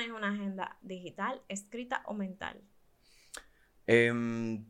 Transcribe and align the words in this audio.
manejas 0.00 0.16
una 0.16 0.32
agenda 0.32 0.78
digital, 0.82 1.42
escrita 1.48 2.02
o 2.06 2.14
mental? 2.14 2.60
Em, 3.86 4.64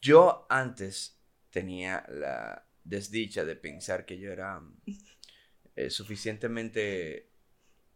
yo 0.00 0.46
antes 0.48 1.20
tenía 1.50 2.04
la 2.08 2.66
desdicha 2.84 3.44
de 3.44 3.56
pensar 3.56 4.04
que 4.04 4.18
yo 4.18 4.32
era 4.32 4.60
eh, 5.76 5.90
suficientemente 5.90 7.30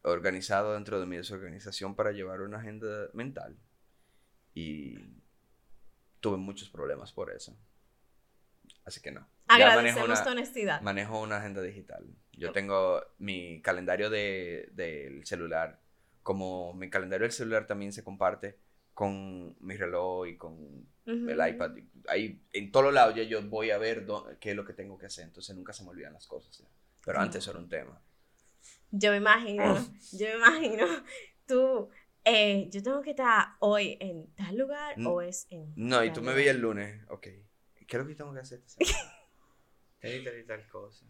organizado 0.03 0.75
dentro 0.75 1.01
de 1.01 1.07
mi 1.07 1.17
desorganización 1.17 1.97
para 1.97 2.13
llevar 2.13 2.41
una 2.43 2.59
agenda 2.59 3.09
mental. 3.13 3.59
Y 4.55 4.97
tuve 6.21 6.37
muchos 6.37 6.71
problemas 6.71 7.13
por 7.13 7.33
eso. 7.33 7.57
Así 8.85 9.01
que 9.01 9.11
no. 9.11 9.29
Agradecemos 9.49 10.23
tu 10.23 10.31
honestidad. 10.31 10.81
Manejo 10.81 11.21
una 11.21 11.39
agenda 11.39 11.61
digital. 11.63 12.07
Yo 12.33 12.53
tengo 12.53 13.03
mi 13.19 13.61
calendario 13.63 14.11
del 14.11 14.75
de, 14.75 15.21
celular. 15.25 15.81
Como 16.27 16.75
mi 16.75 16.91
calendario 16.91 17.23
del 17.23 17.31
celular 17.31 17.69
también 17.69 17.93
se 17.93 18.03
comparte 18.03 18.59
con 18.95 19.55
mi 19.61 19.77
reloj 19.77 20.27
y 20.27 20.37
con 20.37 20.89
el 21.05 21.49
iPad. 21.49 21.77
Ahí, 22.09 22.43
en 22.53 22.73
todos 22.73 22.93
lados 22.93 23.15
ya 23.15 23.23
yo 23.23 23.41
voy 23.43 23.71
a 23.71 23.79
ver 23.79 24.05
qué 24.41 24.51
es 24.51 24.57
lo 24.57 24.65
que 24.65 24.73
tengo 24.73 24.99
que 24.99 25.07
hacer. 25.07 25.23
Entonces 25.23 25.55
nunca 25.55 25.73
se 25.73 25.85
me 25.85 25.91
olvidan 25.91 26.15
las 26.15 26.27
cosas. 26.27 26.65
Pero 27.05 27.21
antes 27.21 27.47
era 27.47 27.61
un 27.61 27.69
tema. 27.69 28.03
Yo 28.91 29.13
me 29.13 29.19
imagino, 29.19 29.77
yo 30.11 30.27
me 30.27 30.35
imagino, 30.35 30.87
tú, 31.47 31.91
eh, 32.25 32.69
yo 32.73 32.83
tengo 32.83 33.03
que 33.03 33.11
estar 33.11 33.51
hoy 33.61 33.97
en 34.01 34.27
tal 34.35 34.57
lugar 34.57 34.97
o 35.07 35.23
es 35.23 35.47
en... 35.51 35.75
No, 35.77 36.03
y 36.03 36.13
tú 36.13 36.23
me 36.23 36.35
veías 36.35 36.57
el 36.57 36.61
lunes, 36.61 37.05
ok. 37.09 37.23
¿Qué 37.23 37.87
es 37.87 37.95
lo 38.03 38.09
que 38.09 38.17
tengo 38.17 38.35
que 38.35 38.41
hacer? 38.41 38.63
tal 40.01 40.13
y 40.13 40.25
tal 40.25 40.39
y 40.41 40.45
tal 40.45 40.67
cosa. 40.67 41.07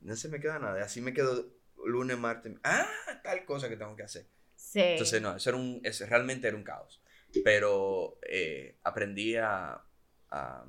No 0.00 0.14
se 0.14 0.28
me 0.28 0.38
queda 0.38 0.60
nada. 0.60 0.84
Así 0.84 1.00
me 1.00 1.12
quedo 1.12 1.61
lunes, 1.84 2.18
martes. 2.18 2.52
Ah, 2.64 2.86
tal 3.22 3.44
cosa 3.44 3.68
que 3.68 3.76
tengo 3.76 3.96
que 3.96 4.02
hacer. 4.02 4.26
Sí. 4.54 4.80
Entonces, 4.80 5.20
no, 5.20 5.36
eso 5.36 5.50
era 5.50 5.58
un, 5.58 5.80
eso 5.84 6.06
realmente 6.06 6.48
era 6.48 6.56
un 6.56 6.64
caos. 6.64 7.00
Pero 7.44 8.18
eh, 8.28 8.76
aprendí 8.82 9.36
a, 9.36 9.82
a, 10.30 10.64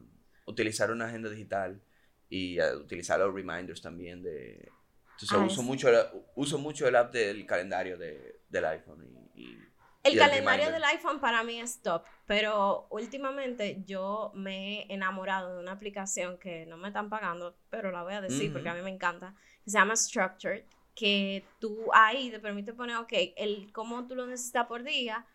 utilizar 0.46 0.92
una 0.92 1.08
agenda 1.08 1.30
digital 1.30 1.82
y 2.30 2.60
a 2.60 2.76
utilizar 2.76 3.20
los 3.20 3.34
reminders 3.34 3.82
también 3.82 4.24
de... 4.24 4.70
Entonces, 5.12 5.38
ah, 5.38 5.46
uso, 5.46 5.62
mucho, 5.62 5.90
uso 6.36 6.58
mucho 6.58 6.88
el 6.88 6.96
app 6.96 7.14
del 7.14 7.46
calendario 7.46 7.98
de, 7.98 8.42
del 8.50 8.66
iPhone 8.66 9.30
y 9.36 9.58
el 10.04 10.18
calendario 10.18 10.70
del 10.70 10.84
iPhone 10.84 11.20
para 11.22 11.44
mí 11.44 11.62
es 11.62 11.82
top, 11.82 12.04
pero 12.26 12.88
últimamente 12.90 13.84
yo 13.86 14.32
me 14.36 14.82
he 14.82 14.94
enamorado 14.94 15.56
de 15.56 15.62
una 15.62 15.72
aplicación 15.72 16.38
que 16.38 16.66
no 16.66 16.76
me 16.76 16.90
están 16.90 17.10
pagando, 17.10 17.56
pero 17.70 17.90
la 17.90 18.04
voy 18.04 18.14
a 18.14 18.22
decir 18.22 18.52
porque 18.52 18.68
a 18.68 18.74
mí 18.74 18.82
me 18.82 18.90
encanta, 18.90 19.34
se 19.66 19.72
llama 19.72 19.96
Structured, 19.96 20.66
que 20.96 21.46
tú 21.60 21.90
ahí 21.94 22.30
te 22.30 22.40
permite 22.40 22.74
poner, 22.74 22.98
ok, 22.98 23.14
el 23.38 23.72
cómo 23.72 24.08
tú 24.08 24.16
lo 24.16 24.28
necesitas 24.28 24.68
por 24.68 24.84
día, 24.84 25.26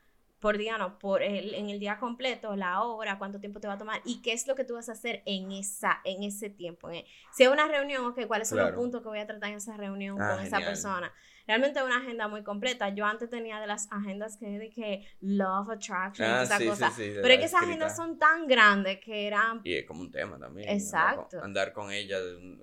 por 0.40 0.56
día 0.56 0.78
no, 0.78 0.98
por 0.98 1.22
el, 1.22 1.54
en 1.54 1.68
el 1.68 1.80
día 1.80 1.98
completo, 1.98 2.54
la 2.54 2.82
hora, 2.82 3.18
cuánto 3.18 3.40
tiempo 3.40 3.60
te 3.60 3.66
va 3.66 3.74
a 3.74 3.78
tomar 3.78 4.00
y 4.04 4.22
qué 4.22 4.32
es 4.32 4.46
lo 4.46 4.54
que 4.54 4.64
tú 4.64 4.74
vas 4.74 4.88
a 4.88 4.92
hacer 4.92 5.22
en, 5.26 5.50
esa, 5.50 6.00
en 6.04 6.22
ese 6.22 6.48
tiempo. 6.48 6.90
si 7.32 7.42
es 7.42 7.48
una 7.48 7.66
reunión, 7.66 8.06
ok, 8.06 8.26
cuáles 8.26 8.48
son 8.48 8.58
los 8.58 8.72
puntos 8.72 9.02
que 9.02 9.08
voy 9.08 9.18
a 9.18 9.26
tratar 9.26 9.50
en 9.50 9.56
esa 9.56 9.76
reunión 9.76 10.20
ah, 10.20 10.34
con 10.34 10.46
esa 10.46 10.58
persona 10.58 11.12
realmente 11.48 11.82
una 11.82 11.96
agenda 11.96 12.28
muy 12.28 12.44
completa. 12.44 12.90
Yo 12.90 13.06
antes 13.06 13.30
tenía 13.30 13.58
de 13.58 13.66
las 13.66 13.90
agendas 13.90 14.36
que 14.36 14.58
dije 14.58 15.08
Love 15.20 15.70
Attraction, 15.70 16.28
ah, 16.28 16.42
esa 16.42 16.58
cosa. 16.64 16.92
pero 16.96 17.28
es 17.28 17.38
que 17.38 17.46
esas 17.46 17.62
agendas 17.62 17.96
son 17.96 18.18
tan 18.18 18.46
grandes 18.46 19.00
que 19.00 19.26
eran... 19.26 19.62
Y 19.64 19.74
es 19.74 19.86
como 19.86 20.02
un 20.02 20.10
tema 20.10 20.38
también. 20.38 20.68
Exacto. 20.68 21.42
Andar 21.42 21.72
con, 21.72 21.90
ella, 21.90 22.18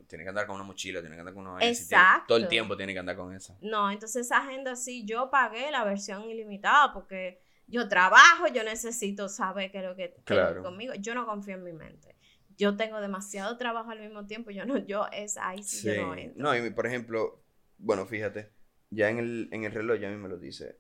tiene 0.07 0.23
que 0.23 0.29
andar 0.29 0.45
con 0.45 0.55
una 0.55 0.63
mochila, 0.63 1.01
tiene 1.01 1.15
que 1.15 1.21
andar 1.21 1.33
con 1.33 1.47
una... 1.47 1.65
Exacto. 1.65 2.27
todo 2.27 2.37
el 2.37 2.47
tiempo 2.47 2.77
tiene 2.77 2.93
que 2.93 2.99
andar 2.99 3.15
con 3.15 3.33
esa. 3.33 3.57
No, 3.61 3.89
entonces 3.89 4.27
esa 4.27 4.37
agenda 4.37 4.75
sí, 4.75 5.03
yo 5.03 5.31
pagué 5.31 5.71
la 5.71 5.83
versión 5.83 6.29
ilimitada 6.29 6.93
porque 6.93 7.41
yo 7.65 7.87
trabajo, 7.89 8.47
yo 8.53 8.63
necesito 8.63 9.27
saber 9.29 9.71
qué 9.71 9.79
es 9.79 9.83
lo 9.83 9.95
que 9.95 10.13
claro. 10.25 10.61
conmigo. 10.61 10.93
Yo 10.99 11.15
no 11.15 11.25
confío 11.25 11.55
en 11.55 11.63
mi 11.63 11.73
mente. 11.73 12.15
Yo 12.55 12.77
tengo 12.77 13.01
demasiado 13.01 13.57
trabajo 13.57 13.89
al 13.89 13.99
mismo 13.99 14.27
tiempo, 14.27 14.51
yo 14.51 14.65
no, 14.65 14.77
yo 14.77 15.07
es 15.11 15.37
ahí 15.37 15.63
sí, 15.63 15.87
yo 15.87 16.05
no 16.05 16.15
entro. 16.15 16.41
No, 16.41 16.55
y 16.55 16.69
por 16.69 16.85
ejemplo, 16.85 17.43
bueno, 17.77 18.05
fíjate, 18.05 18.54
ya 18.95 19.09
en 19.09 19.19
el, 19.19 19.49
en 19.51 19.65
el 19.65 19.71
reloj 19.71 19.99
ya 19.99 20.07
a 20.07 20.11
mí 20.11 20.17
me 20.17 20.29
lo 20.29 20.37
dice. 20.37 20.79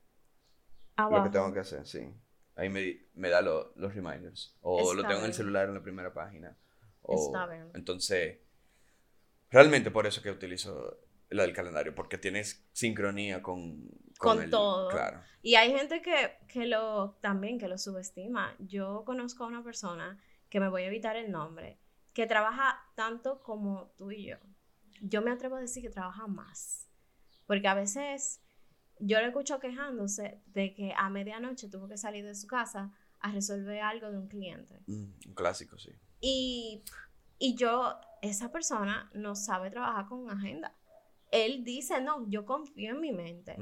Lo 0.97 1.23
que 1.23 1.29
tengo 1.29 1.53
que 1.53 1.59
hacer, 1.59 1.85
sí. 1.85 2.09
Ahí 2.55 2.69
me, 2.69 3.07
me 3.15 3.29
da 3.29 3.41
los 3.41 3.93
reminders. 3.93 4.55
O 4.61 4.93
lo 4.93 5.03
tengo 5.03 5.19
en 5.19 5.25
el 5.25 5.33
celular 5.33 5.67
en 5.67 5.73
la 5.73 5.83
primera 5.83 6.13
página. 6.13 6.57
Está 7.07 7.45
bien. 7.47 7.69
Entonces, 7.73 8.39
realmente 9.51 9.91
por 9.91 10.07
eso 10.07 10.21
que 10.21 10.31
utilizo 10.31 10.97
la 11.29 11.43
del 11.43 11.53
calendario, 11.53 11.93
porque 11.93 12.17
tienes 12.17 12.65
sincronía 12.71 13.41
con, 13.41 13.89
con, 14.17 14.49
todo. 14.49 14.89
Claro. 14.89 15.21
Y 15.41 15.55
hay 15.55 15.71
gente 15.71 16.01
que, 16.01 16.37
que 16.47 16.65
lo 16.65 17.17
también 17.21 17.59
que 17.59 17.67
lo 17.67 17.77
subestima. 17.77 18.55
Yo 18.59 19.03
conozco 19.05 19.43
a 19.43 19.47
una 19.47 19.63
persona 19.63 20.17
que 20.49 20.61
me 20.61 20.69
voy 20.69 20.83
a 20.83 20.87
evitar 20.87 21.17
el 21.17 21.31
nombre, 21.31 21.77
que 22.13 22.25
trabaja 22.25 22.79
tanto 22.95 23.41
como 23.43 23.91
tú 23.97 24.11
y 24.11 24.27
yo. 24.27 24.37
Yo 25.01 25.21
me 25.21 25.31
atrevo 25.31 25.57
a 25.57 25.61
decir 25.61 25.83
que 25.83 25.89
trabaja 25.89 26.25
más 26.27 26.85
porque 27.45 27.67
a 27.67 27.73
veces 27.73 28.41
yo 28.99 29.19
le 29.19 29.27
escucho 29.27 29.59
quejándose 29.59 30.41
de 30.47 30.73
que 30.73 30.93
a 30.95 31.09
medianoche 31.09 31.69
tuvo 31.69 31.87
que 31.87 31.97
salir 31.97 32.25
de 32.25 32.35
su 32.35 32.47
casa 32.47 32.91
a 33.19 33.31
resolver 33.31 33.81
algo 33.81 34.11
de 34.11 34.17
un 34.17 34.27
cliente. 34.27 34.81
Mm, 34.87 35.13
un 35.27 35.33
clásico, 35.33 35.77
sí. 35.77 35.91
Y, 36.21 36.83
yo, 37.55 37.95
esa 38.21 38.51
persona 38.51 39.09
no 39.13 39.35
sabe 39.35 39.69
trabajar 39.69 40.07
con 40.07 40.19
una 40.19 40.33
agenda. 40.33 40.75
Él 41.31 41.63
dice, 41.63 42.01
no, 42.01 42.27
yo 42.29 42.45
confío 42.45 42.91
en 42.91 42.99
mi 42.99 43.11
mente. 43.11 43.57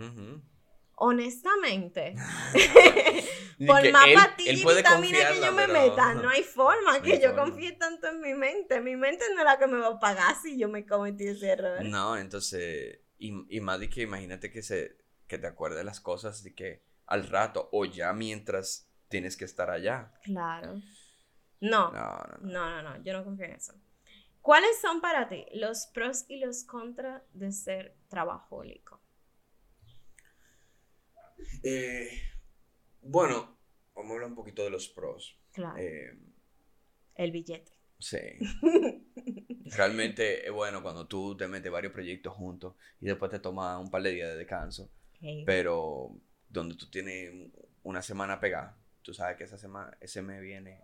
Honestamente, 0.96 2.14
por 3.68 3.92
más 3.92 4.06
patilla 4.14 4.52
y 4.52 4.76
vitamina 4.76 5.18
que 5.32 5.42
yo 5.42 5.52
me 5.52 5.68
meta, 5.68 6.14
no 6.14 6.30
hay 6.30 6.44
forma 6.44 7.02
que 7.02 7.20
yo 7.20 7.36
confíe 7.36 7.72
tanto 7.74 8.08
en 8.08 8.22
mi 8.22 8.34
mente. 8.36 8.80
Mi 8.80 8.96
mente 8.96 9.26
no 9.34 9.40
es 9.40 9.46
la 9.46 9.58
que 9.58 9.68
me 9.68 9.80
va 9.80 9.88
a 9.88 10.00
pagar 10.00 10.36
si 10.42 10.58
yo 10.58 10.70
me 10.70 10.86
cometí 10.86 11.26
ese 11.26 11.50
error. 11.50 11.84
No, 11.84 12.16
entonces 12.16 13.00
y, 13.24 13.62
más 13.62 13.80
de 13.80 13.90
que 13.90 14.02
imagínate 14.02 14.52
que, 14.52 14.62
se, 14.62 14.98
que 15.28 15.38
te 15.38 15.48
acuerdes 15.48 15.86
las 15.86 16.02
cosas 16.02 16.44
de 16.44 16.54
que 16.54 16.84
al 17.06 17.28
rato 17.28 17.70
o 17.72 17.86
ya 17.86 18.12
mientras 18.12 18.90
tienes 19.08 19.38
que 19.38 19.46
estar 19.46 19.70
allá. 19.70 20.14
Claro. 20.24 20.82
No. 21.62 21.92
No, 21.92 22.18
no, 22.42 22.82
no, 22.82 23.04
yo 23.04 23.14
no 23.14 23.24
confío 23.24 23.46
en 23.46 23.54
eso. 23.54 23.74
¿Cuáles 24.42 24.82
son 24.82 25.00
para 25.00 25.30
ti 25.30 25.46
los 25.54 25.88
pros 25.94 26.26
y 26.28 26.40
los 26.40 26.66
contras 26.66 27.24
de 27.34 27.54
ser 27.54 27.96
trabajólico? 28.10 29.02
Eh, 31.64 32.10
bueno, 33.02 33.58
vamos 33.96 34.12
a 34.12 34.14
hablar 34.16 34.30
un 34.30 34.36
poquito 34.36 34.64
de 34.64 34.70
los 34.70 34.90
pros. 34.90 35.40
Claro. 35.54 35.78
Eh, 35.78 36.18
El 37.16 37.32
billete. 37.32 37.72
Sí. 38.00 38.18
Realmente 39.66 40.46
es 40.46 40.52
bueno 40.52 40.82
cuando 40.82 41.08
tú 41.08 41.38
te 41.38 41.48
metes 41.48 41.72
varios 41.72 41.94
proyectos 41.94 42.34
juntos 42.34 42.76
y 43.00 43.06
después 43.06 43.32
te 43.32 43.40
tomas 43.40 43.80
un 43.80 43.90
par 43.90 44.02
de 44.02 44.12
días 44.12 44.30
de 44.30 44.38
descanso. 44.38 44.90
Pero 45.46 46.16
donde 46.50 46.76
tú 46.76 46.90
tienes 46.90 47.50
una 47.84 48.02
semana 48.02 48.40
pegada, 48.40 48.78
tú 49.02 49.14
sabes 49.14 49.38
que 49.38 49.46
esa 49.46 49.58
semana, 49.58 49.96
ese 50.02 50.22
mes 50.22 50.42
viene, 50.42 50.82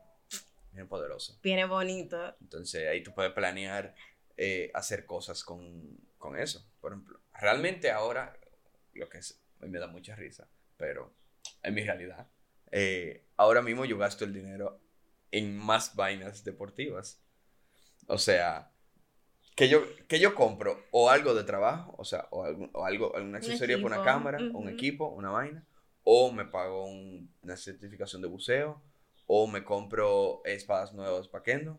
bien 0.71 0.87
poderoso. 0.87 1.37
Viene 1.43 1.65
bonito. 1.65 2.35
Entonces 2.39 2.87
ahí 2.87 3.03
tú 3.03 3.13
puedes 3.13 3.33
planear 3.33 3.95
eh, 4.37 4.71
hacer 4.73 5.05
cosas 5.05 5.43
con, 5.43 5.97
con, 6.17 6.39
eso. 6.39 6.65
Por 6.79 6.93
ejemplo, 6.93 7.19
realmente 7.33 7.91
ahora, 7.91 8.39
lo 8.93 9.09
que 9.09 9.17
es, 9.17 9.41
me 9.59 9.77
da 9.77 9.87
mucha 9.87 10.15
risa, 10.15 10.47
pero 10.77 11.13
en 11.61 11.73
mi 11.73 11.83
realidad, 11.83 12.27
eh, 12.71 13.25
ahora 13.35 13.61
mismo 13.61 13.83
yo 13.83 13.97
gasto 13.97 14.23
el 14.23 14.33
dinero 14.33 14.79
en 15.31 15.57
más 15.57 15.95
vainas 15.95 16.43
deportivas. 16.43 17.21
O 18.07 18.17
sea, 18.17 18.71
que 19.59 19.67
yo, 19.67 19.83
que 20.07 20.21
yo 20.21 20.35
compro 20.35 20.85
o 20.89 21.09
algo 21.09 21.35
de 21.35 21.43
trabajo, 21.43 21.93
o 21.97 22.05
sea, 22.05 22.29
o, 22.31 22.45
algo, 22.45 22.69
o 22.71 22.85
algo, 22.85 23.13
algún 23.13 23.35
accesorio 23.35 23.81
para 23.81 23.97
una 23.97 24.05
cámara, 24.05 24.39
un 24.53 24.69
equipo, 24.69 25.09
una 25.09 25.31
vaina, 25.31 25.65
o 26.05 26.31
me 26.31 26.45
pago 26.45 26.85
una 26.85 27.57
certificación 27.57 28.21
de 28.21 28.29
buceo, 28.29 28.81
o 29.27 29.47
me 29.47 29.65
compro 29.65 30.41
espadas 30.45 30.93
nuevas 30.93 31.27
para 31.27 31.43
Kendo, 31.43 31.77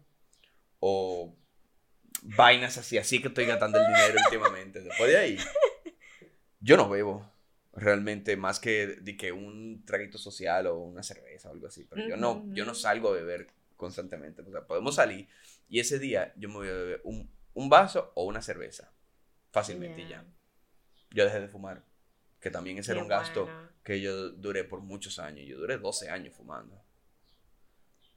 o 0.78 1.34
vainas 2.20 2.76
así, 2.76 2.98
así 2.98 3.18
que 3.22 3.28
estoy 3.28 3.46
gastando 3.46 3.78
el 3.78 3.86
dinero 3.86 4.18
últimamente. 4.26 4.82
Después 4.82 5.10
de 5.10 5.16
ahí, 5.16 5.38
yo 6.60 6.76
no 6.76 6.86
bebo 6.90 7.32
realmente 7.72 8.36
más 8.36 8.60
que, 8.60 8.88
de 8.88 9.16
que 9.16 9.32
un 9.32 9.86
traguito 9.86 10.18
social 10.18 10.66
o 10.66 10.80
una 10.80 11.02
cerveza 11.02 11.48
o 11.48 11.52
algo 11.52 11.68
así. 11.68 11.86
Pero 11.88 12.06
yo, 12.06 12.18
no, 12.18 12.44
yo 12.52 12.66
no 12.66 12.74
salgo 12.74 13.08
a 13.08 13.12
beber 13.12 13.46
constantemente. 13.78 14.42
O 14.42 14.50
sea, 14.50 14.66
podemos 14.66 14.96
salir 14.96 15.28
y 15.70 15.80
ese 15.80 15.98
día 15.98 16.34
yo 16.36 16.50
me 16.50 16.56
voy 16.56 16.68
a 16.68 16.72
beber 16.72 17.00
un, 17.04 17.39
un 17.54 17.68
vaso 17.68 18.12
o 18.14 18.24
una 18.24 18.42
cerveza. 18.42 18.92
Fácilmente 19.50 20.06
ya. 20.06 20.24
Yo 21.10 21.24
dejé 21.24 21.40
de 21.40 21.48
fumar. 21.48 21.84
Que 22.40 22.50
también 22.50 22.78
ese 22.78 22.92
era 22.92 23.02
un 23.02 23.08
gasto 23.08 23.48
que 23.82 24.00
yo 24.00 24.30
duré 24.30 24.64
por 24.64 24.80
muchos 24.80 25.18
años. 25.18 25.46
Yo 25.46 25.58
duré 25.58 25.78
12 25.78 26.08
años 26.08 26.34
fumando. 26.34 26.82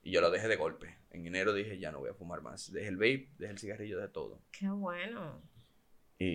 Y 0.01 0.12
yo 0.12 0.21
lo 0.21 0.31
dejé 0.31 0.47
de 0.47 0.56
golpe. 0.56 0.97
En 1.09 1.25
enero 1.25 1.53
dije, 1.53 1.77
ya 1.77 1.91
no 1.91 2.00
voy 2.00 2.09
a 2.09 2.13
fumar 2.13 2.41
más. 2.41 2.71
Dejé 2.71 2.88
el 2.88 2.97
vape, 2.97 3.33
dejé 3.38 3.51
el 3.51 3.59
cigarrillo, 3.59 4.00
de 4.00 4.07
todo. 4.09 4.41
Qué 4.51 4.69
bueno. 4.69 5.41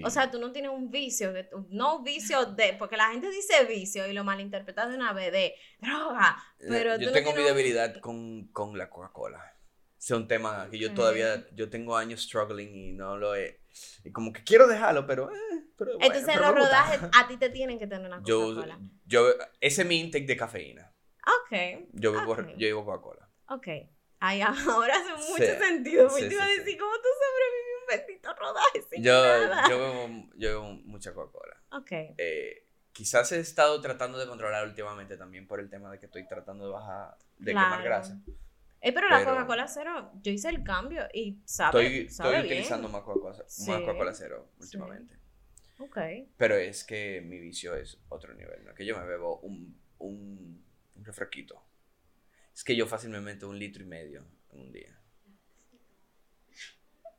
O 0.04 0.10
sea, 0.10 0.30
tú 0.30 0.38
no 0.38 0.52
tienes 0.52 0.70
un 0.70 0.90
vicio, 0.90 1.32
no 1.70 2.02
vicio 2.02 2.46
de, 2.46 2.74
porque 2.74 2.96
la 2.96 3.10
gente 3.10 3.30
dice 3.30 3.64
vicio 3.64 4.06
y 4.06 4.12
lo 4.12 4.24
malinterpreta 4.24 4.86
de 4.86 4.96
una 4.96 5.12
vez 5.12 5.32
de 5.32 5.54
droga, 5.80 6.36
pero 6.58 6.96
Yo 6.98 7.12
tengo 7.12 7.32
mi 7.32 7.42
debilidad 7.42 7.98
con, 8.00 8.48
con, 8.48 8.76
la 8.76 8.90
Coca-Cola. 8.90 9.56
Es 9.98 10.10
un 10.12 10.28
tema 10.28 10.68
que 10.70 10.78
yo 10.78 10.94
todavía, 10.94 11.46
yo 11.52 11.68
tengo 11.68 11.96
años 11.96 12.22
struggling 12.22 12.74
y 12.74 12.92
no 12.92 13.16
lo 13.16 13.34
he, 13.34 13.60
y 14.04 14.12
como 14.12 14.32
que 14.32 14.44
quiero 14.44 14.66
dejarlo, 14.66 15.06
pero... 15.06 15.30
Eh, 15.30 15.64
pero 15.76 15.92
Entonces 16.00 16.28
en 16.28 16.40
los 16.40 16.54
rodajes 16.54 17.00
a 17.12 17.28
ti 17.28 17.36
te 17.36 17.50
tienen 17.50 17.78
que 17.78 17.86
tener 17.86 18.06
una 18.06 18.20
Coca-Cola. 18.20 18.78
Yo, 19.06 19.28
yo, 19.28 19.34
ese 19.60 19.82
es 19.82 19.88
mi 19.88 20.00
intake 20.00 20.26
de 20.26 20.36
cafeína. 20.36 20.92
Ok. 21.24 21.88
Yo 21.92 22.12
bebo, 22.12 22.36
yo 22.56 22.66
bebo 22.66 22.84
Coca-Cola. 22.84 23.28
Ok. 23.48 23.68
Ay, 24.20 24.40
ahora 24.40 24.96
hace 24.96 25.14
mucho 25.30 25.64
sentido. 25.64 26.10
Me 26.10 26.20
te 26.20 26.34
iba 26.34 26.44
a 26.44 26.48
decir, 26.48 26.78
¿cómo 26.78 26.92
tú 26.96 27.08
sobrevives 27.20 27.76
un 27.80 28.06
bendito 28.06 28.34
rodaje 28.34 28.82
sin 28.90 29.02
yo, 29.02 29.12
nada? 29.12 29.68
Yo 29.68 29.78
bebo, 29.78 30.30
yo 30.34 30.48
bebo 30.48 30.72
mucha 30.84 31.14
Coca-Cola. 31.14 31.62
Ok. 31.70 31.92
Eh, 32.18 32.66
quizás 32.92 33.30
he 33.30 33.38
estado 33.38 33.80
tratando 33.80 34.18
de 34.18 34.26
controlar 34.26 34.66
últimamente 34.66 35.16
también 35.16 35.46
por 35.46 35.60
el 35.60 35.70
tema 35.70 35.92
de 35.92 36.00
que 36.00 36.06
estoy 36.06 36.26
tratando 36.26 36.64
de 36.66 36.72
bajar, 36.72 37.16
de 37.36 37.52
quemar 37.52 37.82
grasa. 37.84 38.20
Eh, 38.80 38.92
pero, 38.92 39.08
la 39.08 39.24
Coca-Cola 39.24 39.66
cero, 39.66 40.12
yo 40.22 40.30
hice 40.30 40.48
el 40.48 40.62
cambio 40.62 41.08
y 41.12 41.40
sabe, 41.44 41.84
estoy, 41.84 42.08
sabe 42.10 42.36
estoy 42.36 42.46
utilizando 42.52 42.88
más 42.88 43.02
Coca-Cola 43.02 44.14
cero 44.14 44.50
últimamente. 44.60 45.16
Ok. 45.78 45.98
Pero 46.36 46.56
es 46.56 46.84
que 46.84 47.20
mi 47.20 47.38
vicio 47.38 47.74
es 47.74 47.98
otro 48.08 48.34
nivel, 48.34 48.64
¿no? 48.64 48.74
Que 48.74 48.84
yo 48.84 48.98
me 48.98 49.04
bebo 49.06 49.38
un, 49.40 49.76
un, 49.98 50.64
un 50.96 51.04
refresquito. 51.04 51.62
Es 52.54 52.64
que 52.64 52.74
yo 52.74 52.86
fácilmente 52.86 53.46
un 53.46 53.58
litro 53.58 53.82
y 53.82 53.86
medio 53.86 54.24
en 54.52 54.60
un 54.60 54.72
día. 54.72 54.98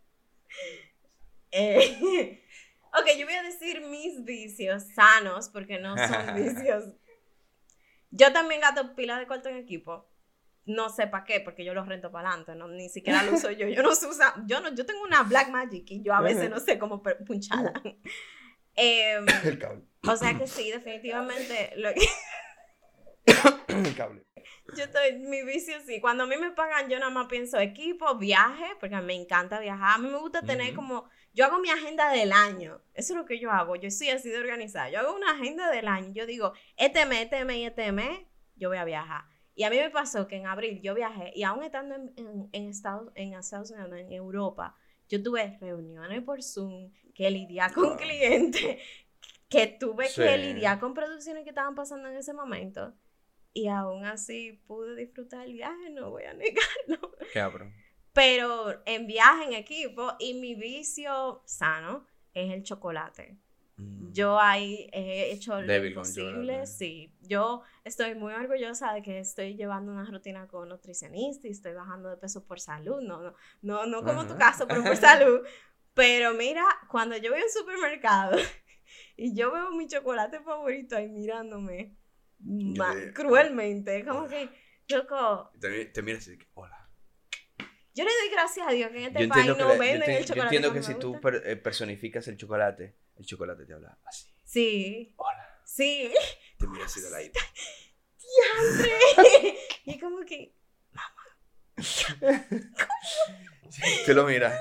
Eh, 1.52 2.44
ok, 2.94 3.08
yo 3.18 3.26
voy 3.26 3.34
a 3.34 3.42
decir 3.42 3.82
mis 3.82 4.24
vicios 4.24 4.84
sanos 4.94 5.50
porque 5.50 5.80
no 5.80 5.96
son 5.98 6.36
vicios. 6.36 6.94
Yo 8.12 8.32
también 8.32 8.62
gato 8.62 8.94
pila 8.96 9.18
de 9.18 9.26
cuarto 9.26 9.50
en 9.50 9.56
equipo. 9.56 10.08
No 10.66 10.90
sé 10.90 11.08
para 11.08 11.24
qué, 11.24 11.40
porque 11.40 11.66
yo 11.66 11.74
los 11.74 11.88
rento 11.88 12.12
para 12.12 12.30
adelante, 12.30 12.56
no, 12.56 12.68
ni 12.68 12.90
siquiera 12.90 13.24
lo 13.24 13.34
uso 13.34 13.50
yo. 13.52 13.68
Yo 13.68 13.82
no 13.82 13.90
uso, 13.90 14.10
yo 14.46 14.62
no, 14.62 14.74
yo 14.76 14.86
tengo 14.86 15.02
una 15.04 15.24
Black 15.24 15.50
Magic 15.50 15.90
y 15.90 16.04
yo 16.04 16.14
a 16.14 16.22
veces 16.22 16.50
no 16.50 16.60
sé 16.60 16.78
cómo 16.78 17.02
puncharla. 17.26 17.74
Em, 18.76 19.26
el 19.46 19.60
cable. 19.60 19.84
O 20.08 20.16
sea 20.16 20.38
que 20.38 20.48
sí, 20.48 20.72
definitivamente. 20.72 21.74
Lo 21.76 21.90
el 23.68 23.96
cable. 23.96 24.24
Yo 24.76 24.84
estoy, 24.84 25.18
mi 25.20 25.44
vicio 25.44 25.76
sí. 25.86 26.00
Cuando 26.00 26.24
a 26.24 26.28
mí 26.28 26.38
me 26.38 26.52
pagan, 26.52 26.90
yo 26.90 27.00
nada 27.00 27.12
más 27.12 27.28
pienso 27.28 27.60
equipo, 27.60 28.16
viaje, 28.18 28.66
porque 28.80 28.96
me 29.02 29.16
encanta 29.16 29.60
viajar. 29.60 29.96
A 29.96 29.98
mí 29.98 30.08
me 30.10 30.18
gusta 30.20 30.42
tener 30.44 30.74
como, 30.74 31.10
yo 31.34 31.46
hago 31.46 31.60
mi 31.60 31.70
agenda 31.70 32.12
del 32.12 32.32
año. 32.32 32.82
Eso 32.94 33.14
es 33.14 33.18
lo 33.18 33.26
que 33.26 33.40
yo 33.40 33.52
hago. 33.52 33.76
Yo 33.76 33.90
soy 33.92 34.10
así 34.10 34.30
de 34.30 34.40
organizada. 34.40 34.90
Yo 34.90 35.00
hago 35.00 35.16
una 35.16 35.32
agenda 35.32 35.70
del 35.72 35.88
año. 35.88 36.14
Yo 36.14 36.26
digo, 36.26 36.54
este 36.78 37.06
mes, 37.06 37.24
este 37.24 37.46
mes 37.46 37.58
y 37.58 37.66
este 37.66 37.92
mes, 37.92 38.22
yo 38.56 38.70
voy 38.70 38.78
a 38.78 38.86
viajar. 38.86 39.26
Y 39.60 39.66
a 39.66 39.70
mí 39.70 39.76
me 39.76 39.90
pasó 39.90 40.26
que 40.26 40.38
en 40.38 40.48
abril 40.48 40.80
yo 40.82 40.96
viajé 40.96 41.34
y 41.36 41.44
aún 41.44 41.64
estando 41.64 41.96
en, 41.96 42.50
en, 42.54 42.70
Estados, 42.70 43.12
en 43.14 43.34
Estados 43.34 43.72
Unidos, 43.72 43.92
en 43.92 44.14
Europa, 44.14 44.74
yo 45.10 45.22
tuve 45.22 45.58
reuniones 45.60 46.24
por 46.24 46.42
Zoom, 46.42 46.94
que 47.14 47.30
lidiar 47.30 47.74
con 47.74 47.98
clientes, 47.98 48.78
que 49.50 49.68
tuve 49.68 50.08
que 50.16 50.38
lidiar 50.38 50.80
con 50.80 50.94
producciones 50.94 51.44
que 51.44 51.50
estaban 51.50 51.76
pasando 51.76 52.08
en 52.08 52.16
ese 52.16 52.32
momento. 52.32 52.94
Y 53.52 53.68
aún 53.68 54.06
así 54.06 54.64
pude 54.66 54.96
disfrutar 54.96 55.46
el 55.46 55.52
viaje, 55.52 55.90
no 55.90 56.10
voy 56.10 56.24
a 56.24 56.34
negarlo. 56.36 57.18
Qué 57.34 57.42
Pero 58.14 58.82
en 58.86 59.08
viaje 59.08 59.44
en 59.44 59.54
equipo 59.56 60.14
y 60.20 60.36
mi 60.36 60.56
vicio 60.56 61.44
sano 61.46 62.08
es 62.34 62.50
el 62.54 62.64
chocolate. 62.64 63.38
Mm. 63.80 64.12
Yo 64.12 64.40
ahí 64.40 64.90
he 64.92 65.32
hecho 65.32 65.62
lo 65.62 65.94
posible, 65.94 66.66
sí. 66.68 67.14
Yo 67.22 67.64
estoy 67.84 68.16
muy 68.16 68.34
orgullosa 68.34 68.94
de 68.94 69.02
que 69.02 69.20
estoy 69.20 69.56
llevando 69.56 69.92
una 69.92 70.06
rutina 70.06 70.48
con 70.48 70.68
nutricionista 70.70 71.48
y 71.48 71.52
estoy 71.52 71.74
bajando 71.74 72.10
de 72.10 72.18
peso 72.18 72.46
por 72.46 72.60
salud, 72.60 73.02
no, 73.02 73.22
no, 73.22 73.34
no, 73.62 73.86
no 73.86 74.04
como 74.04 74.28
tu 74.28 74.38
caso, 74.38 74.68
pero 74.68 74.84
por 74.84 74.96
salud. 74.98 75.42
Pero 75.94 76.34
mira, 76.34 76.66
cuando 76.90 77.18
yo 77.18 77.32
voy 77.32 77.42
al 77.42 77.50
supermercado 77.50 78.38
y 79.18 79.34
yo 79.36 79.52
veo 79.52 79.72
mi 79.72 79.88
chocolate 79.88 80.42
favorito 80.42 80.98
ahí 80.98 81.08
mirándome, 81.08 81.96
cruelmente. 83.14 84.04
Como 84.06 84.28
que, 84.28 84.50
loco. 84.90 85.52
Te, 85.60 85.86
te 85.86 86.02
miras 86.02 86.28
y 86.28 86.32
dices, 86.32 86.48
hola. 86.54 86.90
Yo 87.96 88.06
le 88.06 88.12
doy 88.12 88.30
gracias 88.32 88.68
a 88.68 88.72
Dios 88.72 88.92
que 88.92 88.98
en 88.98 89.04
este 89.08 89.28
país 89.28 89.58
no 89.58 89.78
venden 89.78 90.10
el 90.10 90.26
chocolate. 90.26 90.36
Yo 90.36 90.44
entiendo 90.44 90.74
que 90.74 90.84
si 90.84 90.96
tú 90.96 91.20
eh, 91.44 91.56
personificas 91.58 92.28
el 92.28 92.38
chocolate, 92.38 92.96
el 93.20 93.26
chocolate 93.26 93.66
te 93.66 93.74
habla 93.74 93.98
así. 94.06 94.28
Sí. 94.46 95.14
Hola. 95.18 95.62
Sí. 95.66 96.14
Te 96.58 96.68
miras 96.68 96.92
así 96.92 97.02
de 97.02 97.10
la 97.12 97.20
¡Diantre! 97.20 97.38
y 99.86 100.00
como 100.00 100.26
que, 100.26 100.56
mamá. 100.92 101.24
Te 104.06 104.14
lo 104.14 104.26
miras. 104.26 104.54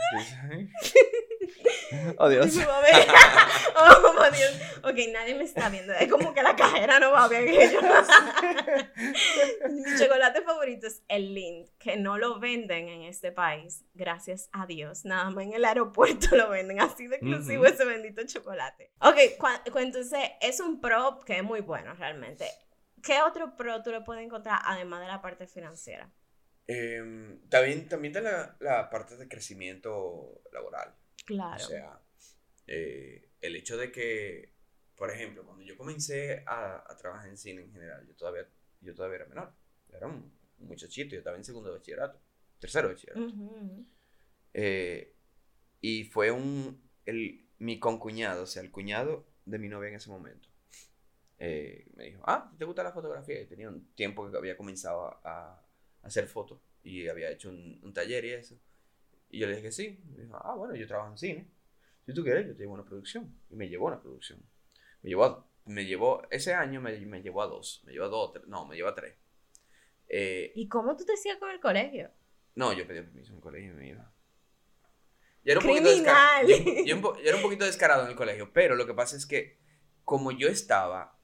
Oh, 2.19 2.29
Dios. 2.29 2.55
oh, 3.77 4.31
Dios. 4.31 4.61
Ok, 4.83 4.97
nadie 5.13 5.35
me 5.35 5.45
está 5.45 5.69
viendo. 5.69 5.93
Es 5.95 6.11
como 6.11 6.35
que 6.35 6.43
la 6.43 6.55
cajera 6.55 6.99
no 6.99 7.13
va 7.13 7.25
a 7.25 7.29
ver 7.29 7.47
que 7.47 7.73
yo. 7.73 7.81
Mi 9.71 9.99
chocolate 9.99 10.43
favorito 10.43 10.87
es 10.87 11.03
el 11.09 11.35
Lind, 11.35 11.69
que 11.79 11.97
no 11.97 12.19
lo 12.19 12.39
venden 12.39 12.89
en 12.89 13.03
este 13.03 13.33
país, 13.33 13.85
gracias 13.95 14.49
a 14.53 14.67
Dios. 14.67 15.05
Nada 15.05 15.31
más 15.31 15.45
en 15.45 15.55
el 15.55 15.65
aeropuerto 15.65 16.37
lo 16.37 16.51
venden, 16.51 16.81
así 16.81 17.07
de 17.07 17.17
exclusivo 17.17 17.65
ese 17.67 17.85
bendito 17.85 18.23
chocolate. 18.27 18.93
Ok, 19.01 19.17
entonces 19.77 20.31
es 20.41 20.61
un 20.61 20.81
pro 20.81 21.21
que 21.25 21.39
es 21.39 21.45
muy 21.45 21.61
bueno 21.61 21.95
realmente. 21.95 22.47
¿Qué 23.03 23.23
otro 23.23 23.57
pro 23.57 23.83
tú 23.83 23.91
le 23.91 24.01
puedes 24.01 24.25
encontrar 24.25 24.61
además 24.65 25.01
de 25.01 25.07
la 25.07 25.23
parte 25.23 25.47
financiera? 25.47 26.11
Em, 26.71 27.41
también, 27.49 27.89
también 27.89 28.13
de 28.13 28.21
la, 28.21 28.57
la 28.61 28.91
parte 28.91 29.17
de 29.17 29.27
crecimiento 29.27 30.43
laboral. 30.53 30.95
Claro. 31.25 31.57
O 31.57 31.67
sea, 31.67 32.01
eh, 32.67 33.31
el 33.41 33.57
hecho 33.57 33.79
de 33.79 33.91
que, 33.91 34.53
por 34.95 35.11
ejemplo, 35.11 35.45
cuando 35.45 35.65
yo 35.65 35.79
comencé 35.79 36.45
a, 36.47 36.85
trabajar 36.99 37.31
en 37.31 37.39
cine 37.39 37.63
en 37.63 37.73
general, 37.73 38.07
yo 38.07 38.15
todavía, 38.15 38.47
yo 38.83 38.95
todavía 38.95 39.17
era 39.17 39.27
menor. 39.27 39.53
Era 39.91 40.07
un, 40.07 40.31
muchachito, 40.59 41.13
yo 41.13 41.19
estaba 41.19 41.37
en 41.37 41.45
segundo 41.45 41.73
bachillerato, 41.73 42.21
tercero 42.59 42.89
bachillerato. 42.89 43.33
Eh, 44.53 45.15
y 45.81 46.05
fue 46.05 46.31
un, 46.31 46.83
el, 47.07 47.49
mi 47.59 47.79
concuñado, 47.79 48.43
o 48.43 48.47
sea, 48.47 48.63
el 48.63 48.71
cuñado 48.71 49.27
de 49.47 49.59
mi 49.59 49.69
novia 49.69 49.89
en 49.89 49.95
ese 49.95 50.11
momento. 50.11 50.49
Eh, 51.39 51.87
me 51.95 52.05
dijo, 52.07 52.23
ah, 52.27 52.53
¿te 52.59 52.65
gusta 52.65 52.83
la 52.83 52.93
fotografía? 52.93 53.41
Y 53.41 53.47
tenía 53.47 53.69
un 53.69 53.95
tiempo 53.95 54.31
que 54.31 54.37
había 54.37 54.57
comenzado 54.57 55.19
a, 55.25 55.65
hacer 56.03 56.27
fotos 56.27 56.61
y 56.83 57.09
había 57.09 57.31
hecho 57.31 57.51
un, 57.51 57.81
un, 57.83 57.93
taller 57.93 58.25
y 58.25 58.33
eso. 58.33 58.59
Y 59.31 59.39
yo 59.39 59.47
le 59.47 59.53
dije 59.53 59.65
que 59.65 59.73
sí. 59.73 60.01
dijo, 60.17 60.37
ah, 60.37 60.55
bueno, 60.55 60.75
yo 60.75 60.87
trabajo 60.87 61.11
en 61.11 61.19
cine. 61.19 61.51
Si 62.07 62.15
tú 62.15 62.23
quieres, 62.23 62.47
yo 62.47 62.55
te 62.55 62.61
llevo 62.61 62.73
a 62.73 62.81
una 62.81 62.85
producción. 62.85 63.35
Y 63.51 63.57
me 63.57 63.69
llevó 63.69 63.89
a 63.89 63.93
una 63.93 64.01
producción. 64.01 64.41
Me 65.03 65.11
llevó, 65.11 65.47
me 65.67 65.85
llevó 65.85 66.23
ese 66.31 66.55
año 66.55 66.81
me, 66.81 66.99
me, 67.01 67.23
llevó 67.23 67.43
a 67.43 67.47
dos. 67.47 67.83
Me 67.85 67.93
llevó 67.93 68.07
a 68.07 68.09
dos, 68.09 68.33
no, 68.47 68.67
me 68.67 68.77
llevó 68.77 68.89
a 68.89 68.95
tres. 68.95 69.15
Eh, 70.09 70.53
¿Y 70.55 70.69
cómo 70.69 70.97
tú 70.97 71.05
te 71.05 71.13
hacías 71.13 71.37
con 71.37 71.51
el 71.51 71.61
colegio? 71.61 72.11
No, 72.55 72.73
yo 72.73 72.87
pedí 72.87 73.03
permiso 73.03 73.31
en 73.33 73.37
el 73.37 73.43
colegio 73.43 73.73
y 73.73 73.75
me 73.75 73.89
iba. 73.89 74.13
Yo 75.45 75.53
era, 75.53 75.61
un 75.61 75.67
poquito 75.67 75.91
descarado, 75.91 76.49
yo, 76.49 77.15
era 77.23 77.37
un 77.37 77.43
poquito 77.43 77.65
descarado 77.65 78.05
en 78.05 78.11
el 78.11 78.17
colegio, 78.17 78.53
pero 78.53 78.75
lo 78.75 78.87
que 78.87 78.95
pasa 78.95 79.17
es 79.17 79.25
que 79.25 79.59
como 80.05 80.33
yo 80.33 80.49
estaba, 80.49 81.19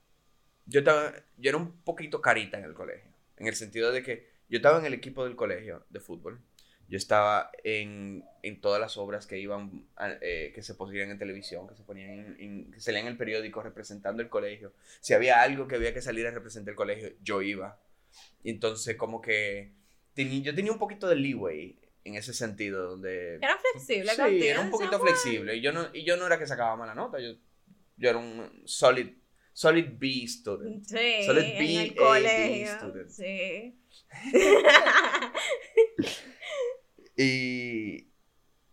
yo 0.66 0.81
estaba, 0.81 1.12
yo 1.37 1.49
era 1.49 1.59
un 1.59 1.83
poquito 1.83 2.21
carita 2.21 2.59
en 2.59 2.64
el 2.64 2.75
colegio, 2.75 3.11
en 3.37 3.49
el 3.49 3.54
sentido 3.54 3.90
de 3.90 4.02
que 4.02 4.33
yo 4.48 4.56
estaba 4.58 4.78
en 4.78 4.86
el 4.86 4.94
equipo 4.94 5.24
del 5.24 5.36
colegio 5.36 5.84
de 5.90 6.00
fútbol, 6.00 6.40
yo 6.88 6.98
estaba 6.98 7.50
en, 7.62 8.24
en 8.42 8.60
todas 8.60 8.80
las 8.80 8.96
obras 8.98 9.26
que 9.26 9.38
iban, 9.38 9.86
eh, 10.20 10.52
que 10.54 10.62
se 10.62 10.74
ponían 10.74 11.10
en 11.10 11.18
televisión, 11.18 11.66
que 11.66 11.74
se 11.74 11.82
ponían 11.82 12.36
en, 12.38 12.70
que 12.70 12.80
salían 12.80 13.06
en 13.06 13.12
el 13.12 13.16
periódico 13.16 13.62
representando 13.62 14.22
el 14.22 14.28
colegio. 14.28 14.72
Si 15.00 15.14
había 15.14 15.40
algo 15.40 15.66
que 15.66 15.76
había 15.76 15.94
que 15.94 16.02
salir 16.02 16.26
a 16.26 16.30
representar 16.30 16.72
el 16.72 16.76
colegio, 16.76 17.12
yo 17.22 17.40
iba. 17.40 17.80
Y 18.42 18.50
entonces 18.50 18.96
como 18.96 19.20
que 19.20 19.72
yo 20.16 20.54
tenía 20.54 20.72
un 20.72 20.78
poquito 20.78 21.08
de 21.08 21.16
leeway 21.16 21.78
en 22.04 22.14
ese 22.16 22.34
sentido, 22.34 22.90
donde... 22.90 23.36
Era 23.36 23.58
flexible, 23.58 24.12
Sí, 24.14 24.46
era 24.46 24.60
un 24.60 24.70
poquito 24.70 25.00
flexible. 25.00 25.56
Y 25.56 25.62
yo, 25.62 25.72
no, 25.72 25.88
y 25.92 26.04
yo 26.04 26.16
no 26.16 26.26
era 26.26 26.38
que 26.38 26.46
sacaba 26.46 26.76
mala 26.76 26.94
nota, 26.94 27.18
yo, 27.18 27.30
yo 27.96 28.10
era 28.10 28.18
un 28.18 28.62
solid, 28.66 29.08
solid 29.52 29.86
B 29.98 30.26
student. 30.28 30.84
Sí, 30.84 31.24
solid 31.24 31.40
B, 31.40 31.74
en 31.74 31.80
el 31.80 31.94
colegio. 31.96 32.76
student. 32.76 33.08
Sí. 33.08 33.80
Y, 37.16 38.08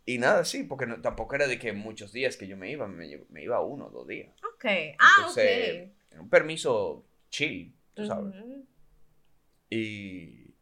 y 0.05 0.17
nada, 0.17 0.45
sí, 0.45 0.63
porque 0.63 0.87
tampoco 1.01 1.35
era 1.35 1.47
de 1.47 1.59
que 1.59 1.73
muchos 1.73 2.11
días 2.11 2.37
que 2.37 2.47
yo 2.47 2.57
me 2.57 2.71
iba, 2.71 2.87
me, 2.87 3.07
iba 3.41 3.61
uno 3.63 3.87
o 3.87 3.89
dos 3.91 4.07
días. 4.07 4.33
Ok, 4.55 4.65
ah, 4.99 5.27
ok. 5.29 6.19
Un 6.19 6.29
permiso 6.29 7.05
chill, 7.29 7.75
tú 7.93 8.05
sabes. 8.05 8.33
Y 9.69 10.55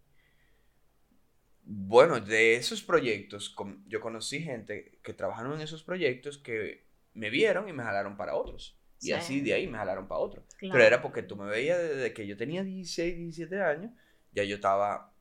bueno, 1.63 2.19
de 2.19 2.55
esos 2.55 2.81
proyectos, 2.81 3.55
yo 3.87 4.01
conocí 4.01 4.41
gente 4.41 4.99
que 5.03 5.13
trabajaron 5.13 5.53
en 5.53 5.61
esos 5.61 5.83
proyectos 5.83 6.37
que 6.37 6.85
me 7.13 7.29
vieron 7.29 7.69
y 7.69 7.73
me 7.73 7.83
jalaron 7.83 8.17
para 8.17 8.35
otros. 8.35 8.75
Y 9.01 9.07
Sí. 9.07 9.11
así 9.13 9.39
de 9.41 9.53
ahí 9.53 9.67
me 9.67 9.77
jalaron 9.77 10.07
para 10.07 10.19
otros. 10.19 10.45
Claro. 10.57 10.73
Pero 10.73 10.83
era 10.83 11.01
porque 11.01 11.23
tú 11.23 11.37
me 11.37 11.45
veías 11.45 11.79
desde 11.79 12.13
que 12.13 12.27
yo 12.27 12.35
tenía 12.35 12.63
16, 12.63 13.15
17 13.15 13.61
años, 13.61 13.91
ya 14.31 14.43
yo 14.43 14.55
estaba... 14.55 15.13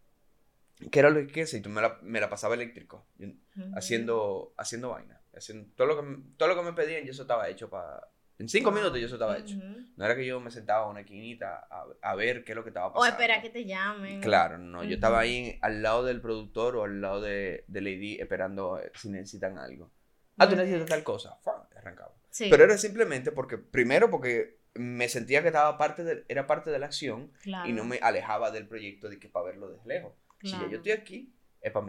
¿Qué 0.93 1.01
era 1.01 1.11
lo 1.11 1.19
que 1.21 1.27
quise? 1.27 1.59
Y 1.59 1.61
tú 1.61 1.71
me 1.71 1.81
la, 1.81 1.99
me 2.03 2.21
la 2.21 2.29
pasaba 2.31 2.55
eléctrico, 2.55 3.07
yo- 3.19 3.29
Ujú. 3.29 3.73
haciendo, 3.77 4.55
haciendo 4.57 4.91
vaina. 4.91 5.21
Haciendo, 5.35 5.69
todo, 5.75 5.87
lo 5.89 6.01
que, 6.01 6.19
todo 6.37 6.49
lo 6.49 6.57
que 6.57 6.63
me 6.63 6.73
pedían, 6.73 7.05
yo 7.05 7.11
eso 7.13 7.23
estaba 7.23 7.49
hecho 7.49 7.69
para... 7.69 8.09
En 8.39 8.49
cinco 8.49 8.71
minutos 8.71 9.01
yo 9.01 9.07
eso 9.07 9.17
estaba 9.17 9.37
hecho. 9.37 9.57
Ujú. 9.57 9.81
No 9.97 10.05
era 10.05 10.15
que 10.15 10.25
yo 10.25 10.39
me 10.39 10.53
sentaba 10.53 10.85
en 10.85 10.91
una 10.93 11.01
esquinita 11.01 11.67
a, 11.69 11.87
a 12.03 12.15
ver 12.15 12.45
qué 12.45 12.53
es 12.53 12.57
lo 12.57 12.63
que 12.63 12.71
estaba 12.71 12.87
O 12.87 12.93
pasando. 12.93 13.11
espera 13.21 13.43
que 13.43 13.51
te 13.51 13.65
llamen. 13.65 14.21
Claro, 14.21 14.59
no. 14.59 14.85
Yo 14.85 14.95
estaba 14.95 15.19
ahí 15.19 15.59
al 15.61 15.83
lado 15.83 16.05
del 16.05 16.21
productor 16.21 16.77
o 16.77 16.85
al 16.85 17.01
lado 17.01 17.21
de, 17.21 17.65
de 17.67 17.81
Lady 17.81 18.21
esperando 18.21 18.79
eh, 18.79 18.93
si 18.95 19.09
necesitan 19.09 19.59
algo. 19.59 19.91
Ah, 20.37 20.49
tú 20.49 20.55
necesitas 20.55 20.87
tal 20.87 21.03
cosa. 21.03 21.41
Arrancaba. 21.77 22.15
Sí, 22.31 22.47
Pero 22.49 22.63
era 22.63 22.79
simplemente 22.79 23.33
porque, 23.33 23.59
primero 23.59 24.09
porque 24.09 24.58
me 24.79 25.09
sentía 25.09 25.43
que 25.43 25.49
estaba 25.49 25.77
parte 25.77 26.05
de, 26.05 26.25
era 26.29 26.47
parte 26.47 26.71
de 26.71 26.79
la 26.79 26.87
acción 26.87 27.33
claro, 27.43 27.69
y 27.69 27.73
no 27.73 27.85
me 27.85 27.99
alejaba 27.99 28.51
del 28.51 28.67
proyecto 28.67 29.09
de 29.09 29.19
que 29.19 29.29
para 29.29 29.47
verlo 29.47 29.69
desde 29.71 29.87
lejos. 29.87 30.15
Si 30.43 30.51
ya 30.53 30.69
yo 30.71 30.77
estoy 30.79 30.93
aquí, 30.93 31.35
es 31.61 31.71
para 31.73 31.85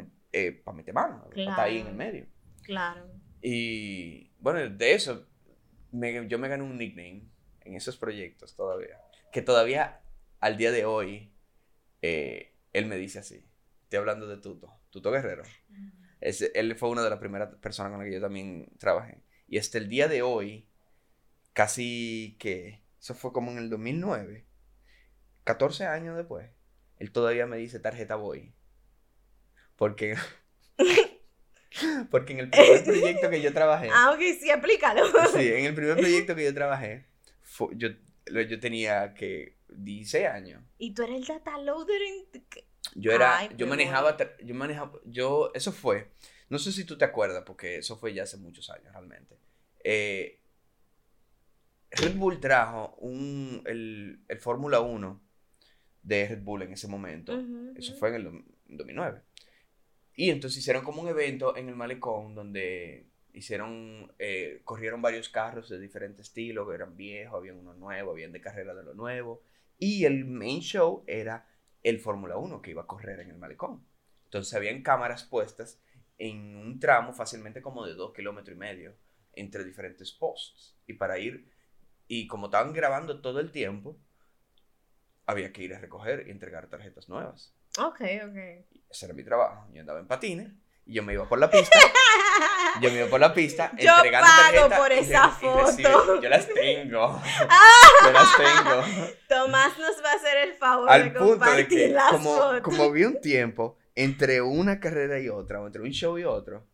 meter 0.75 0.93
mano, 0.93 1.29
estar 1.49 1.59
ahí 1.65 1.79
en 1.79 1.87
el 1.87 1.95
medio. 1.95 2.25
Claro. 2.63 3.07
Y 3.41 4.31
bueno, 4.39 4.67
de 4.69 4.93
eso, 4.93 5.27
me- 5.91 6.27
yo 6.27 6.37
me 6.39 6.47
gané 6.47 6.63
un 6.63 6.77
nickname 6.77 7.23
en 7.61 7.75
esos 7.75 7.97
proyectos 7.97 8.55
todavía. 8.55 8.99
Que 9.31 9.41
todavía 9.41 10.01
al 10.39 10.57
día 10.57 10.71
de 10.71 10.85
hoy, 10.85 11.31
eh, 12.01 12.55
él 12.73 12.85
me 12.85 12.95
dice 12.97 13.19
así. 13.19 13.45
Estoy 13.83 13.99
hablando 13.99 14.27
de 14.27 14.37
Tuto, 14.37 14.71
Tuto 14.89 15.11
Guerrero. 15.11 15.43
Ese- 16.21 16.51
él 16.55 16.75
fue 16.75 16.89
una 16.89 17.01
de 17.03 17.09
las 17.09 17.19
primeras 17.19 17.53
personas 17.55 17.91
con 17.91 17.99
las 17.99 18.07
que 18.07 18.13
yo 18.15 18.21
también 18.21 18.69
trabajé. 18.77 19.21
Y 19.47 19.57
hasta 19.57 19.77
el 19.79 19.89
día 19.89 20.07
de 20.07 20.21
hoy, 20.21 20.68
casi 21.59 22.37
que, 22.39 22.79
eso 23.01 23.13
fue 23.15 23.33
como 23.33 23.51
en 23.51 23.57
el 23.57 23.69
2009, 23.69 24.45
14 25.43 25.85
años 25.87 26.15
después, 26.15 26.49
él 26.99 27.11
todavía 27.11 27.47
me 27.47 27.57
dice 27.57 27.81
tarjeta 27.81 28.15
boy. 28.15 28.53
Porque, 29.75 30.15
porque 32.11 32.31
en 32.31 32.39
el 32.39 32.49
primer 32.49 32.81
proyecto 32.85 33.29
que 33.29 33.41
yo 33.41 33.51
trabajé, 33.51 33.89
Ah, 33.93 34.11
ok, 34.13 34.19
sí, 34.39 34.49
explícalo. 34.49 35.03
sí, 35.33 35.51
en 35.51 35.65
el 35.65 35.75
primer 35.75 35.97
proyecto 35.97 36.33
que 36.33 36.45
yo 36.45 36.53
trabajé, 36.53 37.07
fu- 37.41 37.73
yo, 37.73 37.89
yo 38.25 38.59
tenía 38.61 39.13
que 39.13 39.57
16 39.67 40.27
años. 40.27 40.63
Y 40.77 40.93
tú 40.93 41.03
eres 41.03 41.17
el 41.17 41.25
data 41.25 41.57
loader 41.57 42.01
en... 42.01 42.45
Yo 42.95 43.11
era, 43.11 43.37
Ay, 43.37 43.49
yo 43.57 43.67
manejaba, 43.67 44.15
yo 44.41 44.55
manejaba, 44.55 44.97
yo, 45.03 45.51
eso 45.53 45.73
fue, 45.73 46.09
no 46.47 46.57
sé 46.57 46.71
si 46.71 46.85
tú 46.85 46.97
te 46.97 47.03
acuerdas, 47.03 47.43
porque 47.45 47.79
eso 47.79 47.97
fue 47.97 48.13
ya 48.13 48.23
hace 48.23 48.37
muchos 48.37 48.69
años 48.69 48.93
realmente. 48.93 49.37
Eh, 49.83 50.38
Red 51.91 52.15
Bull 52.15 52.39
trajo 52.39 52.95
un, 52.99 53.63
el, 53.65 54.23
el 54.27 54.37
Fórmula 54.39 54.79
1 54.81 55.21
de 56.03 56.27
Red 56.27 56.41
Bull 56.43 56.61
en 56.63 56.73
ese 56.73 56.87
momento. 56.87 57.33
Eso 57.77 57.93
fue 57.95 58.09
en 58.09 58.15
el 58.15 58.25
dom- 58.27 58.45
2009. 58.67 59.21
Y 60.15 60.29
entonces 60.29 60.59
hicieron 60.59 60.83
como 60.83 61.01
un 61.01 61.07
evento 61.07 61.55
en 61.55 61.69
el 61.69 61.75
malecón 61.75 62.35
donde 62.35 63.07
hicieron, 63.33 64.11
eh, 64.19 64.61
corrieron 64.65 65.01
varios 65.01 65.29
carros 65.29 65.69
de 65.69 65.79
diferentes 65.79 66.27
estilos, 66.27 66.67
que 66.67 66.75
eran 66.75 66.95
viejos, 66.97 67.37
había 67.37 67.53
uno 67.53 67.73
nuevo, 67.73 68.11
habían 68.11 68.31
de 68.31 68.41
carrera 68.41 68.75
de 68.75 68.83
lo 68.83 68.93
nuevo. 68.93 69.41
Y 69.77 70.05
el 70.05 70.25
main 70.25 70.59
show 70.61 71.03
era 71.07 71.47
el 71.83 71.99
Fórmula 71.99 72.37
1 72.37 72.61
que 72.61 72.71
iba 72.71 72.81
a 72.81 72.87
correr 72.87 73.21
en 73.21 73.29
el 73.29 73.37
malecón. 73.37 73.85
Entonces 74.25 74.53
habían 74.53 74.81
cámaras 74.83 75.23
puestas 75.23 75.81
en 76.17 76.57
un 76.57 76.79
tramo 76.79 77.13
fácilmente 77.13 77.61
como 77.61 77.85
de 77.85 77.93
dos 77.93 78.13
kilómetros 78.13 78.55
y 78.55 78.59
medio 78.59 78.95
entre 79.33 79.63
diferentes 79.63 80.11
posts. 80.11 80.75
Y 80.85 80.93
para 80.93 81.17
ir, 81.17 81.49
y 82.09 82.27
como 82.27 82.47
estaban 82.47 82.73
grabando 82.73 83.21
todo 83.21 83.39
el 83.39 83.51
tiempo, 83.51 83.97
había 85.25 85.53
que 85.53 85.63
ir 85.63 85.73
a 85.75 85.79
recoger 85.79 86.25
y 86.27 86.31
entregar 86.31 86.67
tarjetas 86.67 87.07
nuevas. 87.07 87.53
Ok, 87.77 88.01
ok. 88.01 88.65
Ese 88.89 89.05
era 89.05 89.13
mi 89.13 89.23
trabajo. 89.23 89.67
Yo 89.71 89.79
andaba 89.81 89.99
en 89.99 90.07
patines 90.07 90.51
y 90.85 90.93
yo 90.95 91.03
me 91.03 91.13
iba 91.13 91.29
por 91.29 91.39
la 91.39 91.49
pista. 91.49 91.77
Yo 92.81 92.91
me 92.91 92.99
iba 92.99 93.09
por 93.09 93.19
la 93.19 93.33
pista 93.33 93.71
Yo 93.77 93.95
entregando 93.95 94.27
pago 94.69 94.81
por 94.83 94.91
y 94.91 94.95
esa 94.99 95.37
y 95.41 95.45
recibe- 95.45 95.91
foto. 95.91 96.21
Yo 96.21 96.29
las 96.29 96.47
tengo. 96.47 97.21
Yo 98.05 98.11
las 98.11 98.37
tengo. 98.37 99.09
Tomás 99.27 99.77
nos 99.77 100.03
va 100.03 100.11
a 100.11 100.15
hacer 100.15 100.37
el 100.49 100.53
favor 100.53 100.89
Al 100.89 101.03
de 101.05 101.09
punto 101.11 101.25
de 101.33 101.39
compartir 101.39 101.67
que, 101.67 101.87
las 101.89 102.11
como, 102.11 102.35
fotos. 102.35 102.61
como 102.61 102.91
vi 102.91 103.03
un 103.03 103.19
tiempo 103.21 103.77
entre 103.95 104.41
una 104.41 104.79
carrera 104.79 105.19
y 105.19 105.29
otra, 105.29 105.61
o 105.61 105.65
entre 105.67 105.81
un 105.81 105.89
show 105.89 106.17
y 106.17 106.23
otro, 106.23 106.67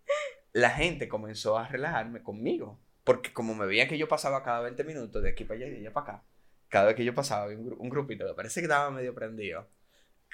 la 0.54 0.70
gente 0.70 1.08
comenzó 1.08 1.58
a 1.58 1.68
relajarme 1.68 2.22
conmigo. 2.22 2.80
Porque 3.06 3.32
como 3.32 3.56
me 3.56 3.66
veían 3.66 3.88
que 3.88 3.98
yo 3.98 4.10
pasaba 4.10 4.44
cada 4.44 4.60
20 4.62 4.84
minutos 4.84 5.24
de 5.24 5.30
aquí 5.30 5.46
para 5.46 5.58
allá 5.60 5.68
y 5.68 5.72
de 5.72 5.78
allá 5.78 5.94
para 5.94 6.08
acá, 6.18 6.24
cada 6.68 6.86
vez 6.88 6.96
que 6.96 7.06
yo 7.06 7.16
pasaba, 7.16 7.46
un, 7.48 7.66
gru- 7.72 7.78
un 7.80 7.90
grupito, 7.90 8.26
me 8.26 8.34
parece 8.34 8.60
que 8.60 8.66
estaba 8.66 8.90
medio 8.92 9.14
prendido. 9.16 9.70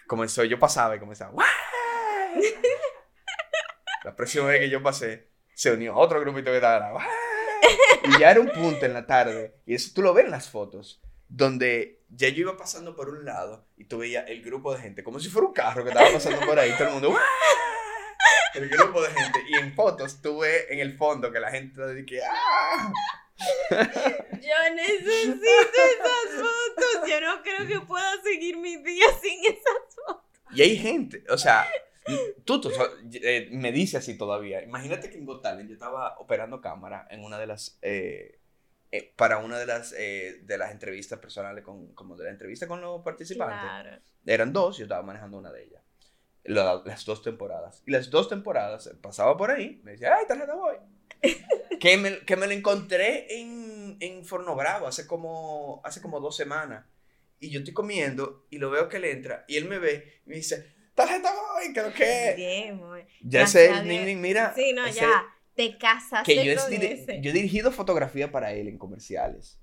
Comenzó, 0.07 0.43
yo 0.43 0.57
pasaba 0.57 0.95
y 0.95 0.99
comenzaba, 0.99 1.31
"¡Guay!". 1.31 1.45
La 4.03 4.15
próxima 4.15 4.45
vez 4.47 4.59
que 4.61 4.69
yo 4.69 4.81
pasé, 4.81 5.27
se 5.53 5.71
unió 5.71 5.95
otro 5.95 6.19
grupito 6.21 6.49
que 6.49 6.55
estaba, 6.55 6.91
"¡Guay!". 6.91 7.05
Y 8.05 8.19
ya 8.19 8.31
era 8.31 8.39
un 8.39 8.49
punto 8.49 8.85
en 8.85 8.93
la 8.93 9.05
tarde, 9.05 9.53
y 9.65 9.75
eso 9.75 9.91
tú 9.93 10.01
lo 10.01 10.13
ves 10.13 10.25
en 10.25 10.31
las 10.31 10.49
fotos, 10.49 11.01
donde 11.27 12.01
ya 12.09 12.29
yo 12.29 12.41
iba 12.41 12.57
pasando 12.57 12.95
por 12.95 13.09
un 13.09 13.25
lado 13.25 13.67
y 13.77 13.85
tú 13.85 13.99
veías 13.99 14.25
el 14.27 14.41
grupo 14.41 14.73
de 14.73 14.81
gente, 14.81 15.03
como 15.03 15.19
si 15.19 15.29
fuera 15.29 15.47
un 15.47 15.53
carro 15.53 15.83
que 15.83 15.89
estaba 15.89 16.11
pasando 16.11 16.39
por 16.45 16.57
ahí, 16.57 16.71
todo 16.77 16.87
el 16.87 16.93
mundo, 16.93 17.09
"¡Guay!". 17.09 17.21
El 18.53 18.69
grupo 18.69 19.01
de 19.01 19.09
gente, 19.09 19.39
y 19.49 19.55
en 19.55 19.73
fotos 19.73 20.21
tú 20.21 20.39
ves 20.39 20.65
en 20.69 20.79
el 20.79 20.97
fondo 20.97 21.31
que 21.31 21.39
la 21.39 21.51
gente 21.51 22.05
que, 22.05 22.21
¡ah! 22.23 22.91
Yo 23.71 24.75
necesito 24.75 25.43
esas 25.43 26.35
fotos. 26.35 27.09
Yo 27.09 27.21
no 27.21 27.41
creo 27.41 27.67
que 27.67 27.85
pueda 27.85 28.21
seguir 28.21 28.57
mi 28.57 28.77
día 28.77 29.05
sin 29.21 29.39
esas 29.45 29.95
fotos. 29.95 30.23
Y 30.53 30.61
hay 30.61 30.77
gente, 30.77 31.23
o 31.29 31.37
sea, 31.37 31.65
tú, 32.45 32.59
tú, 32.59 32.71
eh, 33.13 33.49
me 33.51 33.71
dice 33.71 33.97
así 33.97 34.17
todavía. 34.17 34.61
Imagínate 34.63 35.09
que 35.09 35.17
en 35.17 35.25
Got 35.25 35.41
Talent 35.41 35.69
yo 35.69 35.73
estaba 35.73 36.17
operando 36.19 36.61
cámara 36.61 37.07
en 37.09 37.23
una 37.23 37.39
de 37.39 37.47
las, 37.47 37.77
eh, 37.81 38.41
eh, 38.91 39.13
para 39.15 39.37
una 39.37 39.57
de 39.57 39.65
las, 39.65 39.93
eh, 39.97 40.41
de 40.43 40.57
las 40.57 40.71
entrevistas 40.71 41.19
personales, 41.19 41.63
con, 41.63 41.93
como 41.93 42.17
de 42.17 42.25
la 42.25 42.31
entrevista 42.31 42.67
con 42.67 42.81
los 42.81 43.01
participantes. 43.01 43.61
Claro. 43.61 44.01
Eran 44.25 44.51
dos, 44.51 44.77
yo 44.77 44.83
estaba 44.83 45.01
manejando 45.01 45.37
una 45.37 45.51
de 45.51 45.63
ellas. 45.63 45.80
La- 46.43 46.81
las 46.85 47.05
dos 47.05 47.21
temporadas. 47.21 47.83
Y 47.85 47.91
las 47.91 48.09
dos 48.09 48.27
temporadas 48.29 48.87
eh, 48.87 48.91
pasaba 49.01 49.37
por 49.37 49.51
ahí, 49.51 49.79
me 49.83 49.91
decía, 49.91 50.15
ay, 50.15 50.25
tarjeta 50.27 50.53
voy. 50.55 50.75
que, 51.79 51.97
me, 51.97 52.19
que 52.19 52.35
me 52.35 52.47
lo 52.47 52.53
encontré 52.53 53.39
en, 53.39 53.97
en 53.99 54.25
Forno 54.25 54.55
Bravo 54.55 54.87
hace 54.87 55.05
como, 55.05 55.81
hace 55.83 56.01
como 56.01 56.19
dos 56.19 56.35
semanas. 56.35 56.85
Y 57.39 57.49
yo 57.49 57.59
estoy 57.59 57.73
comiendo 57.73 58.45
y 58.49 58.57
lo 58.59 58.69
veo 58.69 58.87
que 58.89 58.97
él 58.97 59.05
entra 59.05 59.45
y 59.47 59.57
él 59.57 59.65
me 59.65 59.79
ve 59.79 60.21
y 60.25 60.29
me 60.29 60.35
dice, 60.35 60.73
tarjeta 60.95 61.31
voy, 61.33 61.73
creo 61.73 61.93
que... 61.93 62.33
Bien, 62.35 62.77
muy- 62.77 63.03
Ya 63.23 63.47
sé, 63.47 63.71
mira. 64.15 64.53
Sí, 64.55 64.73
no, 64.73 64.85
ese- 64.85 65.01
ya. 65.01 65.25
Te 65.55 65.77
casaste 65.77 66.33
Que 66.35 66.45
yo, 66.45 66.51
es 66.53 66.61
con 66.61 66.71
dire- 66.71 66.93
ese. 66.93 67.19
yo 67.21 67.29
he 67.29 67.33
dirigido 67.33 67.71
fotografía 67.71 68.31
para 68.31 68.53
él 68.53 68.67
en 68.67 68.77
comerciales. 68.77 69.59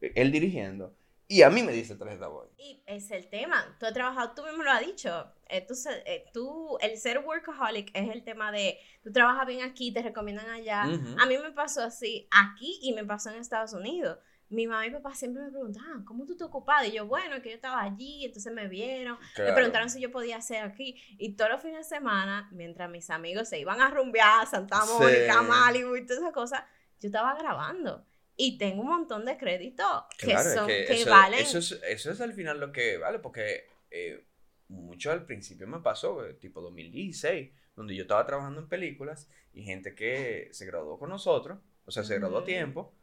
Él 0.00 0.32
dirigiendo. 0.32 0.96
Y 1.32 1.42
a 1.42 1.50
mí 1.50 1.62
me 1.62 1.70
dice 1.70 1.94
tarjeta 1.94 2.26
voy. 2.26 2.48
Y 2.58 2.82
es 2.86 3.08
el 3.12 3.28
tema. 3.28 3.76
Tú 3.78 3.86
has 3.86 3.92
trabajado, 3.94 4.32
tú 4.34 4.42
mismo 4.44 4.64
lo 4.64 4.70
has 4.72 4.84
dicho. 4.84 5.32
eh, 5.48 5.64
tú, 5.66 5.74
se- 5.76 6.02
eh, 6.04 6.26
tú, 6.34 6.76
el 6.80 6.96
ser 6.98 7.20
workaholic 7.20 7.90
es 7.94 8.10
el 8.10 8.24
tema 8.24 8.50
de 8.50 8.78
tú 9.04 9.12
trabajas 9.12 9.46
bien 9.46 9.62
aquí, 9.62 9.92
te 9.92 10.02
recomiendan 10.02 10.48
allá. 10.50 10.82
A 10.82 11.26
mí 11.26 11.38
me 11.38 11.52
pasó 11.52 11.82
así 11.84 12.26
aquí 12.32 12.80
y 12.82 12.92
me 12.94 13.04
pasó 13.04 13.30
en 13.30 13.36
Estados 13.36 13.72
Unidos. 13.74 14.18
Mi 14.48 14.66
mamá 14.66 14.84
y 14.86 14.90
papá 14.90 15.14
siempre 15.14 15.44
me 15.44 15.50
preguntaban, 15.50 16.04
¿cómo 16.04 16.26
tú 16.26 16.36
te 16.36 16.42
ocupada? 16.42 16.84
Y 16.84 16.90
yo, 16.90 17.06
bueno, 17.06 17.40
que 17.42 17.50
yo 17.50 17.54
estaba 17.54 17.80
allí, 17.80 18.24
entonces 18.24 18.52
me 18.52 18.66
vieron. 18.66 19.16
Me 19.38 19.52
preguntaron 19.52 19.88
si 19.88 20.00
yo 20.00 20.10
podía 20.10 20.38
hacer 20.38 20.64
aquí. 20.64 20.96
Y 21.18 21.36
todos 21.36 21.52
los 21.52 21.62
fines 21.62 21.88
de 21.88 21.96
semana, 21.96 22.48
mientras 22.50 22.90
mis 22.90 23.08
amigos 23.10 23.48
se 23.48 23.60
iban 23.60 23.80
a 23.80 23.88
rumbear, 23.90 24.48
Santa 24.48 24.80
Sí. 24.80 24.92
Mónica, 24.98 25.42
Malibu 25.42 25.94
y 25.94 26.04
todas 26.04 26.22
esas 26.22 26.32
cosas, 26.34 26.64
yo 26.98 27.06
estaba 27.06 27.34
grabando. 27.36 28.04
Y 28.42 28.56
tengo 28.56 28.80
un 28.80 28.88
montón 28.88 29.26
de 29.26 29.36
créditos 29.36 30.04
que 30.18 30.32
es 30.32 30.54
son, 30.54 30.66
que 30.66 30.86
que, 30.86 31.02
eso, 31.02 31.10
valen. 31.10 31.40
eso 31.40 31.58
es, 31.58 31.72
eso 31.86 32.10
es 32.10 32.22
al 32.22 32.32
final 32.32 32.58
lo 32.58 32.72
que 32.72 32.96
vale, 32.96 33.18
porque 33.18 33.66
eh, 33.90 34.24
mucho 34.68 35.12
al 35.12 35.26
principio 35.26 35.66
me 35.66 35.80
pasó, 35.80 36.24
eh, 36.24 36.32
tipo 36.32 36.62
2016, 36.62 37.50
donde 37.76 37.94
yo 37.94 38.02
estaba 38.02 38.24
trabajando 38.24 38.60
en 38.60 38.68
películas 38.68 39.28
y 39.52 39.62
gente 39.62 39.94
que 39.94 40.48
se 40.52 40.64
graduó 40.64 40.98
con 40.98 41.10
nosotros, 41.10 41.58
o 41.84 41.90
sea, 41.90 42.02
se 42.02 42.18
graduó 42.18 42.38
a 42.38 42.44
tiempo, 42.44 42.94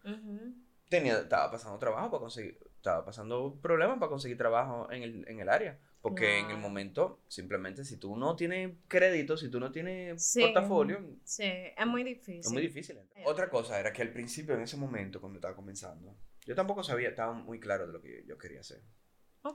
tenía, 0.89 1.20
estaba 1.20 1.51
pasando 1.51 1.77
trabajo 1.77 2.10
para 2.10 2.22
conseguir, 2.22 2.58
estaba 2.75 3.06
pasando 3.06 3.60
problemas 3.62 4.00
para 4.00 4.10
conseguir 4.10 4.39
trabajo 4.39 4.91
en 4.91 5.03
el, 5.03 5.27
en 5.27 5.39
el 5.39 5.50
área. 5.50 5.79
Porque 6.01 6.39
en 6.39 6.51
el 6.51 6.57
momento, 6.57 7.19
simplemente, 7.27 7.83
si 7.83 7.97
tú 7.97 8.15
no 8.15 8.35
tienes 8.35 8.71
crédito, 8.87 9.35
si 9.35 9.49
tú 9.49 9.59
no 9.59 9.71
tienes 9.71 10.23
Sí. 10.25 10.41
portafolio, 10.41 11.17
Sí, 11.23 11.43
es 11.43 11.85
muy 11.87 12.03
difícil. 12.03 12.39
es 12.39 12.51
muy 12.51 12.61
difícil. 12.61 12.97
entrar. 12.97 13.23
Otra 13.27 13.49
cosa 13.49 13.79
era 13.79 13.91
que 13.91 14.01
al 14.03 14.11
principio, 14.13 14.55
en 14.55 14.61
ese 14.61 14.77
momento, 14.77 15.19
cuando 15.19 15.37
estaba 15.39 15.55
comenzando, 15.55 16.15
yo 16.45 16.55
tampoco 16.55 16.83
sabía, 16.83 17.09
estaba 17.09 17.33
muy 17.33 17.59
claro 17.59 17.87
de 17.87 17.93
lo 17.93 18.01
que 18.01 18.23
yo 18.25 18.37
quería 18.37 18.61
hacer. 18.61 18.81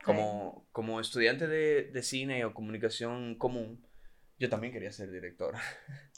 Como, 0.05 0.67
como 0.73 1.01
estudiante 1.01 1.47
de, 1.47 1.85
de 1.85 2.03
cine 2.03 2.45
o 2.45 2.55
comunicación 2.55 3.37
común, 3.37 3.87
yo 4.39 4.49
también 4.49 4.73
quería 4.73 4.91
ser 4.93 5.11
director. 5.11 5.55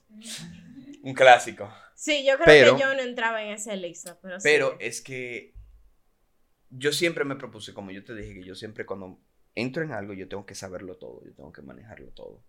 Un 1.03 1.13
clásico. 1.15 1.71
Sí, 1.95 2.25
yo 2.27 2.39
creo 2.39 2.75
que 2.77 2.81
yo 2.81 2.95
no 2.95 3.01
entraba 3.03 3.43
en 3.43 3.51
esa 3.51 3.75
lista, 3.77 4.19
pero, 4.23 4.37
pero 4.43 4.77
es 4.81 5.01
que 5.03 5.55
yo 6.71 6.93
siempre 6.93 7.25
me 7.25 7.37
propuse, 7.37 7.75
como 7.75 7.91
yo 7.91 8.03
te 8.05 8.15
dije, 8.15 8.35
que 8.35 8.45
yo 8.45 8.55
siempre 8.55 8.87
cuando 8.87 9.21
entro 9.55 9.83
en 9.83 9.93
algo, 9.93 10.13
yo 10.13 10.29
tengo 10.29 10.47
que 10.47 10.55
saberlo 10.55 10.97
todo, 10.97 11.25
yo 11.25 11.33
tengo 11.33 11.53
que 11.53 11.63
manejarlo 11.63 12.09
todo. 12.09 12.43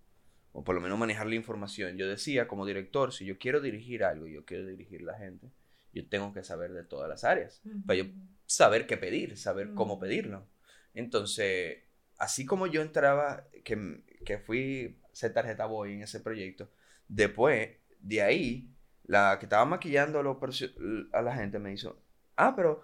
O 0.52 0.64
por 0.64 0.76
lo 0.76 0.82
menos 0.82 0.98
manejar 0.98 1.28
la 1.28 1.36
información. 1.36 1.98
Yo 1.98 2.08
decía, 2.08 2.48
como 2.48 2.66
director, 2.66 3.14
si 3.14 3.26
yo 3.26 3.38
quiero 3.38 3.60
dirigir 3.60 4.04
algo, 4.04 4.28
yo 4.28 4.46
quiero 4.46 4.66
dirigir 4.66 5.02
la 5.02 5.18
gente, 5.18 5.52
yo 5.94 6.08
tengo 6.08 6.34
que 6.34 6.44
saber 6.44 6.72
de 6.74 6.84
todas 6.84 7.10
las 7.10 7.24
áreas. 7.24 7.62
Para 7.86 8.00
yo 8.00 8.06
saber 8.46 8.88
qué 8.88 8.98
pedir, 8.98 9.38
saber 9.38 9.74
cómo 9.74 10.00
pedirlo. 10.00 10.46
Entonces, 10.94 11.80
así 12.18 12.46
como 12.46 12.68
yo 12.68 12.82
entraba, 12.82 13.48
que, 13.64 14.02
que 14.26 14.38
fui 14.38 14.98
ser 15.12 15.34
tarjeta 15.34 15.66
boy 15.66 15.94
en 15.94 16.04
ese 16.04 16.20
proyecto, 16.20 16.70
después 17.08 17.78
de 18.00 18.22
ahí, 18.22 18.70
la 19.08 19.38
que 19.40 19.46
estaba 19.46 19.66
maquillando 19.66 20.20
a, 20.20 21.22
la 21.22 21.36
gente 21.36 21.60
me 21.60 21.74
hizo, 21.74 22.02
ah, 22.36 22.54
pero 22.56 22.84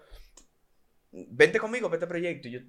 vente 1.10 1.58
conmigo 1.58 1.88
para 1.88 1.96
este 1.96 2.06
proyecto. 2.06 2.48
Y 2.48 2.52
yo, 2.52 2.60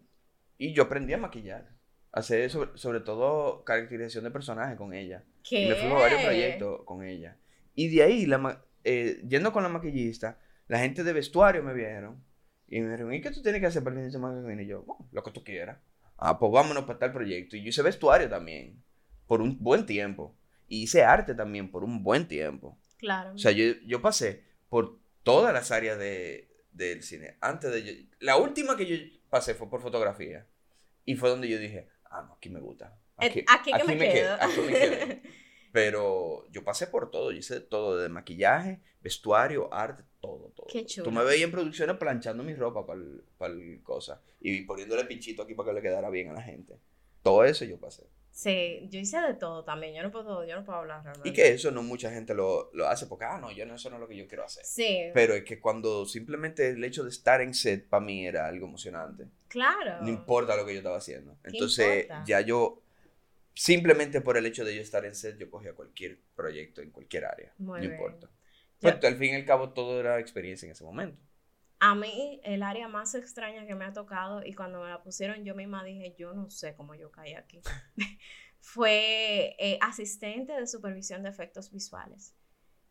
y 0.57 0.73
yo 0.73 0.83
aprendí 0.83 1.13
a 1.13 1.17
maquillar. 1.17 1.69
Hacer 2.11 2.49
sobre, 2.49 2.77
sobre 2.77 2.99
todo 2.99 3.63
caracterización 3.63 4.23
de 4.23 4.31
personajes 4.31 4.77
con 4.77 4.93
ella. 4.93 5.23
¿Qué? 5.43 5.63
Y 5.63 5.69
me 5.69 5.75
fui 5.75 5.89
a 5.89 5.93
varios 5.93 6.21
proyectos 6.21 6.81
con 6.85 7.03
ella. 7.03 7.37
Y 7.73 7.89
de 7.95 8.03
ahí, 8.03 8.25
la, 8.25 8.63
eh, 8.83 9.23
yendo 9.27 9.51
con 9.51 9.63
la 9.63 9.69
maquillista, 9.69 10.37
la 10.67 10.79
gente 10.79 11.03
de 11.03 11.13
vestuario 11.13 11.63
me 11.63 11.73
vieron. 11.73 12.23
Y 12.67 12.79
me 12.81 12.89
dijeron, 12.89 13.13
¿y 13.13 13.21
qué 13.21 13.31
tú 13.31 13.41
tienes 13.41 13.61
que 13.61 13.67
hacer 13.67 13.83
para 13.83 13.95
el 13.95 14.01
fin 14.01 14.05
de 14.05 14.11
semana? 14.11 14.61
Y 14.61 14.67
yo, 14.67 14.85
lo 15.11 15.23
que 15.23 15.31
tú 15.31 15.43
quieras. 15.43 15.79
Ah, 16.17 16.37
pues 16.39 16.51
vámonos 16.51 16.85
para 16.85 16.99
tal 16.99 17.11
proyecto. 17.11 17.57
Y 17.57 17.63
yo 17.63 17.69
hice 17.69 17.81
vestuario 17.81 18.29
también, 18.29 18.81
por 19.27 19.41
un 19.41 19.57
buen 19.59 19.85
tiempo. 19.85 20.35
Y 20.67 20.83
hice 20.83 21.03
arte 21.03 21.35
también 21.35 21.71
por 21.71 21.83
un 21.83 22.03
buen 22.03 22.27
tiempo. 22.27 22.77
Claro. 22.97 23.33
O 23.33 23.37
sea, 23.37 23.51
yo, 23.51 23.65
yo 23.85 24.01
pasé 24.01 24.43
por 24.69 24.99
todas 25.23 25.53
las 25.53 25.71
áreas 25.71 25.97
de, 25.99 26.52
del 26.73 27.03
cine. 27.03 27.37
Antes 27.41 27.71
de... 27.71 28.07
la 28.19 28.37
última 28.37 28.75
que 28.75 28.85
yo 28.85 28.97
pasé 29.29 29.53
fue 29.53 29.69
por 29.69 29.81
fotografía. 29.81 30.47
Y 31.05 31.15
fue 31.15 31.29
donde 31.29 31.49
yo 31.49 31.57
dije, 31.59 31.89
ah, 32.05 32.23
no, 32.27 32.33
aquí 32.33 32.49
me 32.49 32.59
gusta. 32.59 32.97
Aquí, 33.17 33.43
aquí, 33.47 33.71
me, 33.87 33.97
quedo. 33.97 34.35
Aquí 34.39 34.61
me 34.61 34.73
quedo. 34.73 35.19
Pero 35.71 36.47
yo 36.51 36.63
pasé 36.63 36.85
por 36.87 37.09
todo, 37.09 37.31
yo 37.31 37.39
hice 37.39 37.59
todo, 37.59 37.97
de 37.97 38.07
maquillaje, 38.07 38.79
vestuario, 39.01 39.73
arte, 39.73 40.03
todo, 40.21 40.51
todo. 40.55 40.67
Qué 40.67 40.85
chulo. 40.85 41.05
Tú 41.05 41.11
me 41.11 41.23
veías 41.23 41.45
en 41.45 41.51
producciones 41.51 41.97
planchando 41.97 42.43
mi 42.43 42.53
ropa 42.53 42.85
para 42.85 43.53
el 43.53 43.81
cosa 43.81 44.21
y 44.39 44.61
poniéndole 44.61 45.05
pinchito 45.05 45.41
aquí 45.41 45.55
para 45.55 45.69
que 45.69 45.75
le 45.75 45.81
quedara 45.81 46.11
bien 46.11 46.29
a 46.29 46.33
la 46.33 46.43
gente. 46.43 46.77
Todo 47.23 47.43
eso 47.43 47.65
yo 47.65 47.79
pasé. 47.79 48.07
Sí, 48.33 48.87
yo 48.89 48.99
hice 48.99 49.21
de 49.21 49.35
todo 49.35 49.63
también, 49.63 49.93
yo 49.93 50.01
no 50.01 50.09
puedo, 50.09 50.43
yo 50.43 50.55
no 50.55 50.65
puedo 50.65 50.79
hablar 50.79 51.03
realmente. 51.03 51.29
Y 51.29 51.33
que 51.33 51.49
eso 51.49 51.69
no 51.69 51.83
mucha 51.83 52.09
gente 52.09 52.33
lo, 52.33 52.71
lo 52.73 52.87
hace 52.87 53.05
porque, 53.05 53.25
ah, 53.25 53.37
no, 53.37 53.51
yo 53.51 53.63
no, 53.67 53.75
eso 53.75 53.91
no 53.91 53.97
es 53.97 53.99
lo 54.01 54.07
que 54.07 54.17
yo 54.17 54.27
quiero 54.27 54.43
hacer. 54.43 54.65
Sí. 54.65 55.11
Pero 55.13 55.35
es 55.35 55.43
que 55.43 55.59
cuando 55.59 56.03
simplemente 56.07 56.69
el 56.69 56.83
hecho 56.83 57.03
de 57.03 57.11
estar 57.11 57.41
en 57.41 57.53
set 57.53 57.87
para 57.87 58.03
mí 58.03 58.25
era 58.25 58.47
algo 58.47 58.65
emocionante. 58.65 59.27
Claro. 59.47 60.01
No 60.01 60.09
importa 60.09 60.55
lo 60.55 60.65
que 60.65 60.73
yo 60.73 60.79
estaba 60.79 60.97
haciendo. 60.97 61.37
Entonces 61.43 62.07
ya 62.25 62.41
yo, 62.41 62.81
simplemente 63.53 64.19
por 64.19 64.35
el 64.35 64.47
hecho 64.47 64.65
de 64.65 64.75
yo 64.75 64.81
estar 64.81 65.05
en 65.05 65.13
set, 65.13 65.37
yo 65.37 65.51
cogía 65.51 65.73
cualquier 65.73 66.17
proyecto 66.35 66.81
en 66.81 66.89
cualquier 66.89 67.25
área. 67.25 67.53
no 67.59 67.83
importa. 67.83 68.31
Pero 68.79 68.97
al 69.07 69.15
fin 69.15 69.33
y 69.33 69.35
al 69.35 69.45
cabo 69.45 69.73
todo 69.73 69.99
era 69.99 70.19
experiencia 70.19 70.65
en 70.65 70.71
ese 70.71 70.83
momento. 70.83 71.21
A 71.85 71.95
mí, 71.95 72.39
el 72.45 72.63
área 72.63 72.87
más 72.87 73.13
extraña 73.13 73.67
que 73.67 73.75
me 73.75 73.83
ha 73.83 73.91
tocado, 73.91 74.41
y 74.45 74.53
cuando 74.53 74.81
me 74.81 74.87
la 74.87 75.03
pusieron, 75.03 75.43
yo 75.43 75.53
misma 75.53 75.83
dije, 75.83 76.15
yo 76.17 76.33
no 76.33 76.49
sé 76.49 76.77
cómo 76.77 76.95
yo 76.95 77.11
caí 77.11 77.33
aquí, 77.33 77.59
fue 78.61 79.57
eh, 79.59 79.77
asistente 79.81 80.53
de 80.53 80.65
supervisión 80.65 81.23
de 81.23 81.29
efectos 81.29 81.71
visuales. 81.71 82.37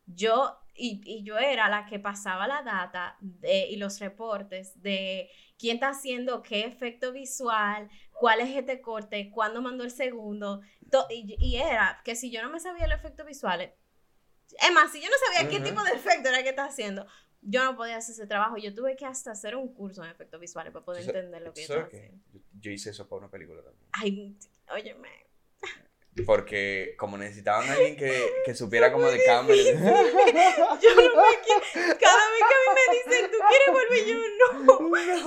Yo, 0.05 0.59
y, 0.75 1.23
yo 1.23 1.39
era 1.39 1.69
la 1.69 1.87
que 1.87 1.97
pasaba 1.97 2.47
la 2.47 2.61
data 2.61 3.17
y 3.41 3.77
los 3.77 3.99
reportes 3.99 4.79
de 4.79 5.27
quién 5.57 5.77
está 5.77 5.89
haciendo 5.89 6.43
qué 6.43 6.63
efecto 6.65 7.11
visual, 7.13 7.89
cuál 8.11 8.41
es 8.41 8.55
este 8.55 8.79
corte, 8.79 9.31
cuándo 9.31 9.63
mandó 9.63 9.83
el 9.85 9.89
segundo. 9.89 10.61
y, 11.09 11.35
y, 11.39 11.55
era 11.55 11.99
que 12.05 12.15
si 12.15 12.29
yo 12.29 12.43
no 12.43 12.51
me 12.51 12.59
sabía 12.59 12.85
los 12.85 12.99
efectos 12.99 13.25
visuales, 13.25 13.71
es 14.61 14.71
más, 14.71 14.91
si 14.91 15.01
yo 15.01 15.09
no 15.09 15.15
sabía 15.25 15.49
qué 15.49 15.59
tipo 15.67 15.81
de 15.83 15.93
efecto 15.93 16.29
era 16.29 16.43
que 16.43 16.49
está 16.49 16.65
haciendo, 16.65 17.07
yo 17.45 17.63
no 17.63 17.75
podía 17.75 17.97
hacer 17.97 18.13
ese 18.13 18.27
trabajo. 18.27 18.57
Yo 18.57 18.73
tuve 18.73 18.95
que 18.95 19.05
hasta 19.05 19.31
hacer 19.31 19.55
un 19.55 19.73
curso 19.73 20.03
en 20.03 20.11
efectos 20.11 20.39
visuales 20.39 20.71
para 20.71 20.85
poder 20.85 21.03
entender 21.03 21.41
lo 21.41 21.53
que 21.53 21.61
yo 21.61 21.73
estaba 21.73 21.83
haciendo. 21.85 22.23
Yo, 22.59 22.71
hice 22.71 22.91
eso 22.91 23.07
para 23.07 23.19
una 23.19 23.29
película 23.29 23.61
también. 23.61 23.89
Ay, 23.91 24.37
óyeme. 24.71 25.22
Porque 26.25 26.93
como 26.97 27.17
necesitaban 27.17 27.67
a 27.69 27.73
alguien 27.73 27.95
que, 27.95 28.31
que 28.45 28.53
supiera 28.55 28.91
como 28.91 29.07
de 29.07 29.23
cámara. 29.23 29.55
yo 29.55 29.71
no 29.73 29.75
me 29.75 31.39
quiero. 31.43 31.97
Cada 31.99 32.29
vez 32.29 32.43
que 32.49 32.55
a 32.55 32.59
mí 32.59 32.69
me 32.75 32.93
dicen, 32.97 33.31
¿tú 33.31 33.37
quieres 33.49 33.69
volver? 33.71 34.05
Yo 34.05 34.17
no. 34.39 34.77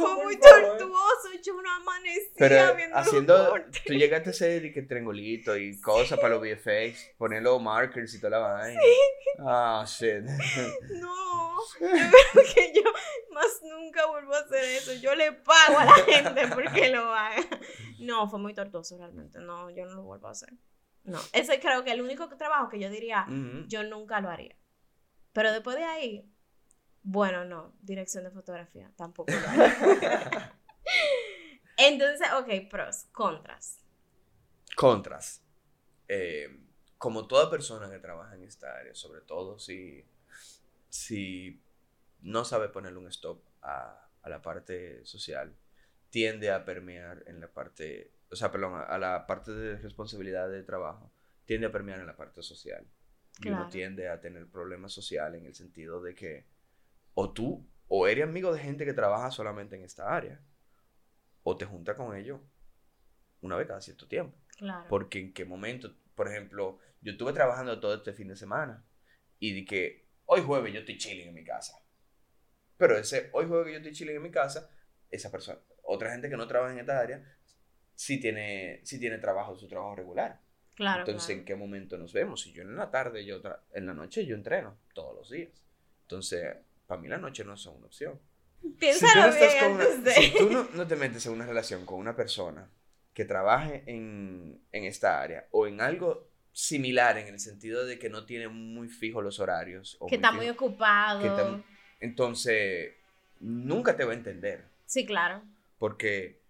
Fue 0.00 0.24
muy 0.24 0.36
tortuoso. 0.38 1.28
Yo 1.42 1.60
no 1.60 1.70
amanecía 1.70 2.32
Pero 2.36 2.74
viendo 2.74 2.96
haciendo. 2.96 3.54
Tú 3.84 3.92
llegaste 3.94 4.30
a 4.30 4.32
hacer 4.32 4.64
y 4.64 4.72
que 4.72 4.82
triangulito 4.82 5.56
y 5.56 5.80
cosas 5.80 6.18
para 6.18 6.36
los 6.36 6.40
VFX, 6.40 7.14
poner 7.18 7.42
los 7.42 7.60
markers 7.60 8.14
y 8.14 8.20
toda 8.20 8.38
la 8.38 8.38
vaina. 8.38 8.80
Sí. 8.80 9.40
Ah, 9.40 9.84
shit. 9.86 10.24
No. 10.90 11.26
Yo 11.80 11.88
creo 11.88 12.44
que 12.54 12.72
yo 12.74 12.82
más 13.32 13.60
nunca 13.62 14.06
vuelvo 14.06 14.34
a 14.34 14.38
hacer 14.38 14.64
eso. 14.64 14.92
Yo 14.94 15.14
le 15.14 15.32
pago 15.32 15.78
a 15.78 15.84
la 15.84 15.94
gente 15.94 16.46
porque 16.54 16.90
lo 16.90 17.12
haga. 17.12 17.42
No, 17.98 18.28
fue 18.28 18.38
muy 18.38 18.54
tortuoso 18.54 18.96
realmente. 18.98 19.38
No, 19.40 19.70
yo 19.70 19.84
no 19.86 19.94
lo 19.96 20.02
vuelvo 20.02 20.28
a 20.28 20.30
hacer. 20.30 20.50
No, 21.06 21.20
ese 21.32 21.60
creo 21.60 21.84
que 21.84 21.92
el 21.92 22.02
único 22.02 22.28
trabajo 22.36 22.68
que 22.68 22.80
yo 22.80 22.90
diría, 22.90 23.26
yo 23.68 23.84
nunca 23.84 24.20
lo 24.20 24.28
haría. 24.28 24.56
Pero 25.32 25.52
después 25.52 25.76
de 25.76 25.84
ahí, 25.84 26.28
bueno, 27.02 27.44
no, 27.44 27.72
dirección 27.80 28.24
de 28.24 28.32
fotografía, 28.32 28.90
tampoco 28.96 29.32
lo 29.32 29.48
haría. 29.48 30.52
Entonces, 31.76 32.26
ok, 32.32 32.68
pros, 32.68 33.04
contras. 33.12 33.78
Contras. 34.74 35.42
Eh, 36.08 36.58
como 36.98 37.28
toda 37.28 37.50
persona 37.50 37.88
que 37.88 37.98
trabaja 37.98 38.34
en 38.34 38.42
esta 38.42 38.76
área, 38.76 38.94
sobre 38.94 39.20
todo 39.20 39.58
si, 39.60 40.04
si 40.88 41.62
no 42.22 42.44
sabe 42.44 42.68
ponerle 42.68 42.98
un 42.98 43.08
stop 43.08 43.40
a, 43.62 44.08
a 44.22 44.28
la 44.28 44.42
parte 44.42 45.04
social, 45.04 45.54
tiende 46.10 46.50
a 46.50 46.64
permear 46.64 47.22
en 47.26 47.40
la 47.40 47.48
parte 47.48 48.15
o 48.30 48.36
sea, 48.36 48.50
perdón, 48.50 48.82
a, 48.86 48.98
la 48.98 49.26
parte 49.26 49.52
de 49.52 49.76
responsabilidad 49.78 50.48
de 50.48 50.62
trabajo, 50.62 51.12
tiende 51.44 51.66
a 51.66 51.72
permear 51.72 52.00
en 52.00 52.06
la 52.06 52.16
parte 52.16 52.42
social. 52.42 52.86
Y 53.40 53.50
uno 53.50 53.68
tiende 53.68 54.08
a 54.08 54.20
tener 54.20 54.48
problemas 54.48 54.92
sociales 54.92 55.40
en 55.40 55.46
el 55.46 55.54
sentido 55.54 56.02
de 56.02 56.14
que 56.14 56.46
o 57.14 57.32
tú 57.32 57.68
o 57.88 58.08
eres 58.08 58.24
amigo 58.24 58.52
de 58.52 58.60
gente 58.60 58.84
que 58.84 58.94
trabaja 58.94 59.30
solamente 59.30 59.76
en 59.76 59.82
esta 59.82 60.14
área, 60.14 60.40
o 61.42 61.56
te 61.56 61.64
junta 61.64 61.94
con 61.94 62.16
ellos 62.16 62.40
una 63.40 63.56
vez 63.56 63.68
cada 63.68 63.80
cierto 63.80 64.08
tiempo. 64.08 64.36
Claro. 64.56 64.86
Porque 64.88 65.20
en 65.20 65.32
qué 65.32 65.44
momento, 65.44 65.94
por 66.14 66.28
ejemplo, 66.28 66.80
yo 67.00 67.12
estuve 67.12 67.32
trabajando 67.32 67.78
todo 67.78 67.94
este 67.94 68.12
fin 68.12 68.28
de 68.28 68.36
semana 68.36 68.84
y 69.38 69.52
di 69.52 69.64
que 69.64 70.08
hoy 70.24 70.40
jueves 70.42 70.72
yo 70.72 70.80
estoy 70.80 70.98
chilling 70.98 71.28
en 71.28 71.34
mi 71.34 71.44
casa. 71.44 71.80
Pero 72.76 72.96
ese 72.96 73.30
hoy 73.32 73.46
jueves 73.46 73.66
que 73.66 73.72
yo 73.72 73.78
estoy 73.78 73.92
chilling 73.92 74.16
en 74.16 74.22
mi 74.22 74.30
casa, 74.30 74.68
esa 75.10 75.30
persona, 75.30 75.60
otra 75.84 76.10
gente 76.10 76.28
que 76.28 76.36
no 76.36 76.48
trabaja 76.48 76.72
en 76.72 76.80
esta 76.80 76.98
área, 76.98 77.24
si 77.96 78.20
tiene, 78.20 78.80
si 78.84 79.00
tiene 79.00 79.18
trabajo, 79.18 79.56
su 79.56 79.66
trabajo 79.66 79.96
regular. 79.96 80.40
Claro. 80.74 81.00
Entonces, 81.00 81.30
¿en 81.30 81.44
qué 81.44 81.56
momento 81.56 81.96
nos 81.96 82.12
vemos? 82.12 82.42
Si 82.42 82.52
yo 82.52 82.62
en 82.62 82.76
la 82.76 82.90
tarde, 82.90 83.24
yo 83.24 83.40
en 83.72 83.86
la 83.86 83.94
noche 83.94 84.24
yo 84.26 84.36
entreno 84.36 84.76
todos 84.92 85.16
los 85.16 85.30
días. 85.30 85.64
Entonces, 86.02 86.54
para 86.86 87.00
mí 87.00 87.08
la 87.08 87.16
noche 87.16 87.44
no 87.44 87.54
es 87.54 87.66
una 87.66 87.86
opción. 87.86 88.20
Piénsalo 88.78 89.32
si 89.32 89.38
tú, 89.58 89.74
no, 89.74 90.12
si 90.12 90.34
tú 90.34 90.68
no, 90.74 90.86
te 90.86 90.96
metes 90.96 91.24
en 91.26 91.32
una 91.32 91.46
relación 91.46 91.86
con 91.86 91.98
una 91.98 92.14
persona 92.14 92.68
que 93.14 93.24
trabaje 93.24 93.82
en, 93.86 94.60
en 94.70 94.84
esta 94.84 95.20
área 95.20 95.46
o 95.50 95.66
en 95.66 95.80
algo 95.80 96.28
similar 96.52 97.18
en 97.18 97.28
el 97.28 97.40
sentido 97.40 97.84
de 97.84 97.98
que 97.98 98.10
no 98.10 98.24
tiene 98.24 98.48
muy 98.48 98.88
fijos 98.88 99.24
los 99.24 99.40
horarios. 99.40 99.96
O 100.00 100.06
que 100.06 100.16
está 100.16 100.32
muy 100.32 100.48
ocupado. 100.48 101.62
entonces, 102.00 102.94
nunca 103.40 103.96
te 103.96 104.04
va 104.04 104.12
a 104.12 104.16
entender. 104.16 104.64
Sí, 104.84 105.06
claro. 105.06 105.42
Porque 105.78 106.40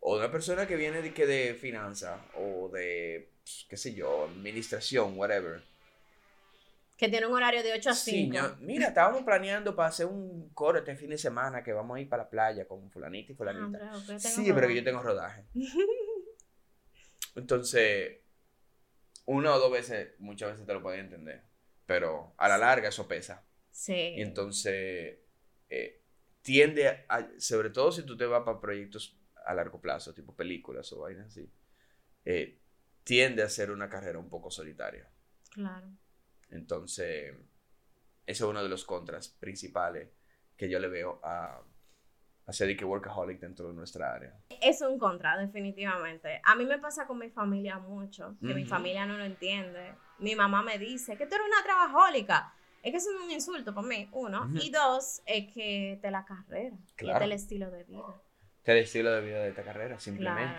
o 0.00 0.14
de 0.14 0.24
una 0.24 0.32
persona 0.32 0.66
que 0.66 0.76
viene 0.76 1.02
de, 1.02 1.12
que 1.12 1.26
de 1.26 1.54
finanza 1.54 2.24
o 2.36 2.68
de, 2.68 3.30
pues, 3.42 3.66
qué 3.68 3.76
sé 3.76 3.94
yo, 3.94 4.24
administración, 4.24 5.18
whatever. 5.18 5.62
Que 6.96 7.08
tiene 7.08 7.26
un 7.26 7.34
horario 7.34 7.62
de 7.62 7.72
8 7.74 7.90
a 7.90 7.94
5. 7.94 8.38
Sí, 8.38 8.54
mira, 8.60 8.88
estábamos 8.88 9.22
planeando 9.22 9.76
para 9.76 9.88
hacer 9.88 10.06
un 10.06 10.50
coro 10.50 10.78
este 10.78 10.96
fin 10.96 11.10
de 11.10 11.18
semana 11.18 11.62
que 11.62 11.72
vamos 11.72 11.96
a 11.96 12.00
ir 12.00 12.08
para 12.08 12.24
la 12.24 12.30
playa 12.30 12.66
con 12.66 12.90
fulanita 12.90 13.32
y 13.32 13.34
fulanita. 13.36 13.78
Ah, 13.92 14.18
sí, 14.18 14.52
pero 14.52 14.66
que 14.66 14.74
yo 14.74 14.84
tengo 14.84 15.00
rodaje. 15.00 15.44
Entonces, 17.36 18.18
una 19.26 19.54
o 19.54 19.58
dos 19.60 19.70
veces, 19.70 20.14
muchas 20.18 20.52
veces 20.52 20.66
te 20.66 20.74
lo 20.74 20.82
pueden 20.82 21.00
entender. 21.00 21.42
Pero 21.86 22.34
a 22.36 22.48
la 22.48 22.58
larga 22.58 22.88
eso 22.88 23.06
pesa. 23.06 23.44
Sí. 23.70 24.14
Y 24.16 24.22
entonces, 24.22 25.18
eh, 25.68 26.02
tiende 26.42 27.04
a, 27.08 27.28
sobre 27.38 27.70
todo 27.70 27.92
si 27.92 28.02
tú 28.02 28.16
te 28.16 28.26
vas 28.26 28.42
para 28.42 28.60
proyectos 28.60 29.17
a 29.48 29.54
largo 29.54 29.80
plazo, 29.80 30.12
tipo 30.12 30.36
películas 30.36 30.92
o 30.92 31.00
vainas 31.00 31.28
así, 31.28 31.50
eh, 32.24 32.60
tiende 33.02 33.42
a 33.42 33.48
ser 33.48 33.70
una 33.70 33.88
carrera 33.88 34.18
un 34.18 34.28
poco 34.28 34.50
solitaria. 34.50 35.08
Claro. 35.50 35.88
Entonces, 36.50 37.34
ese 38.26 38.42
es 38.44 38.48
uno 38.48 38.62
de 38.62 38.68
los 38.68 38.84
contras 38.84 39.28
principales 39.28 40.10
que 40.54 40.68
yo 40.68 40.78
le 40.78 40.88
veo 40.88 41.18
a, 41.24 41.62
a 42.46 42.52
ser 42.52 42.76
que 42.76 42.84
workaholic 42.84 43.40
dentro 43.40 43.68
de 43.68 43.74
nuestra 43.74 44.12
área. 44.12 44.38
Es 44.60 44.82
un 44.82 44.98
contra, 44.98 45.38
definitivamente. 45.38 46.42
A 46.44 46.54
mí 46.54 46.66
me 46.66 46.78
pasa 46.78 47.06
con 47.06 47.18
mi 47.18 47.30
familia 47.30 47.78
mucho, 47.78 48.36
que 48.40 48.52
mi 48.52 48.66
familia 48.66 49.06
no 49.06 49.16
lo 49.16 49.24
entiende. 49.24 49.94
Mi 50.18 50.34
mamá 50.34 50.62
me 50.62 50.78
dice 50.78 51.16
que 51.16 51.26
tú 51.26 51.36
eres 51.36 51.46
una 51.46 51.62
trabajólica. 51.62 52.52
Es 52.82 52.90
que 52.90 52.98
eso 52.98 53.10
es 53.10 53.24
un 53.24 53.30
insulto 53.30 53.74
para 53.74 53.86
mí, 53.86 54.08
uno. 54.12 54.50
Y 54.60 54.70
dos, 54.70 55.22
es 55.24 55.50
que 55.54 55.98
te 56.02 56.10
la 56.10 56.26
carrera. 56.26 56.76
Claro. 56.96 57.24
Y 57.24 57.28
el 57.28 57.32
estilo 57.32 57.70
de 57.70 57.84
vida. 57.84 58.20
Te 58.62 58.72
el 58.72 58.78
estilo 58.78 59.10
de 59.12 59.20
vida 59.22 59.42
de 59.42 59.50
esta 59.50 59.62
carrera, 59.62 59.98
simplemente. 59.98 60.58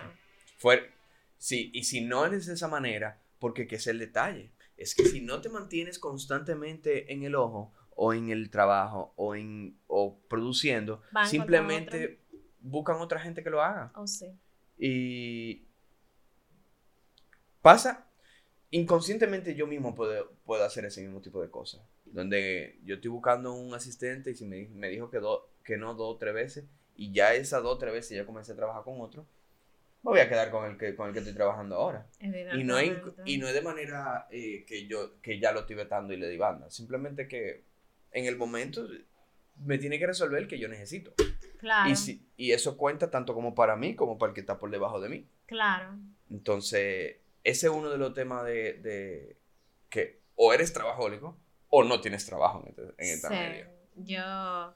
Fue, 0.56 0.90
sí, 1.38 1.70
y 1.74 1.84
si 1.84 2.00
no 2.00 2.26
eres 2.26 2.46
de 2.46 2.54
esa 2.54 2.68
manera, 2.68 3.20
porque 3.38 3.66
qué 3.66 3.76
es 3.76 3.86
el 3.86 3.98
detalle. 3.98 4.50
Es 4.76 4.94
que 4.94 5.04
si 5.04 5.20
no 5.20 5.40
te 5.40 5.48
mantienes 5.48 5.98
constantemente 5.98 7.12
en 7.12 7.22
el 7.22 7.34
ojo, 7.34 7.72
o 8.02 8.14
en 8.14 8.30
el 8.30 8.48
trabajo 8.48 9.12
o 9.16 9.34
en 9.34 9.76
o 9.86 10.18
produciendo, 10.26 11.02
simplemente 11.26 12.20
buscan 12.60 12.96
otra 12.96 13.20
gente 13.20 13.42
que 13.42 13.50
lo 13.50 13.62
haga. 13.62 13.92
Oh, 13.94 14.06
sí. 14.06 14.26
Y 14.78 15.66
pasa, 17.60 18.06
inconscientemente 18.70 19.54
yo 19.54 19.66
mismo 19.66 19.94
puedo, 19.94 20.32
puedo 20.46 20.64
hacer 20.64 20.86
ese 20.86 21.02
mismo 21.02 21.20
tipo 21.20 21.42
de 21.42 21.50
cosas. 21.50 21.82
Donde 22.06 22.80
yo 22.84 22.94
estoy 22.94 23.10
buscando 23.10 23.52
un 23.52 23.74
asistente 23.74 24.30
y 24.30 24.34
si 24.34 24.46
me, 24.46 24.66
me 24.68 24.88
dijo 24.88 25.10
que, 25.10 25.20
que 25.62 25.76
no 25.76 25.92
dos 25.92 26.14
o 26.14 26.16
tres 26.16 26.32
veces, 26.32 26.64
y 27.00 27.12
ya 27.12 27.32
esas 27.32 27.62
dos 27.62 27.76
o 27.76 27.78
tres 27.78 27.94
veces 27.94 28.14
ya 28.14 28.26
comencé 28.26 28.52
a 28.52 28.56
trabajar 28.56 28.84
con 28.84 29.00
otro, 29.00 29.26
me 30.02 30.10
voy 30.10 30.20
a 30.20 30.28
quedar 30.28 30.50
con 30.50 30.70
el 30.70 30.76
que, 30.76 30.94
con 30.94 31.08
el 31.08 31.14
que 31.14 31.20
estoy 31.20 31.32
trabajando 31.32 31.76
ahora. 31.76 32.06
Y 32.20 32.62
no, 32.62 32.78
es, 32.78 32.92
y 33.24 33.38
no 33.38 33.48
es 33.48 33.54
de 33.54 33.62
manera 33.62 34.26
eh, 34.30 34.66
que 34.66 34.86
yo 34.86 35.18
que 35.22 35.40
ya 35.40 35.52
lo 35.52 35.60
estoy 35.60 35.76
vetando 35.76 36.12
y 36.12 36.18
le 36.18 36.28
di 36.28 36.36
banda. 36.36 36.68
Simplemente 36.68 37.26
que 37.26 37.64
en 38.12 38.26
el 38.26 38.36
momento 38.36 38.86
me 39.64 39.78
tiene 39.78 39.98
que 39.98 40.06
resolver 40.08 40.42
el 40.42 40.46
que 40.46 40.58
yo 40.58 40.68
necesito. 40.68 41.14
Claro. 41.58 41.90
Y, 41.90 42.20
y 42.36 42.52
eso 42.52 42.76
cuenta 42.76 43.10
tanto 43.10 43.32
como 43.32 43.54
para 43.54 43.76
mí 43.76 43.96
como 43.96 44.18
para 44.18 44.30
el 44.30 44.34
que 44.34 44.42
está 44.42 44.58
por 44.58 44.70
debajo 44.70 45.00
de 45.00 45.08
mí. 45.08 45.26
Claro. 45.46 45.96
Entonces, 46.30 47.16
ese 47.44 47.66
es 47.68 47.72
uno 47.72 47.88
de 47.88 47.96
los 47.96 48.12
temas 48.12 48.44
de, 48.44 48.74
de 48.74 49.36
que 49.88 50.20
o 50.34 50.52
eres 50.52 50.74
trabajólico 50.74 51.38
o 51.70 51.82
no 51.82 51.98
tienes 52.02 52.26
trabajo 52.26 52.62
en, 52.62 52.68
este, 52.68 52.82
en 52.82 53.14
esta 53.14 53.30
media. 53.30 53.70
Yo, 53.96 54.74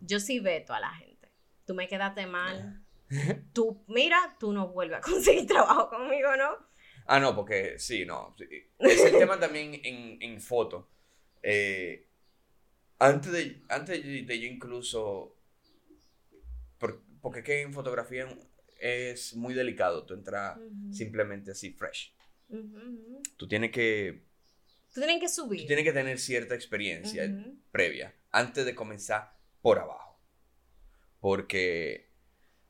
yo 0.00 0.20
sí 0.20 0.40
veto 0.40 0.72
a 0.72 0.80
la 0.80 0.90
gente. 0.94 1.15
Tú 1.66 1.74
me 1.74 1.88
quedaste 1.88 2.26
mal. 2.26 2.82
tú, 3.52 3.84
mira, 3.88 4.36
tú 4.38 4.52
no 4.52 4.68
vuelves 4.68 4.98
a 4.98 5.00
conseguir 5.00 5.46
trabajo 5.48 5.90
conmigo, 5.90 6.36
¿no? 6.36 6.56
Ah, 7.06 7.20
no, 7.20 7.34
porque 7.36 7.78
sí, 7.78 8.04
no. 8.04 8.34
Es 8.78 9.04
el 9.04 9.18
tema 9.18 9.38
también 9.38 9.80
en, 9.84 10.20
en 10.20 10.40
foto. 10.40 10.88
Eh, 11.42 12.08
antes 12.98 13.30
de, 13.30 13.62
antes 13.68 14.02
de 14.02 14.40
yo 14.40 14.46
incluso, 14.46 15.36
porque 17.20 17.42
que 17.42 17.62
en 17.62 17.72
fotografía 17.72 18.26
es 18.80 19.34
muy 19.34 19.54
delicado, 19.54 20.04
tú 20.04 20.14
entras 20.14 20.58
simplemente 20.90 21.52
así 21.52 21.70
fresh. 21.72 22.14
Tú 23.36 23.46
tienes 23.46 23.70
que... 23.70 24.24
Tú 24.92 25.00
tienes 25.00 25.20
que 25.20 25.28
subir. 25.28 25.60
Tú 25.62 25.66
tienes 25.66 25.84
que 25.84 25.92
tener 25.92 26.18
cierta 26.18 26.54
experiencia 26.54 27.28
previa 27.70 28.14
antes 28.32 28.64
de 28.64 28.74
comenzar 28.74 29.36
por 29.60 29.78
abajo. 29.78 30.05
Porque 31.26 32.08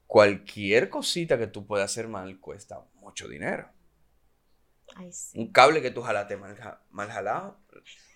cualquier 0.07 0.89
cosita 0.89 1.37
que 1.37 1.47
tú 1.47 1.67
puedas 1.67 1.91
hacer 1.91 2.09
mal 2.09 2.41
cuesta 2.41 2.87
mucho 2.95 3.29
dinero. 3.29 3.69
Un 5.35 5.53
cable 5.53 5.83
que 5.83 5.91
tú 5.91 6.01
jalaste 6.01 6.39
mal, 6.39 6.57
mal 6.89 7.11
jalado, 7.11 7.61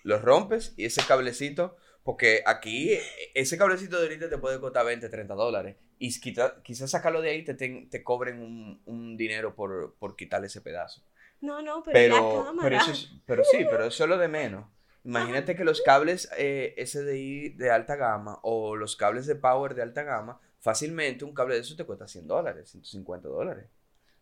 lo 0.01 0.17
rompes 0.17 0.73
y 0.77 0.85
ese 0.85 1.05
cablecito 1.05 1.77
porque 2.01 2.41
aquí 2.47 2.93
e, 2.93 3.03
ese 3.35 3.55
cablecito 3.55 3.97
de 3.97 4.07
ahorita 4.07 4.31
te 4.31 4.39
puede 4.39 4.59
costar 4.59 4.83
20, 4.83 5.09
30 5.09 5.31
dólares. 5.35 5.75
Y 5.99 6.19
quizás 6.19 6.89
sacarlo 6.89 7.21
de 7.21 7.29
ahí 7.29 7.43
te, 7.43 7.53
te, 7.53 8.03
cobren 8.03 8.41
un, 8.41 8.81
un, 8.85 9.17
dinero 9.17 9.53
por, 9.53 9.93
por 9.99 10.15
quitarle 10.15 10.47
ese 10.47 10.61
pedazo. 10.61 11.03
No, 11.39 11.61
no, 11.61 11.83
pero, 11.83 12.15
pero, 12.59 12.81
pero, 13.27 13.43
sí, 13.43 13.63
pero 13.69 13.85
eso 13.85 14.05
es 14.05 14.09
lo 14.09 14.17
de 14.17 14.27
menos. 14.27 14.65
Imagínate 15.03 15.55
que 15.55 15.63
los 15.63 15.81
cables 15.81 16.29
eh, 16.37 16.75
SDI 16.85 17.49
de 17.49 17.71
alta 17.71 17.95
gama 17.95 18.39
o 18.43 18.75
los 18.75 18.95
cables 18.95 19.25
de 19.25 19.35
power 19.35 19.73
de 19.73 19.81
alta 19.81 20.03
gama, 20.03 20.39
fácilmente 20.59 21.25
un 21.25 21.33
cable 21.33 21.55
de 21.55 21.61
eso 21.61 21.75
te 21.75 21.85
cuesta 21.85 22.07
100 22.07 22.27
dólares, 22.27 22.69
150 22.69 23.27
dólares 23.27 23.65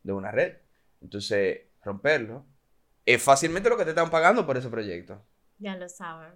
de 0.04 0.14
una 0.14 0.32
red. 0.32 0.58
Entonces, 1.02 1.62
romperlo 1.84 2.46
es 3.06 3.22
fácilmente 3.22 3.70
lo 3.70 3.78
que 3.78 3.84
te 3.84 3.90
están 3.90 4.10
pagando 4.10 4.46
por 4.46 4.56
ese 4.58 4.70
proyecto. 4.70 5.26
Ya 5.58 5.76
lo 5.76 5.90
saben. 5.90 6.34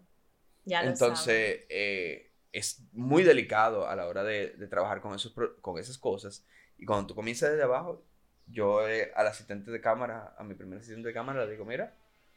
Entonces, 0.66 1.66
eh, 1.70 2.34
es 2.52 2.82
muy 2.92 3.24
delicado 3.24 3.88
a 3.88 3.96
la 3.96 4.08
hora 4.08 4.24
de, 4.24 4.50
trabajar 4.70 5.02
con, 5.02 5.14
esos, 5.14 5.34
con 5.62 5.78
esas 5.78 5.98
cosas. 5.98 6.46
Y 6.78 6.86
cuando 6.86 7.08
tú 7.08 7.16
comienzas 7.16 7.52
desde 7.52 7.64
abajo, 7.64 8.06
yo 8.48 8.88
eh, 8.88 9.12
al 9.16 9.28
asistente 9.28 9.72
de 9.72 9.82
cámara, 9.82 10.36
a 10.38 10.44
mi 10.44 10.54
primer 10.54 10.80
asistente 10.80 11.08
de 11.08 11.14
cámara, 11.14 11.46
le 11.46 11.52
digo, 11.52 11.66
mira, 11.66 11.96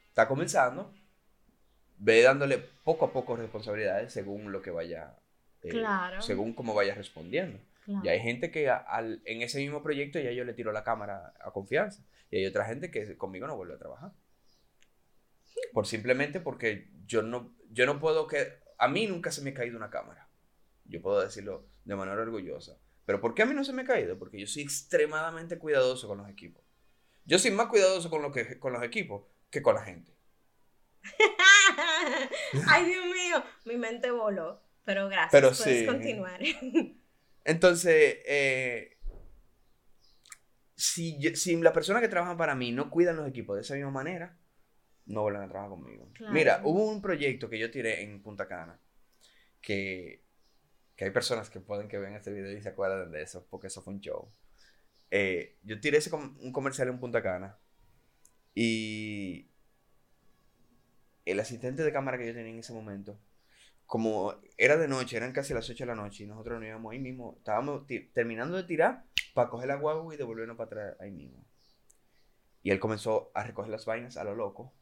está 0.09 0.27
comenzando, 0.27 0.93
ve 1.97 2.21
dándole 2.21 2.57
poco 2.83 3.05
a 3.05 3.13
poco 3.13 3.35
responsabilidades 3.35 4.13
según 4.13 4.51
lo 4.51 4.61
que 4.61 4.71
vaya, 4.71 5.17
eh, 5.61 5.69
claro. 5.69 6.21
según 6.21 6.53
cómo 6.53 6.73
vaya 6.73 6.95
respondiendo. 6.95 7.59
Y 8.03 8.09
hay 8.09 8.19
gente 8.19 8.51
que 8.51 8.69
al, 8.69 9.21
en 9.23 9.41
ese 9.41 9.59
mismo 9.59 9.81
proyecto 9.81 10.19
ya 10.19 10.31
yo 10.31 10.43
le 10.43 10.53
tiro 10.53 10.73
la 10.73 10.83
cámara 10.83 11.33
a 11.39 11.51
confianza. 11.51 12.03
Y 12.29 12.37
hay 12.37 12.45
otra 12.45 12.65
gente 12.65 12.91
que 12.91 13.15
conmigo 13.15 13.47
no 13.47 13.55
vuelve 13.55 13.75
a 13.75 13.77
trabajar. 13.77 14.11
Por 15.71 15.87
simplemente 15.87 16.41
porque 16.41 16.89
yo 17.05 17.21
no, 17.21 17.55
yo 17.71 17.85
no 17.85 17.99
puedo 17.99 18.27
que... 18.27 18.59
A 18.77 18.89
mí 18.89 19.07
nunca 19.07 19.31
se 19.31 19.41
me 19.41 19.51
ha 19.51 19.53
caído 19.53 19.77
una 19.77 19.89
cámara. 19.89 20.27
Yo 20.83 21.01
puedo 21.01 21.21
decirlo 21.21 21.69
de 21.85 21.95
manera 21.95 22.21
orgullosa. 22.21 22.77
Pero 23.05 23.21
¿por 23.21 23.33
qué 23.33 23.43
a 23.43 23.45
mí 23.45 23.53
no 23.53 23.63
se 23.63 23.71
me 23.71 23.83
ha 23.83 23.85
caído? 23.85 24.19
Porque 24.19 24.37
yo 24.37 24.47
soy 24.47 24.63
extremadamente 24.63 25.57
cuidadoso 25.57 26.09
con 26.09 26.17
los 26.17 26.29
equipos. 26.29 26.61
Yo 27.23 27.39
soy 27.39 27.51
más 27.51 27.67
cuidadoso 27.67 28.09
con, 28.09 28.21
lo 28.21 28.33
que, 28.33 28.59
con 28.59 28.73
los 28.73 28.83
equipos 28.83 29.23
que 29.49 29.61
con 29.61 29.75
la 29.75 29.81
gente. 29.81 30.16
Ay, 32.67 32.85
Dios 32.85 33.05
mío, 33.05 33.43
mi 33.65 33.77
mente 33.77 34.11
voló. 34.11 34.61
Pero 34.83 35.09
gracias, 35.09 35.31
Pero 35.31 35.51
puedes 35.51 35.87
continuar. 35.87 36.41
Entonces, 37.43 38.19
eh, 38.25 38.97
si, 40.75 41.19
si 41.35 41.55
la 41.57 41.73
persona 41.73 41.99
que 41.99 42.07
trabaja 42.07 42.37
para 42.37 42.55
mí 42.55 42.71
no 42.71 42.89
cuida 42.89 43.11
los 43.13 43.27
equipos 43.27 43.55
de 43.55 43.63
esa 43.63 43.75
misma 43.75 43.91
manera, 43.91 44.37
no 45.05 45.21
vuelven 45.23 45.41
a 45.41 45.49
trabajar 45.49 45.71
conmigo. 45.71 46.09
Mira, 46.31 46.61
hubo 46.63 46.89
un 46.89 47.01
proyecto 47.01 47.49
que 47.49 47.59
yo 47.59 47.71
tiré 47.71 48.03
en 48.03 48.21
Punta 48.21 48.47
Cana 48.47 48.79
que, 49.61 50.23
que 50.95 51.05
hay 51.05 51.11
personas 51.11 51.49
que 51.49 51.59
pueden 51.59 51.87
que 51.87 51.97
vean 51.97 52.13
este 52.13 52.31
video 52.31 52.51
y 52.51 52.61
se 52.61 52.69
acuerdan 52.69 53.11
de 53.11 53.21
eso, 53.21 53.47
porque 53.49 53.67
eso 53.67 53.81
fue 53.81 53.93
un 53.93 54.01
show. 54.01 54.31
Eh, 55.09 55.57
yo 55.63 55.79
tiré 55.79 55.97
ese 55.97 56.13
un 56.13 56.51
comercial 56.51 56.89
en 56.89 56.99
Punta 56.99 57.21
Cana 57.21 57.57
y 58.53 59.49
el 61.31 61.39
asistente 61.39 61.83
de 61.83 61.91
cámara 61.91 62.17
que 62.17 62.27
yo 62.27 62.33
tenía 62.33 62.51
en 62.51 62.59
ese 62.59 62.73
momento, 62.73 63.19
como 63.85 64.35
era 64.57 64.77
de 64.77 64.87
noche, 64.87 65.17
eran 65.17 65.31
casi 65.31 65.53
las 65.53 65.69
8 65.69 65.83
de 65.83 65.87
la 65.87 65.95
noche 65.95 66.23
y 66.23 66.27
nosotros 66.27 66.59
nos 66.59 66.67
íbamos 66.67 66.91
ahí 66.91 66.99
mismo, 66.99 67.35
estábamos 67.37 67.85
terminando 68.13 68.57
de 68.57 68.63
tirar 68.63 69.05
para 69.33 69.49
coger 69.49 69.67
la 69.67 69.75
guagua 69.75 70.13
y 70.13 70.17
devolvernos 70.17 70.57
para 70.57 70.67
atrás 70.67 70.95
ahí 70.99 71.11
mismo. 71.11 71.45
Y 72.63 72.71
él 72.71 72.79
comenzó 72.79 73.31
a 73.33 73.43
recoger 73.43 73.71
las 73.71 73.85
vainas 73.85 74.17
a 74.17 74.23
lo 74.23 74.35
loco 74.35 74.73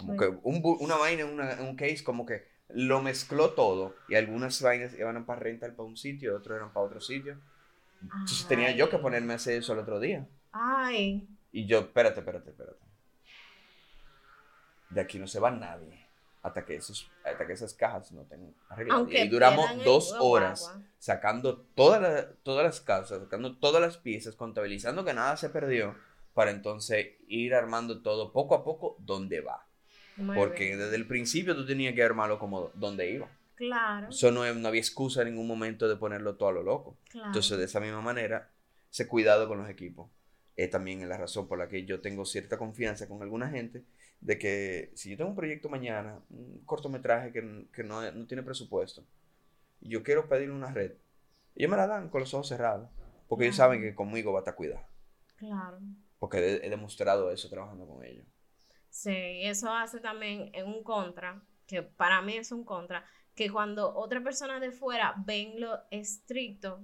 como 0.00 0.16
que 0.16 0.26
una 0.42 0.96
vaina 0.96 1.22
en, 1.22 1.60
un 1.60 1.76
case, 1.76 2.02
como 2.02 2.24
que 2.24 2.46
lo 2.68 3.02
mezcló 3.02 3.50
todo. 3.50 3.94
Y 4.08 4.14
algunas 4.14 4.60
vainas 4.62 4.94
iban 4.98 5.24
para 5.26 5.40
rentar 5.40 5.74
para 5.74 5.88
un 5.88 5.96
sitio, 5.96 6.36
otros 6.36 6.56
eran 6.56 6.72
para 6.72 6.86
otro 6.86 7.00
sitio. 7.00 7.38
Entonces 8.02 8.46
tenía 8.48 8.70
yo 8.74 8.88
que 8.88 8.98
ponerme 8.98 9.34
a 9.34 9.36
hacer 9.36 9.58
eso 9.58 9.74
el 9.74 9.80
otro 9.80 10.00
día. 10.00 10.26
Ay. 10.52 11.28
Y 11.52 11.66
yo, 11.66 11.80
espérate, 11.80 12.20
espérate, 12.20 12.50
espérate. 12.50 12.89
De 14.90 15.00
aquí 15.00 15.18
no 15.18 15.26
se 15.26 15.40
va 15.40 15.50
nadie 15.50 16.06
hasta 16.42 16.64
que, 16.64 16.76
esos, 16.76 17.10
hasta 17.24 17.46
que 17.46 17.52
esas 17.52 17.74
cajas 17.74 18.12
no 18.12 18.22
tengan 18.22 18.54
arreglado. 18.68 19.06
Y 19.10 19.28
duramos 19.28 19.84
dos 19.84 20.14
horas 20.18 20.74
sacando 20.98 21.58
todas 21.74 22.26
todas 22.42 22.64
las 22.64 22.80
casas, 22.80 23.20
sacando 23.22 23.56
todas 23.56 23.80
las 23.80 23.98
piezas, 23.98 24.34
contabilizando 24.34 25.04
que 25.04 25.14
nada 25.14 25.36
se 25.36 25.50
perdió, 25.50 25.94
para 26.34 26.50
entonces 26.50 27.08
ir 27.28 27.54
armando 27.54 28.02
todo 28.02 28.32
poco 28.32 28.54
a 28.54 28.64
poco 28.64 28.96
donde 28.98 29.40
va 29.40 29.66
porque 30.34 30.76
desde 30.76 30.96
el 30.96 31.06
principio 31.06 31.54
tú 31.54 31.66
tenías 31.66 31.94
que 31.94 32.02
armarlo 32.02 32.38
como 32.38 32.70
donde 32.74 33.10
iba. 33.10 33.28
Claro. 33.54 34.08
Eso 34.08 34.30
no, 34.30 34.52
no, 34.54 34.68
había 34.68 34.80
excusa 34.80 35.22
en 35.22 35.28
ningún 35.30 35.46
momento 35.46 35.88
de 35.88 35.96
ponerlo 35.96 36.36
todo 36.36 36.48
a 36.48 36.52
lo 36.52 36.62
loco. 36.62 36.96
Entonces, 37.12 37.58
de 37.58 37.64
esa 37.64 37.80
misma 37.80 38.00
manera, 38.00 38.50
ese 38.90 39.06
cuidado 39.06 39.48
con 39.48 39.58
los 39.58 39.68
equipos 39.68 40.10
es 40.56 40.70
también 40.70 41.06
la 41.08 41.16
razón 41.16 41.46
por 41.46 41.58
la 41.58 41.68
que 41.68 41.84
yo 41.84 42.00
tengo 42.00 42.24
cierta 42.24 42.58
confianza 42.58 43.08
con 43.08 43.22
alguna 43.22 43.48
gente 43.48 43.82
de 44.20 44.38
que 44.38 44.92
si 44.94 45.10
yo 45.10 45.16
tengo 45.16 45.30
un 45.30 45.36
proyecto 45.36 45.68
mañana, 45.68 46.20
un 46.30 46.62
cortometraje 46.64 47.32
que, 47.32 47.66
que 47.72 47.82
no, 47.82 48.10
no, 48.12 48.26
tiene 48.26 48.42
presupuesto, 48.42 49.04
y 49.80 49.88
yo 49.90 50.02
quiero 50.02 50.28
pedir 50.28 50.50
una 50.50 50.70
red, 50.70 50.92
ellos 51.56 51.70
me 51.70 51.76
la 51.76 51.86
dan 51.86 52.08
con 52.10 52.20
los 52.20 52.34
ojos 52.34 52.48
cerrados, 52.48 52.88
porque 53.28 53.44
ellos 53.44 53.56
saben 53.56 53.80
que 53.80 53.94
conmigo 53.94 54.32
va 54.32 54.40
a 54.40 54.42
estar 54.42 54.54
cuidado. 54.54 54.84
Claro. 55.36 55.78
Porque 56.18 56.60
he 56.62 56.68
demostrado 56.68 57.30
eso 57.30 57.48
trabajando 57.48 57.86
con 57.86 58.04
ellos. 58.04 58.26
Sí, 58.90 59.42
eso 59.42 59.72
hace 59.72 60.00
también 60.00 60.50
en 60.52 60.66
un 60.66 60.82
contra, 60.82 61.42
que 61.66 61.82
para 61.82 62.20
mí 62.20 62.36
es 62.36 62.52
un 62.52 62.64
contra, 62.64 63.04
que 63.34 63.50
cuando 63.50 63.94
otra 63.94 64.22
persona 64.22 64.60
de 64.60 64.72
fuera 64.72 65.14
ven 65.24 65.60
lo 65.60 65.78
estricto 65.90 66.82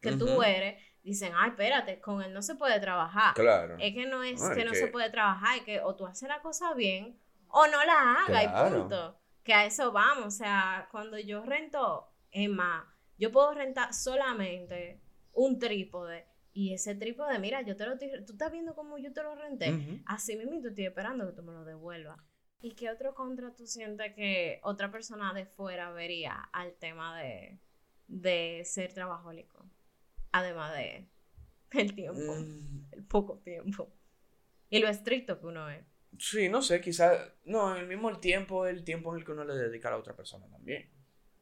que 0.00 0.12
tú 0.12 0.42
eres, 0.42 0.82
dicen, 1.02 1.32
ay, 1.34 1.50
espérate, 1.50 2.00
con 2.00 2.22
él 2.22 2.32
no 2.32 2.42
se 2.42 2.54
puede 2.54 2.78
trabajar. 2.80 3.34
Claro. 3.34 3.76
Es 3.78 3.94
que 3.94 4.06
no 4.06 4.22
es 4.22 4.42
que 4.50 4.64
no 4.64 4.74
se 4.74 4.88
puede 4.88 5.10
trabajar, 5.10 5.58
es 5.58 5.64
que 5.64 5.80
o 5.80 5.94
tú 5.96 6.06
haces 6.06 6.28
la 6.28 6.40
cosa 6.40 6.74
bien 6.74 7.18
o 7.48 7.66
no 7.66 7.84
la 7.84 8.24
hagas 8.24 8.44
y 8.44 8.74
punto. 8.74 9.18
Que 9.42 9.54
a 9.54 9.64
eso 9.64 9.90
vamos, 9.92 10.26
o 10.26 10.30
sea, 10.30 10.88
cuando 10.90 11.18
yo 11.18 11.42
rento, 11.42 12.12
es 12.30 12.48
más, 12.48 12.84
yo 13.18 13.32
puedo 13.32 13.54
rentar 13.54 13.94
solamente 13.94 15.00
un 15.32 15.58
trípode 15.58 16.26
y 16.52 16.74
ese 16.74 16.94
trípode, 16.94 17.38
mira, 17.38 17.62
yo 17.62 17.76
te 17.76 17.86
lo 17.86 17.96
tú 17.98 18.32
estás 18.32 18.52
viendo 18.52 18.74
cómo 18.74 18.98
yo 18.98 19.12
te 19.12 19.22
lo 19.22 19.34
renté, 19.34 20.02
así 20.06 20.36
mismo 20.36 20.60
estoy 20.66 20.86
esperando 20.86 21.26
que 21.26 21.32
tú 21.32 21.42
me 21.42 21.52
lo 21.52 21.64
devuelvas. 21.64 22.18
¿Y 22.62 22.72
qué 22.72 22.90
otro 22.90 23.14
contra 23.14 23.54
tú 23.54 23.66
sientes 23.66 24.14
que 24.14 24.60
otra 24.62 24.90
persona 24.90 25.32
de 25.32 25.46
fuera 25.46 25.90
vería 25.92 26.34
al 26.52 26.74
tema 26.74 27.18
de, 27.18 27.58
de 28.06 28.62
ser 28.66 28.92
trabajólico? 28.92 29.64
Además 30.32 30.74
de 30.76 31.08
el 31.72 31.94
tiempo, 31.94 32.34
mm. 32.34 32.88
el 32.92 33.04
poco 33.04 33.38
tiempo. 33.38 33.92
Y 34.68 34.78
lo 34.78 34.88
estricto 34.88 35.40
que 35.40 35.46
uno 35.46 35.68
es. 35.68 35.84
Sí, 36.18 36.48
no 36.48 36.62
sé, 36.62 36.80
quizás, 36.80 37.32
no, 37.44 37.76
el 37.76 37.86
mismo 37.86 38.10
el 38.10 38.18
tiempo, 38.18 38.66
el 38.66 38.84
tiempo 38.84 39.12
en 39.12 39.20
el 39.20 39.24
que 39.24 39.32
uno 39.32 39.44
le 39.44 39.54
dedica 39.54 39.88
a 39.88 39.92
la 39.92 39.98
otra 39.98 40.16
persona 40.16 40.46
también. 40.48 40.88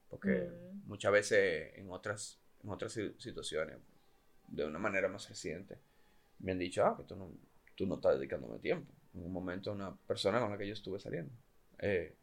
Porque 0.08 0.48
mm. 0.50 0.86
muchas 0.86 1.12
veces 1.12 1.72
en 1.76 1.90
otras, 1.90 2.40
en 2.62 2.70
otras 2.70 2.92
situaciones, 3.18 3.78
de 4.46 4.64
una 4.64 4.78
manera 4.78 5.08
más 5.08 5.28
reciente, 5.28 5.78
me 6.38 6.52
han 6.52 6.58
dicho, 6.58 6.84
ah, 6.84 6.96
que 6.96 7.04
tú 7.04 7.16
no, 7.16 7.32
tú 7.74 7.86
no 7.86 7.96
estás 7.96 8.18
dedicándome 8.18 8.58
tiempo. 8.58 8.92
En 9.14 9.24
un 9.24 9.32
momento 9.32 9.72
una 9.72 9.96
persona 9.96 10.40
con 10.40 10.50
la 10.50 10.58
que 10.58 10.66
yo 10.66 10.72
estuve 10.72 10.98
saliendo. 10.98 11.32
Eh, 11.78 12.14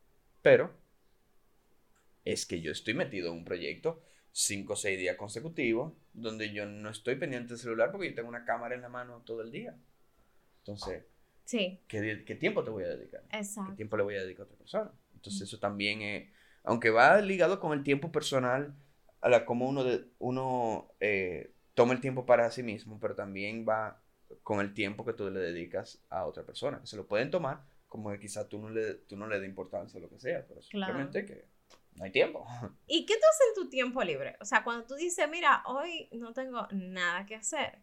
pero 0.41 0.71
es 2.23 2.45
que 2.45 2.61
yo 2.61 2.71
estoy 2.71 2.93
metido 2.93 3.31
en 3.31 3.39
un 3.39 3.45
proyecto 3.45 4.03
cinco 4.37 4.73
o 4.73 4.75
seis 4.75 4.99
días 4.99 5.15
consecutivos 5.15 5.93
donde 6.11 6.51
yo 6.51 6.65
no 6.65 6.89
estoy 6.89 7.15
pendiente 7.15 7.53
del 7.53 7.57
celular 7.57 7.89
porque 7.89 8.09
yo 8.09 8.15
tengo 8.15 8.27
una 8.27 8.43
cámara 8.43 8.75
en 8.75 8.81
la 8.81 8.89
mano 8.89 9.23
todo 9.25 9.41
el 9.41 9.49
día. 9.49 9.77
Entonces, 10.57 11.05
sí. 11.45 11.79
¿qué, 11.87 12.25
qué 12.25 12.35
tiempo 12.35 12.61
te 12.61 12.69
voy 12.69 12.83
a 12.83 12.89
dedicar? 12.89 13.23
Exacto. 13.31 13.71
¿Qué 13.71 13.77
tiempo 13.77 13.95
le 13.95 14.03
voy 14.03 14.15
a 14.15 14.23
dedicar 14.23 14.41
a 14.41 14.45
otra 14.47 14.57
persona? 14.57 14.91
Entonces, 15.13 15.43
eso 15.43 15.57
también 15.57 16.01
es, 16.01 16.29
aunque 16.63 16.89
va 16.89 17.21
ligado 17.21 17.61
con 17.61 17.71
el 17.71 17.81
tiempo 17.81 18.11
personal, 18.11 18.75
a 19.21 19.29
la 19.29 19.45
como 19.45 19.69
uno, 19.69 19.85
de, 19.85 20.05
uno 20.19 20.91
eh, 20.99 21.53
toma 21.73 21.93
el 21.93 22.01
tiempo 22.01 22.25
para 22.25 22.51
sí 22.51 22.61
mismo, 22.61 22.99
pero 22.99 23.15
también 23.15 23.65
va 23.67 24.01
con 24.43 24.59
el 24.59 24.73
tiempo 24.73 25.05
que 25.05 25.13
tú 25.13 25.29
le 25.29 25.39
dedicas 25.39 26.03
a 26.09 26.25
otra 26.25 26.43
persona. 26.43 26.81
Que 26.81 26.87
se 26.87 26.97
lo 26.97 27.07
pueden 27.07 27.31
tomar 27.31 27.63
como 27.87 28.11
que 28.11 28.19
quizá 28.19 28.49
tú 28.49 28.59
no 28.59 28.69
le, 28.69 28.95
tú 28.95 29.15
no 29.15 29.27
le 29.27 29.39
des 29.39 29.47
importancia 29.47 29.97
a 29.97 30.01
lo 30.01 30.09
que 30.09 30.19
sea, 30.19 30.45
pero 30.45 30.61
simplemente 30.61 31.25
que 31.25 31.45
no 31.95 32.03
hay 32.03 32.11
tiempo. 32.11 32.45
¿Y 32.87 33.05
qué 33.05 33.15
tú 33.15 33.21
haces 33.29 33.47
en 33.49 33.63
tu 33.63 33.69
tiempo 33.69 34.03
libre? 34.03 34.37
O 34.41 34.45
sea, 34.45 34.63
cuando 34.63 34.85
tú 34.85 34.95
dices, 34.95 35.27
mira, 35.29 35.63
hoy 35.65 36.09
no 36.13 36.33
tengo 36.33 36.67
nada 36.71 37.25
que 37.25 37.35
hacer, 37.35 37.79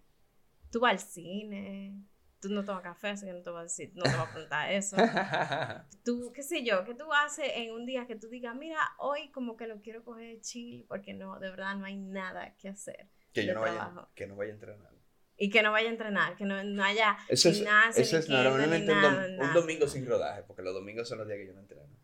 tú 0.70 0.80
vas 0.80 0.92
al 0.92 0.98
cine, 1.00 2.04
tú 2.40 2.48
no 2.48 2.64
tomas 2.64 2.82
café, 2.82 3.08
así 3.08 3.24
que 3.24 3.32
no 3.32 3.42
te 3.42 3.50
vas 3.50 3.60
a 3.60 3.62
decir, 3.64 3.92
no 3.94 4.02
te 4.02 4.10
vas 4.10 4.28
a 4.28 4.32
preguntar 4.32 4.72
eso. 4.72 4.96
tú, 6.04 6.32
qué 6.34 6.42
sé 6.42 6.64
yo, 6.64 6.84
¿qué 6.84 6.94
tú 6.94 7.12
haces 7.12 7.46
en 7.54 7.72
un 7.72 7.86
día 7.86 8.06
que 8.06 8.16
tú 8.16 8.28
digas, 8.28 8.54
mira, 8.56 8.80
hoy 8.98 9.30
como 9.30 9.56
que 9.56 9.66
lo 9.66 9.80
quiero 9.80 10.04
coger 10.04 10.40
chill, 10.40 10.84
porque 10.88 11.14
no, 11.14 11.38
de 11.38 11.50
verdad 11.50 11.76
no 11.76 11.84
hay 11.84 11.96
nada 11.96 12.54
que 12.56 12.68
hacer. 12.68 13.08
Que 13.32 13.46
yo 13.46 13.54
no 13.54 13.60
vaya, 13.60 13.92
que 14.14 14.26
no 14.26 14.36
vaya 14.36 14.50
a 14.50 14.54
entrenar. 14.54 14.92
Y 15.36 15.50
que 15.50 15.62
no 15.62 15.72
vaya 15.72 15.88
a 15.88 15.92
entrenar, 15.92 16.36
que 16.36 16.44
no, 16.44 16.84
haya 16.84 17.16
eso 17.28 17.48
es, 17.48 17.64
Eso 17.96 18.18
es 18.18 18.28
normalmente 18.28 18.92
un, 18.92 19.52
domingo 19.54 19.86
sin 19.88 20.04
rodaje, 20.06 20.42
porque 20.42 20.62
los 20.62 20.74
domingos 20.74 21.08
son 21.08 21.18
los 21.18 21.26
días 21.26 21.38
que 21.38 21.46
yo 21.46 21.54
no 21.54 21.60
entreno. 21.60 22.01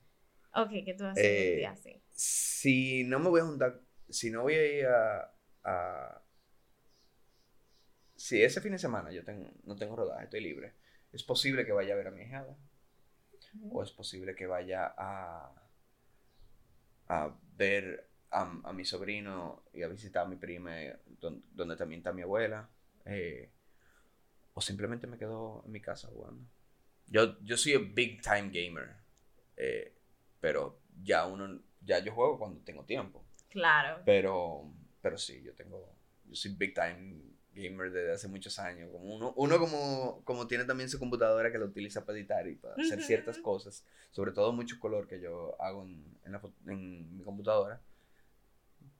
Ok, 0.55 0.71
¿qué 0.85 0.95
tú 0.95 1.05
haces 1.05 1.25
un 1.25 1.57
día 1.57 1.71
eh, 1.71 1.73
así? 1.73 2.03
Si 2.11 3.05
no 3.05 3.19
me 3.19 3.29
voy 3.29 3.41
a 3.41 3.45
juntar, 3.45 3.81
si 4.09 4.31
no 4.31 4.43
voy 4.43 4.55
a 4.55 4.79
ir 4.79 4.87
a, 4.87 6.23
si 8.17 8.43
ese 8.43 8.61
fin 8.61 8.73
de 8.73 8.79
semana 8.79 9.13
yo 9.13 9.23
tengo, 9.25 9.49
no 9.65 9.77
tengo 9.77 9.95
rodaje, 9.95 10.25
estoy 10.25 10.41
libre, 10.41 10.75
es 11.13 11.23
posible 11.23 11.65
que 11.65 11.73
vaya 11.73 11.95
a 11.95 11.97
ver 11.97 12.09
a 12.09 12.11
mi 12.11 12.23
hijada. 12.23 12.57
O 13.71 13.83
es 13.83 13.91
posible 13.93 14.35
que 14.35 14.47
vaya 14.47 14.95
a, 14.97 15.53
a 17.09 17.39
ver 17.57 18.09
a, 18.31 18.73
mi 18.73 18.85
sobrino 18.85 19.65
y 19.73 19.83
a 19.83 19.89
visitar 19.89 20.27
a 20.27 20.29
mi 20.29 20.37
prima, 20.37 20.77
donde, 21.21 21.77
también 21.77 22.01
está 22.01 22.13
mi 22.13 22.23
abuela. 22.23 22.69
Eh, 23.05 23.51
o 24.55 24.61
simplemente 24.61 25.07
me 25.07 25.19
quedo 25.19 25.63
en 25.65 25.73
mi 25.73 25.81
casa 25.81 26.09
jugando. 26.09 26.45
Yo, 27.07 27.41
yo 27.43 27.57
soy 27.57 27.77
un 27.77 27.95
big 27.95 28.21
time 28.21 28.51
gamer. 28.51 28.97
Eh, 29.57 29.98
pero 30.41 30.81
ya 31.03 31.27
uno, 31.27 31.61
ya 31.81 31.99
yo 32.01 32.13
juego 32.13 32.39
cuando 32.39 32.61
tengo 32.61 32.85
tiempo. 32.85 33.25
Claro. 33.49 34.03
Pero, 34.05 34.73
pero 35.01 35.19
sí, 35.19 35.43
yo 35.43 35.55
tengo, 35.55 35.95
yo 36.25 36.35
soy 36.35 36.55
big 36.55 36.75
time 36.75 37.23
gamer 37.55 37.91
desde 37.91 38.13
hace 38.13 38.29
muchos 38.29 38.59
años. 38.59 38.91
Como 38.93 39.15
uno, 39.15 39.33
uno 39.37 39.59
como, 39.59 40.23
como 40.25 40.47
tiene 40.47 40.65
también 40.65 40.89
su 40.89 40.99
computadora 40.99 41.51
que 41.51 41.59
lo 41.59 41.67
utiliza 41.67 42.05
para 42.05 42.19
editar 42.19 42.47
y 42.47 42.55
para 42.55 42.75
hacer 42.75 43.03
ciertas 43.03 43.39
cosas, 43.39 43.85
sobre 44.11 44.33
todo 44.33 44.53
mucho 44.53 44.79
color 44.79 45.09
que 45.09 45.21
yo 45.21 45.61
hago 45.61 45.83
en, 45.83 46.19
en, 46.25 46.33
la, 46.33 46.41
en 46.67 47.17
mi 47.17 47.25
computadora, 47.25 47.81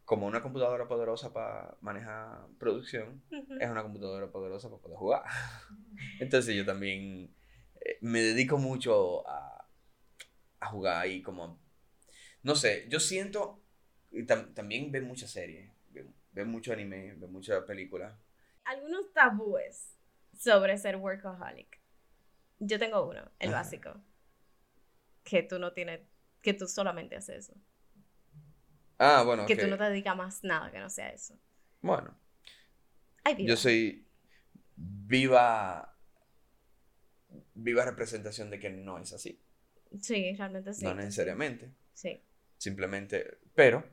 como 0.05 0.27
una 0.27 0.43
computadora 0.43 0.89
poderosa 0.89 1.33
para 1.35 1.77
manejar 1.83 2.47
producción, 2.59 3.23
es 3.61 3.71
una 3.71 3.83
computadora 3.83 4.29
poderosa 4.29 4.71
para 4.71 4.81
poder 4.81 4.97
jugar. 4.97 5.23
Entonces 6.21 6.57
yo 6.57 6.65
también 6.65 7.31
eh, 7.81 7.99
me 8.01 8.23
dedico 8.23 8.57
mucho 8.57 9.29
a, 9.29 9.58
a 10.61 10.67
jugar 10.67 11.03
ahí 11.03 11.23
como... 11.23 11.61
No 12.43 12.55
sé, 12.55 12.87
yo 12.89 13.01
siento... 13.01 13.63
Y 14.11 14.25
también 14.25 14.91
ve 14.91 15.03
muchas 15.03 15.31
series, 15.31 15.71
ve, 16.33 16.45
mucho 16.45 16.73
anime, 16.73 17.15
ve 17.15 17.27
muchas 17.27 17.63
películas. 17.65 18.19
Algunos 18.65 19.13
tabúes 19.13 19.99
sobre 20.37 20.79
ser 20.79 20.97
workaholic. 20.97 21.79
Yo 22.59 22.79
tengo 22.79 23.07
uno, 23.07 23.31
el 23.39 23.51
básico. 23.51 24.03
Que 25.25 25.43
tú 25.43 25.59
no 25.59 25.75
tienes, 25.75 26.01
que 26.41 26.55
tú 26.55 26.67
solamente 26.67 27.17
haces 27.17 27.51
eso. 27.51 27.61
Ah, 28.99 29.23
bueno. 29.25 29.45
Que 29.47 29.57
tú 29.57 29.67
no 29.67 29.77
te 29.77 29.85
dedicas 29.85 30.17
más 30.17 30.43
nada 30.43 30.71
que 30.71 30.79
no 30.79 30.89
sea 30.89 31.11
eso. 31.11 31.39
Bueno. 31.83 32.19
Yo 33.39 33.57
soy 33.57 34.07
viva, 34.75 35.95
viva 37.55 37.85
representación 37.85 38.49
de 38.51 38.59
que 38.59 38.71
no 38.71 38.99
es 38.99 39.13
así. 39.13 39.43
Sí, 40.01 40.35
realmente 40.35 40.75
sí. 40.75 40.85
No 40.85 40.95
necesariamente. 40.95 41.71
Sí. 41.95 42.21
Simplemente, 42.57 43.39
pero, 43.55 43.85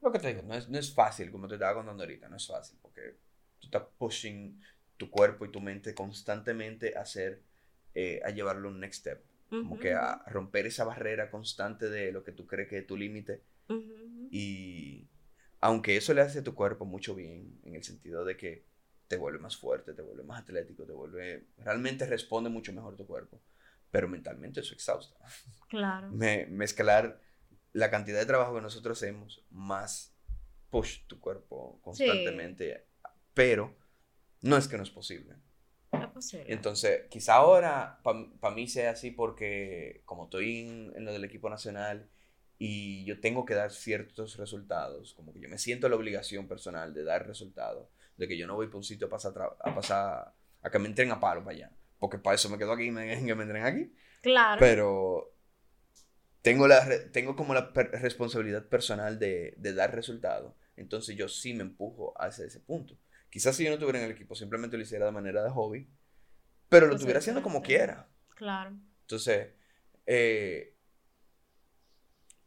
lo 0.00 0.12
que 0.12 0.18
te 0.18 0.28
digo, 0.28 0.42
no 0.42 0.54
es, 0.54 0.68
no 0.68 0.78
es 0.78 0.94
fácil, 0.94 1.30
como 1.30 1.48
te 1.48 1.54
estaba 1.54 1.74
contando 1.74 2.02
ahorita, 2.02 2.28
no 2.28 2.36
es 2.36 2.46
fácil, 2.46 2.78
porque 2.80 3.18
tú 3.58 3.66
estás 3.66 3.82
pushing 3.98 4.60
tu 4.96 5.10
cuerpo 5.10 5.44
y 5.44 5.50
tu 5.50 5.60
mente 5.60 5.94
constantemente 5.94 6.96
a 6.96 7.02
hacer, 7.02 7.42
eh, 7.94 8.20
a 8.24 8.30
llevarlo 8.30 8.68
un 8.68 8.80
next 8.80 9.00
step. 9.00 9.22
Como 9.50 9.78
que 9.78 9.92
a 9.92 10.24
romper 10.28 10.64
esa 10.64 10.84
barrera 10.84 11.30
constante 11.30 11.90
de 11.90 12.10
lo 12.10 12.24
que 12.24 12.32
tú 12.32 12.46
crees 12.46 12.70
que 12.70 12.78
es 12.78 12.86
tu 12.86 12.96
límite 12.96 13.42
y 14.30 15.08
aunque 15.60 15.96
eso 15.96 16.14
le 16.14 16.22
hace 16.22 16.40
a 16.40 16.42
tu 16.42 16.54
cuerpo 16.54 16.84
mucho 16.84 17.14
bien, 17.14 17.60
en 17.64 17.76
el 17.76 17.84
sentido 17.84 18.24
de 18.24 18.36
que 18.36 18.64
te 19.08 19.16
vuelve 19.16 19.38
más 19.38 19.56
fuerte, 19.56 19.92
te 19.92 20.02
vuelve 20.02 20.22
más 20.24 20.42
atlético, 20.42 20.84
te 20.84 20.92
vuelve... 20.92 21.44
Realmente 21.58 22.06
responde 22.06 22.48
mucho 22.48 22.72
mejor 22.72 22.96
tu 22.96 23.06
cuerpo. 23.06 23.40
Pero 23.92 24.08
mentalmente 24.08 24.60
eso 24.60 24.74
exhausta. 24.74 25.14
Claro. 25.68 26.10
Me, 26.12 26.46
mezclar 26.46 27.20
la 27.72 27.90
cantidad 27.90 28.18
de 28.18 28.26
trabajo 28.26 28.56
que 28.56 28.60
nosotros 28.60 28.98
hacemos 28.98 29.46
más 29.50 30.12
push 30.70 31.06
tu 31.06 31.20
cuerpo 31.20 31.78
constantemente. 31.82 32.88
Pero 33.34 33.76
no 34.40 34.56
es 34.56 34.66
que 34.66 34.76
no 34.76 34.82
es 34.82 34.90
posible. 34.90 35.36
Es 35.92 36.06
posible. 36.08 36.46
Entonces, 36.48 37.02
quizá 37.10 37.34
ahora 37.34 38.00
para 38.02 38.54
mí 38.54 38.66
sea 38.66 38.90
así 38.90 39.12
porque 39.12 40.02
como 40.04 40.24
estoy 40.24 40.60
en, 40.60 40.92
en, 40.96 41.04
lo 41.04 41.12
del 41.12 41.24
equipo 41.24 41.48
nacional 41.48 42.08
y 42.58 43.04
yo 43.04 43.20
tengo 43.20 43.44
que 43.44 43.54
dar 43.54 43.72
ciertos 43.72 44.36
resultados, 44.38 45.14
como 45.14 45.32
que 45.32 45.40
yo 45.40 45.48
me 45.48 45.58
siento 45.58 45.88
la 45.88 45.96
obligación 45.96 46.48
personal 46.48 46.94
de 46.94 47.04
dar 47.04 47.26
resultados, 47.26 47.88
de 48.16 48.28
que 48.28 48.38
yo 48.38 48.46
no 48.46 48.54
voy 48.54 48.68
por 48.68 48.76
un 48.76 48.84
sitio 48.84 49.08
a 49.08 49.10
pasar, 49.10 49.34
a, 49.60 49.74
pasar, 49.74 50.34
a 50.62 50.70
que 50.70 50.78
me 50.78 50.88
entren 50.88 51.10
a 51.10 51.20
palo 51.20 51.44
para 51.44 51.56
allá, 51.56 51.72
porque 52.02 52.18
para 52.18 52.34
eso 52.34 52.50
me 52.50 52.58
quedo 52.58 52.72
aquí 52.72 52.86
y 52.86 52.90
me, 52.90 53.24
que 53.24 53.34
me 53.36 53.44
entren 53.44 53.64
aquí. 53.64 53.94
Claro. 54.22 54.58
Pero 54.58 55.36
tengo, 56.42 56.66
la, 56.66 56.84
tengo 57.12 57.36
como 57.36 57.54
la 57.54 57.70
responsabilidad 57.72 58.68
personal 58.68 59.20
de, 59.20 59.54
de 59.56 59.72
dar 59.72 59.94
resultados, 59.94 60.52
entonces 60.74 61.16
yo 61.16 61.28
sí 61.28 61.54
me 61.54 61.62
empujo 61.62 62.12
hacia 62.20 62.44
ese 62.44 62.58
punto. 62.58 62.98
Quizás 63.30 63.54
si 63.54 63.62
yo 63.62 63.70
no 63.70 63.74
estuviera 63.74 64.00
en 64.00 64.06
el 64.06 64.10
equipo, 64.10 64.34
simplemente 64.34 64.76
lo 64.76 64.82
hiciera 64.82 65.06
de 65.06 65.12
manera 65.12 65.44
de 65.44 65.50
hobby, 65.50 65.88
pero 66.68 66.88
lo 66.88 66.96
estuviera 66.96 67.20
haciendo 67.20 67.40
como 67.40 67.62
quiera. 67.62 68.08
Claro. 68.34 68.76
Entonces, 69.02 69.52
eh, 70.04 70.76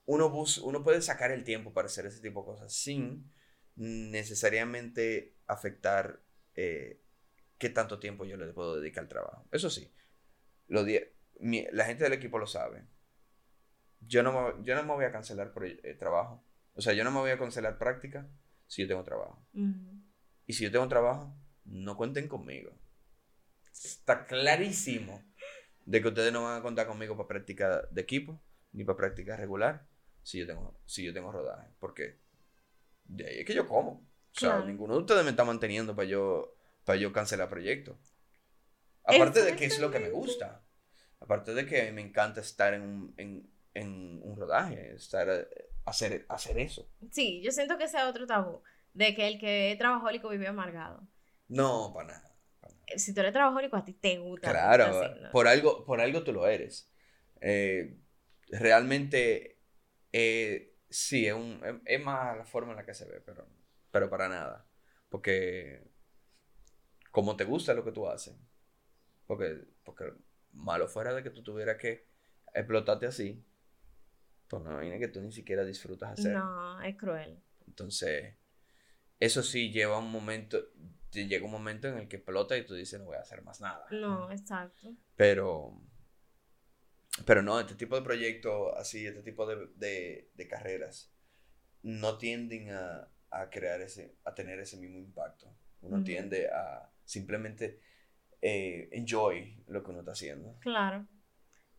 uno, 0.04 0.34
uno 0.63 0.84
puede 0.84 1.02
sacar 1.02 1.32
el 1.32 1.46
tiempo 1.46 1.72
para 1.72 1.86
hacer 1.86 2.06
ese 2.08 2.20
tipo 2.20 2.41
de 2.41 2.46
cosas 2.48 2.74
sin 2.74 3.32
necesariamente 3.78 5.38
afectar 5.48 6.20
eh, 6.56 7.05
qué 7.58 7.70
tanto 7.70 8.00
tiempo 8.00 8.26
yo 8.26 8.38
le 8.38 8.52
puedo 8.54 8.80
dedicar 8.80 9.04
al 9.04 9.10
trabajo. 9.10 9.48
Eso 9.52 9.70
sí, 9.70 9.91
la 10.68 11.86
gente 11.86 12.04
del 12.04 12.13
equipo 12.13 12.38
lo 12.38 12.48
sabe. 12.48 12.86
Yo 14.02 14.24
no, 14.24 14.32
me, 14.32 14.63
yo 14.63 14.76
no 14.76 14.84
me 14.84 14.94
voy 14.94 15.06
a 15.06 15.12
cancelar 15.12 15.52
por 15.52 15.65
el, 15.65 15.98
trabajo 15.98 16.46
O 16.76 16.82
sea, 16.82 16.94
yo 16.94 17.04
no 17.04 17.12
me 17.12 17.20
voy 17.20 17.32
a 17.32 17.39
cancelar 17.39 17.80
práctica 17.80 18.30
si 18.68 18.84
yo 18.84 18.88
tengo 18.88 19.04
trabajo. 19.04 19.46
Y 20.46 20.54
si 20.54 20.63
yo 20.63 20.72
tengo 20.72 20.88
trabajo, 20.88 21.36
no 21.65 21.98
cuenten 21.98 22.28
conmigo. 22.28 22.72
Está 23.72 24.26
clarísimo 24.26 25.24
de 25.86 26.02
que 26.02 26.08
ustedes 26.08 26.34
no 26.34 26.44
van 26.44 26.60
a 26.60 26.62
contar 26.62 26.88
conmigo 26.88 27.15
para 27.15 27.28
práctica 27.28 27.88
de 27.91 28.02
equipo, 28.02 28.41
ni 28.72 28.84
para 28.84 28.98
práctica 28.98 29.38
regular, 29.38 29.88
si 30.24 30.39
yo 30.39 30.48
tengo, 30.48 30.80
si 30.86 31.04
yo 31.04 31.13
tengo 31.13 31.32
rodaje. 31.32 31.70
Porque 31.80 32.20
de 33.06 33.28
ahí 33.28 33.39
es 33.39 33.46
que 33.46 33.54
yo 33.54 33.68
como. 33.68 33.91
O 33.91 34.39
sea, 34.39 34.60
ninguno 34.65 34.96
de 34.96 35.00
ustedes 35.00 35.24
me 35.24 35.30
está 35.30 35.46
manteniendo 35.46 35.96
para 35.96 36.08
yo, 36.08 36.55
para 36.86 36.98
yo 36.98 37.12
cancelar 37.12 37.50
proyectos. 37.50 37.98
Aparte 39.04 39.43
de 39.43 39.56
que 39.56 39.65
es 39.65 39.80
lo 39.80 39.91
que 39.91 40.00
me 40.00 40.10
gusta. 40.10 40.63
Aparte 41.19 41.54
de 41.54 41.65
que 41.65 41.91
me 41.91 42.02
encanta 42.02 42.41
estar 42.41 42.74
en 42.74 42.82
un, 42.82 43.13
en, 43.17 43.50
en 43.74 44.21
un 44.24 44.36
rodaje, 44.38 44.93
estar, 44.95 45.50
hacer, 45.86 46.26
hacer 46.30 46.58
eso. 46.60 46.89
Sí, 47.12 47.41
yo 47.43 47.52
siento 47.52 47.78
que 47.78 47.88
sea 47.88 48.08
otro 48.08 48.26
tabú, 48.28 48.62
de 48.93 49.15
que 49.15 49.28
el 49.28 49.39
que 49.39 49.71
es 49.71 49.78
trabajólico 49.78 50.30
vive 50.30 50.48
amargado. 50.48 51.08
No, 51.48 51.91
para 51.93 52.13
nada. 52.13 52.36
Si 52.95 53.13
tú 53.13 53.21
eres 53.21 53.34
trabajólico, 53.34 53.76
a 53.76 53.86
ti 53.86 53.93
te 53.93 54.17
gusta. 54.19 54.52
Claro, 54.52 55.32
por, 55.32 55.48
algo, 55.48 55.86
por 55.86 56.02
algo 56.02 56.24
tú 56.24 56.34
lo 56.34 56.48
eres. 56.48 56.91
Eh, 57.41 57.98
realmente, 58.50 59.60
eh, 60.12 60.76
sí, 60.89 61.28
es, 61.28 61.34
un, 61.34 61.82
es, 61.86 62.04
más 62.04 62.38
la 62.38 62.45
forma 62.45 62.71
en 62.71 62.78
la 62.78 62.86
que 62.86 62.93
se 62.93 63.06
ve, 63.06 63.21
pero, 63.21 63.48
pero 63.91 64.10
para 64.10 64.30
nada. 64.30 64.67
Porque 65.10 65.94
como 67.15 67.38
te 67.38 67.45
gusta 67.45 67.73
lo 67.73 67.86
que 67.86 67.93
tú 67.93 68.10
haces, 68.10 68.36
porque, 69.25 69.63
porque 69.86 70.12
malo 70.51 70.89
fuera 70.89 71.13
de 71.13 71.23
que 71.23 71.30
tú 71.30 71.43
tuvieras 71.43 71.78
que 71.78 72.10
explotarte 72.54 73.06
así, 73.06 73.41
pues 74.49 74.62
no 74.62 74.73
imagina 74.73 74.99
que 74.99 75.08
tú 75.08 75.21
ni 75.21 75.32
siquiera 75.32 75.63
disfrutas 75.63 76.12
hacerlo. 76.12 76.39
No, 76.39 76.82
es 76.82 76.97
cruel. 76.97 77.41
Entonces, 77.67 78.36
eso 79.17 79.43
sí 79.43 79.71
lleva 79.71 79.97
un 79.97 80.12
momento, 80.12 80.60
llega 81.13 81.45
un 81.45 81.54
momento 81.54 81.88
en 81.88 81.99
el 81.99 82.10
que 82.10 82.17
explota 82.17 82.58
y 82.58 82.65
tú 82.65 82.73
dices, 82.73 82.99
no 82.99 83.06
voy 83.06 83.15
a 83.15 83.21
hacer 83.21 83.41
más 83.43 83.62
nada. 83.62 83.88
No, 83.91 84.30
exacto. 84.30 84.93
Pero, 85.15 85.82
pero 87.25 87.41
no, 87.41 87.58
este 87.62 87.75
tipo 87.75 87.95
de 87.95 88.01
proyectos 88.01 88.73
así, 88.75 89.08
este 89.08 89.21
tipo 89.21 89.45
de, 89.47 90.28
de, 90.34 90.47
carreras, 90.49 91.13
no 91.82 92.17
tienden 92.17 92.71
a, 92.71 93.10
a, 93.30 93.49
crear 93.49 93.80
ese, 93.80 94.17
a 94.25 94.36
tener 94.36 94.60
ese 94.60 94.75
mismo 94.75 94.97
impacto. 94.97 95.56
Uno 95.80 96.04
tiende 96.04 96.49
a 96.49 96.91
simplemente 97.06 97.82
eh, 98.41 98.89
enjoy 98.91 99.63
lo 99.68 99.84
que 99.84 99.91
uno 99.91 100.00
está 100.00 100.12
haciendo. 100.12 100.58
Claro. 100.60 101.08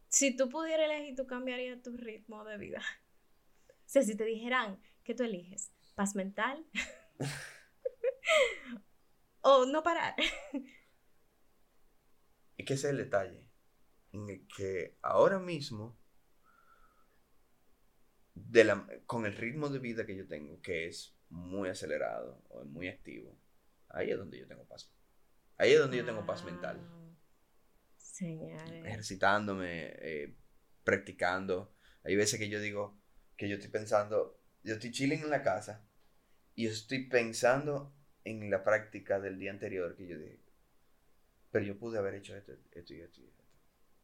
Si 0.09 0.37
tú 0.37 0.49
pudieras 0.49 0.91
elegir, 0.91 1.17
tú 1.17 1.27
cambiarías 1.27 1.83
tu 1.83 1.97
ritmo 1.97 2.45
de 2.45 2.59
vida. 2.59 2.81
O 3.69 3.89
sea, 3.89 4.03
si 4.03 4.17
te 4.17 4.25
dijeran 4.25 4.81
que 5.05 5.15
tú 5.15 5.23
eliges 5.23 5.73
paz 5.95 6.17
mental 6.17 6.67
o 9.43 9.65
no 9.65 9.85
parar. 9.85 10.17
Y 12.57 12.65
que 12.65 12.75
ese 12.75 12.89
es 12.89 12.91
el 12.91 12.97
detalle 12.97 13.47
en 14.13 14.29
el 14.29 14.49
que 14.49 14.99
ahora 15.03 15.39
mismo, 15.39 15.97
de 18.35 18.65
la, 18.65 18.87
con 19.07 19.27
el 19.27 19.35
ritmo 19.35 19.69
de 19.69 19.79
vida 19.79 20.05
que 20.05 20.17
yo 20.17 20.27
tengo, 20.27 20.61
que 20.61 20.87
es 20.87 21.17
muy 21.29 21.69
acelerado 21.69 22.43
o 22.49 22.65
muy 22.65 22.89
activo, 22.89 23.37
ahí 23.89 24.11
es 24.11 24.19
donde 24.19 24.39
yo 24.39 24.47
tengo 24.47 24.65
paz. 24.65 24.91
Ahí 25.59 25.73
es 25.73 25.79
donde 25.81 25.97
yo 25.99 26.05
tengo 26.05 26.27
paz 26.27 26.45
mental. 26.45 26.81
Señores. 27.97 28.85
Ejercitándome, 28.85 29.93
eh, 29.99 30.37
practicando. 30.85 31.75
Hay 32.05 32.17
veces 32.17 32.39
que 32.39 32.49
yo 32.49 32.61
digo 32.61 32.99
que 33.37 33.49
yo 33.49 33.57
estoy 33.57 33.71
pensando, 33.71 34.41
yo 34.63 34.75
estoy 34.75 34.91
chilling 34.91 35.23
en 35.23 35.31
la 35.31 35.43
casa 35.43 35.85
y 36.55 36.65
yo 36.65 36.71
estoy 36.71 37.07
pensando 37.09 37.95
en 38.25 38.51
la 38.51 38.65
práctica 38.65 39.21
del 39.21 39.39
día 39.39 39.51
anterior 39.51 39.95
que 39.95 40.07
yo 40.07 40.19
dije, 40.19 40.41
pero 41.51 41.65
yo 41.65 41.79
pude 41.79 41.99
haber 41.99 42.15
hecho 42.15 42.37
esto, 42.37 42.53
esto 42.73 42.95
y 42.95 43.01
esto 43.01 43.21
y 43.21 43.25
esto. 43.27 43.45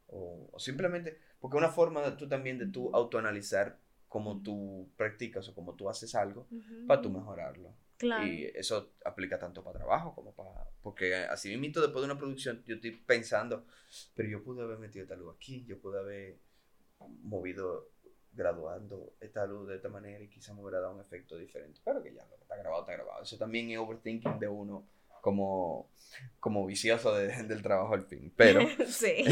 O, 0.07 0.59
simplemente, 0.59 1.19
porque 1.39 1.57
una 1.57 1.69
forma 1.69 2.15
tú 2.17 2.27
también 2.27 2.59
de 2.59 2.67
tú 2.67 2.91
autoanalizar 2.95 3.79
cómo 4.07 4.41
tú 4.43 4.91
practicas 4.95 5.47
o 5.49 5.55
cómo 5.55 5.75
tú 5.75 5.89
haces 5.89 6.13
algo 6.13 6.47
para 6.87 7.01
tú 7.01 7.09
mejorarlo. 7.09 7.75
Claro. 8.03 8.25
Y 8.25 8.45
eso 8.53 8.93
aplica 9.05 9.39
tanto 9.39 9.63
para 9.63 9.79
trabajo 9.79 10.13
como 10.13 10.33
para... 10.33 10.67
Porque 10.81 11.15
así 11.15 11.55
mismo 11.57 11.81
después 11.81 12.01
de 12.01 12.11
una 12.11 12.17
producción 12.17 12.63
yo 12.65 12.75
estoy 12.75 12.91
pensando, 12.91 13.65
pero 14.15 14.29
yo 14.29 14.43
pude 14.43 14.61
haber 14.61 14.77
metido 14.77 15.03
esta 15.03 15.15
luz 15.15 15.35
aquí, 15.35 15.65
yo 15.65 15.79
pude 15.79 15.99
haber 15.99 16.39
movido 17.21 17.89
graduando 18.33 19.15
esta 19.19 19.45
luz 19.45 19.67
de 19.67 19.75
esta 19.75 19.89
manera 19.89 20.23
y 20.23 20.29
quizá 20.29 20.53
me 20.53 20.61
hubiera 20.61 20.79
dado 20.79 20.95
un 20.95 21.01
efecto 21.01 21.37
diferente. 21.37 21.79
Pero 21.83 22.01
que 22.01 22.13
ya 22.13 22.25
lo 22.25 22.35
que 22.35 22.43
está 22.43 22.57
grabado 22.57 22.81
está 22.81 22.93
grabado. 22.93 23.23
Eso 23.23 23.37
también 23.37 23.69
es 23.71 23.77
overthinking 23.77 24.39
de 24.39 24.47
uno 24.47 24.87
como, 25.21 25.89
como 26.39 26.65
vicioso 26.65 27.13
del 27.15 27.61
trabajo 27.61 27.93
al 27.93 28.05
fin. 28.05 28.33
Pero, 28.35 28.61
sí. 28.87 29.23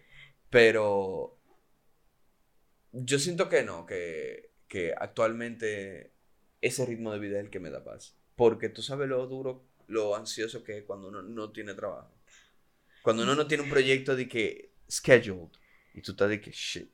pero 0.50 1.38
yo 2.92 3.18
siento 3.18 3.48
que 3.48 3.62
no, 3.62 3.86
que, 3.86 4.50
que 4.66 4.94
actualmente 4.96 6.12
ese 6.60 6.84
ritmo 6.84 7.12
de 7.12 7.18
vida 7.18 7.38
es 7.38 7.44
el 7.44 7.50
que 7.50 7.60
me 7.60 7.70
da 7.70 7.84
paz. 7.84 8.17
Porque 8.38 8.70
tú 8.70 8.80
sabes 8.80 9.06
lo 9.06 9.26
duro, 9.26 9.66
lo 9.88 10.16
ansioso 10.16 10.64
que 10.64 10.78
es 10.78 10.84
cuando 10.84 11.08
uno 11.08 11.20
no 11.20 11.50
tiene 11.50 11.74
trabajo. 11.74 12.14
Cuando 13.02 13.24
uno 13.24 13.34
no 13.34 13.46
tiene 13.46 13.64
un 13.64 13.68
proyecto 13.68 14.16
de 14.16 14.26
que 14.26 14.72
scheduled 14.88 15.50
y 15.92 16.00
tú 16.00 16.12
estás 16.12 16.30
de 16.30 16.40
que 16.40 16.52
shit 16.52 16.90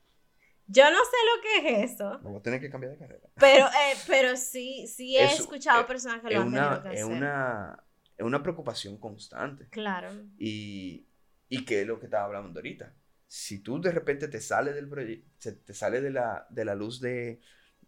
yo 0.67 0.83
no 0.89 0.97
sé 0.97 1.17
lo 1.35 1.41
que 1.41 1.83
es 1.83 1.91
eso. 1.91 2.19
Vamos 2.23 2.39
a 2.39 2.43
tener 2.43 2.59
que 2.59 2.69
cambiar 2.69 2.93
de 2.93 2.97
carrera. 2.97 3.29
Pero, 3.35 3.67
eh, 3.67 3.95
pero 4.07 4.35
sí, 4.35 4.87
sí 4.87 5.15
he 5.15 5.25
escuchado 5.25 5.81
eh, 5.81 5.85
personas 5.85 6.21
que 6.21 6.33
lo 6.33 6.41
han 6.41 6.51
tenido 6.51 6.83
que 6.83 6.95
es 6.95 7.03
hacer. 7.03 7.05
Una, 7.05 7.83
es 8.17 8.25
una 8.25 8.41
preocupación 8.41 8.97
constante. 8.97 9.67
Claro. 9.69 10.09
Y, 10.39 11.05
y 11.49 11.65
que 11.65 11.81
es 11.81 11.87
lo 11.87 11.99
que 11.99 12.05
estaba 12.05 12.25
hablando 12.25 12.59
ahorita. 12.59 12.93
Si 13.27 13.59
tú 13.59 13.79
de 13.79 13.91
repente 13.91 14.27
te 14.27 14.41
sales 14.41 14.73
del 14.73 14.89
proyecto, 14.89 15.53
te 15.63 15.73
sales 15.73 16.01
de 16.01 16.09
la, 16.09 16.47
de 16.49 16.65
la 16.65 16.73
luz 16.73 16.99
de, 16.99 17.41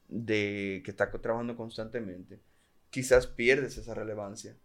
de 0.08 0.82
que 0.86 0.91
estás 0.91 1.10
trabajando 1.20 1.56
constantemente, 1.56 2.41
quizás 2.89 3.28
pierdes 3.28 3.78
esa 3.78 3.93
relevancia. 3.93 4.58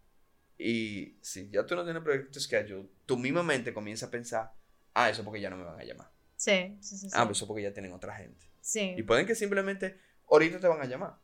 Y 0.57 1.17
si 1.21 1.49
ya 1.49 1.65
tú 1.65 1.75
no 1.75 1.83
tienes 1.83 2.03
proyectos 2.03 2.47
que 2.47 2.55
ayuden, 2.55 2.89
tu 3.05 3.17
misma 3.17 3.43
mente 3.43 3.73
comienza 3.73 4.07
a 4.07 4.11
pensar, 4.11 4.53
ah, 4.93 5.09
eso 5.09 5.23
porque 5.23 5.41
ya 5.41 5.49
no 5.49 5.57
me 5.57 5.63
van 5.63 5.79
a 5.79 5.83
llamar. 5.83 6.11
Sí, 6.35 6.77
sí, 6.81 6.97
sí. 6.97 7.07
Ah, 7.13 7.25
pues 7.25 7.37
eso 7.37 7.47
porque 7.47 7.63
ya 7.63 7.73
tienen 7.73 7.93
otra 7.93 8.15
gente. 8.15 8.45
Sí. 8.61 8.93
Y 8.97 9.03
pueden 9.03 9.25
que 9.25 9.35
simplemente 9.35 9.97
ahorita 10.29 10.59
te 10.59 10.67
van 10.67 10.81
a 10.81 10.85
llamar, 10.85 11.17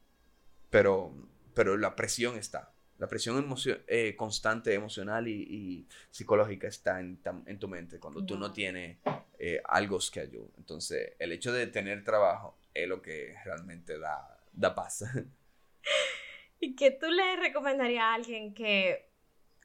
pero, 0.69 1.13
pero 1.53 1.77
la 1.77 1.95
presión 1.95 2.37
está. 2.37 2.73
La 2.97 3.07
presión 3.07 3.55
eh, 3.87 4.15
constante 4.17 4.73
emocional 4.73 5.27
y, 5.29 5.87
psicológica 6.11 6.67
está 6.67 6.99
en, 6.99 7.17
en, 7.45 7.57
tu 7.57 7.69
mente 7.69 7.97
cuando 7.97 8.25
tú 8.25 8.37
no 8.37 8.51
tienes 8.51 8.97
eh, 9.37 9.61
algo 9.63 9.99
que 10.11 10.19
ayude. 10.19 10.49
Entonces, 10.57 11.13
el 11.17 11.31
hecho 11.31 11.53
de 11.53 11.67
tener 11.67 12.03
trabajo 12.03 12.57
es 12.73 12.89
lo 12.89 13.01
que 13.01 13.35
realmente 13.45 13.97
da, 13.97 14.41
da 14.51 14.75
paz. 14.75 15.05
¿Y 16.59 16.75
qué 16.75 16.91
tú 16.91 17.07
le 17.07 17.35
recomendarías 17.37 18.03
a 18.03 18.13
alguien 18.13 18.53
que 18.53 19.09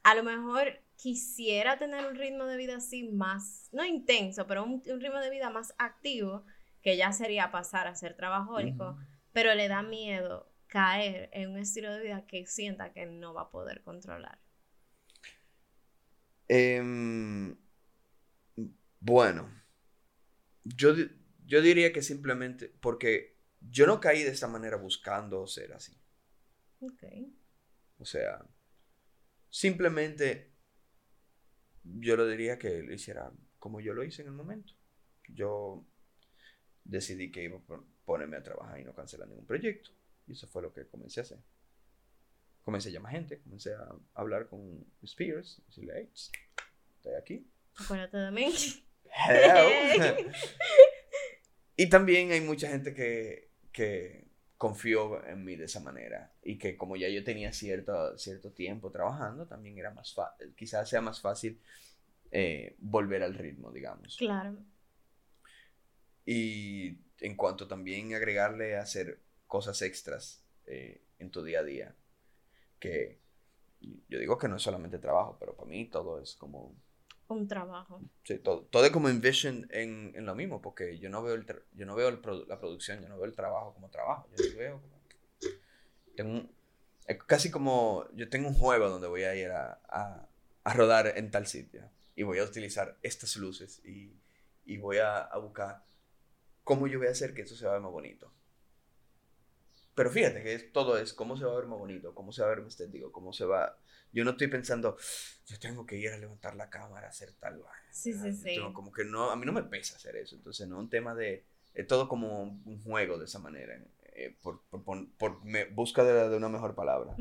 a 0.03 0.15
lo 0.15 0.23
mejor 0.23 0.79
quisiera 0.95 1.77
tener 1.77 2.05
un 2.05 2.15
ritmo 2.15 2.45
de 2.45 2.57
vida 2.57 2.77
así 2.77 3.03
más, 3.03 3.69
no 3.71 3.83
intenso, 3.83 4.47
pero 4.47 4.63
un, 4.63 4.81
ritmo 4.83 5.19
de 5.19 5.29
vida 5.29 5.49
más 5.49 5.73
activo, 5.77 6.45
que 6.81 6.97
ya 6.97 7.11
sería 7.11 7.51
pasar 7.51 7.87
a 7.87 7.95
ser 7.95 8.15
trabajólico, 8.15 8.97
pero 9.33 9.53
le 9.55 9.67
da 9.67 9.81
miedo 9.81 10.51
caer 10.67 11.29
en 11.33 11.51
un 11.51 11.57
estilo 11.57 11.91
de 11.91 12.01
vida 12.01 12.25
que 12.27 12.45
sienta 12.45 12.93
que 12.93 13.05
no 13.05 13.33
va 13.33 13.43
a 13.43 13.49
poder 13.49 13.81
controlar. 13.81 14.39
Em, 16.47 17.57
bueno, 18.99 19.49
yo, 20.63 20.93
yo 21.45 21.61
diría 21.61 21.91
que 21.91 22.01
simplemente 22.03 22.71
porque 22.79 23.37
yo 23.61 23.87
no 23.87 23.99
caí 23.99 24.23
de 24.23 24.29
esta 24.29 24.47
manera 24.47 24.77
buscando 24.77 25.47
ser 25.47 25.73
así. 25.73 25.97
Ok. 26.85 27.03
O 27.99 28.05
sea, 28.05 28.45
simplemente 29.49 30.51
yo 31.83 32.17
lo 32.17 32.27
diría 32.27 32.57
que 32.57 32.83
lo 32.83 32.93
hiciera 32.93 33.31
como 33.59 33.79
yo 33.79 33.93
lo 33.93 34.03
hice 34.03 34.21
en 34.21 34.27
el 34.27 34.33
momento. 34.33 34.73
Yo 35.27 35.85
decidí 36.83 37.31
que 37.31 37.43
iba 37.43 37.57
a 37.57 37.81
ponerme 38.05 38.37
a 38.37 38.43
trabajar 38.43 38.79
y 38.79 38.83
no 38.83 38.93
cancelar 38.93 39.27
ningún 39.27 39.45
proyecto. 39.45 39.91
Y 40.27 40.33
eso 40.33 40.47
fue 40.47 40.61
lo 40.61 40.73
que 40.73 40.87
comencé 40.87 41.19
a 41.19 41.23
hacer. 41.23 41.39
Comencé 42.63 42.89
a 42.89 42.93
llamar 42.93 43.13
gente, 43.13 43.39
comencé 43.39 43.73
a 43.73 43.95
hablar 44.13 44.47
con 44.47 44.85
Spears, 45.03 45.61
decirle, 45.67 45.93
hey, 45.97 46.09
estoy 46.13 47.13
aquí. 47.19 47.47
Acuérdate 47.75 48.17
de 48.17 48.31
mí. 48.31 48.53
y 51.77 51.89
también 51.89 52.31
hay 52.31 52.41
mucha 52.41 52.69
gente 52.69 52.93
que, 52.93 53.49
que 53.71 54.24
confió 54.57 55.25
en 55.25 55.43
mí 55.43 55.55
de 55.55 55.65
esa 55.65 55.81
manera 55.81 56.33
y 56.41 56.57
que 56.57 56.77
como 56.77 56.95
ya 56.95 57.09
yo 57.09 57.23
tenía 57.23 57.51
cierto, 57.51 58.17
cierto 58.17 58.51
tiempo 58.51 58.91
trabajando, 58.91 59.47
también 59.47 59.77
era 59.77 59.91
más 59.91 60.13
fácil, 60.13 60.53
quizás 60.55 60.89
sea 60.89 61.01
más 61.01 61.21
fácil 61.21 61.59
eh, 62.31 62.75
volver 62.79 63.23
al 63.23 63.33
ritmo, 63.33 63.71
digamos. 63.71 64.17
Claro. 64.17 64.57
Y 66.25 66.97
en 67.19 67.35
cuanto 67.35 67.67
también 67.67 68.13
agregarle 68.13 68.77
a 68.77 68.81
hacer 68.81 69.19
cosas 69.47 69.81
extras 69.81 70.43
eh, 70.65 71.01
en 71.19 71.29
tu 71.31 71.43
día 71.43 71.59
a 71.59 71.63
día. 71.63 71.95
Que 72.79 73.19
yo 74.09 74.19
digo 74.19 74.37
que 74.37 74.47
no 74.47 74.55
es 74.57 74.63
solamente 74.63 74.99
trabajo, 74.99 75.37
pero 75.39 75.55
para 75.55 75.69
mí 75.69 75.85
todo 75.85 76.19
es 76.19 76.35
como... 76.35 76.75
Un 77.27 77.47
trabajo. 77.47 78.01
Sí, 78.23 78.37
todo, 78.39 78.61
todo 78.63 78.85
es 78.85 78.91
como 78.91 79.09
envision 79.09 79.67
en, 79.71 80.13
en 80.15 80.25
lo 80.25 80.35
mismo, 80.35 80.61
porque 80.61 80.99
yo 80.99 81.09
no 81.09 81.23
veo, 81.23 81.33
el 81.35 81.45
yo 81.73 81.85
no 81.85 81.95
veo 81.95 82.11
la 82.11 82.59
producción, 82.59 83.01
yo 83.01 83.09
no 83.09 83.15
veo 83.15 83.25
el 83.25 83.35
trabajo 83.35 83.73
como 83.73 83.89
trabajo, 83.89 84.29
yo 84.37 84.45
lo 84.51 84.57
veo 84.57 84.81
como... 84.81 84.95
Tengo 86.15 86.49
es 87.05 87.23
casi 87.23 87.51
como 87.51 88.07
yo 88.13 88.29
tengo 88.29 88.47
un 88.47 88.55
juego 88.55 88.89
donde 88.89 89.07
voy 89.07 89.23
a 89.23 89.35
ir 89.35 89.51
a, 89.51 89.79
a, 89.87 90.27
a 90.63 90.73
rodar 90.73 91.13
en 91.15 91.31
tal 91.31 91.45
sitio 91.45 91.89
y 92.15 92.23
voy 92.23 92.39
a 92.39 92.43
utilizar 92.43 92.97
estas 93.03 93.35
luces 93.37 93.81
y, 93.85 94.19
y 94.65 94.77
voy 94.77 94.97
a, 94.97 95.19
a, 95.19 95.37
buscar 95.37 95.83
cómo 96.63 96.87
yo 96.87 96.97
voy 96.97 97.07
a 97.07 97.11
hacer 97.11 97.33
que 97.33 97.43
eso 97.43 97.55
se 97.55 97.65
vea 97.65 97.79
más 97.79 97.91
bonito. 97.91 98.31
Pero 99.95 100.11
fíjate 100.11 100.43
que 100.43 100.59
todo 100.59 100.97
es 100.97 101.13
cómo 101.13 101.37
se 101.37 101.45
va 101.45 101.53
a 101.53 101.55
ver 101.55 101.67
más 101.67 101.79
bonito, 101.79 102.13
cómo 102.13 102.31
se 102.31 102.41
va 102.41 102.47
a 102.47 102.49
ver 102.51 102.61
más 102.61 102.73
estético, 102.73 103.11
cómo 103.11 103.33
se 103.33 103.45
va... 103.45 103.77
Yo 104.11 104.23
no 104.23 104.31
estoy 104.31 104.47
pensando, 104.47 104.97
yo 105.45 105.59
tengo 105.59 105.85
que 105.85 105.97
ir 105.97 106.09
a 106.09 106.17
levantar 106.17 106.55
la 106.55 106.69
cámara, 106.69 107.07
hacer 107.07 107.33
tal 107.33 107.61
Sí, 107.91 108.13
sí, 108.13 108.33
sí. 108.33 108.57
como 108.73 108.91
que 108.91 109.03
no, 109.05 109.31
a 109.31 109.35
mí 109.35 109.45
no 109.45 109.53
me 109.53 109.63
pesa 109.63 109.95
hacer 109.95 110.17
eso. 110.17 110.35
Entonces, 110.35 110.67
no 110.67 110.75
es 110.75 110.83
un 110.83 110.89
tema 110.89 111.15
de... 111.15 111.45
Es 111.73 111.87
todo 111.87 112.07
como 112.07 112.43
un 112.43 112.81
juego 112.83 113.17
de 113.17 113.25
esa 113.25 113.39
manera, 113.39 113.77
eh, 114.17 114.33
por, 114.41 114.61
por, 114.69 115.09
por, 115.17 115.43
me, 115.43 115.65
busca 115.65 116.03
de, 116.05 116.29
de, 116.29 116.37
una 116.37 116.47
mejor 116.47 116.73
palabra. 116.73 117.15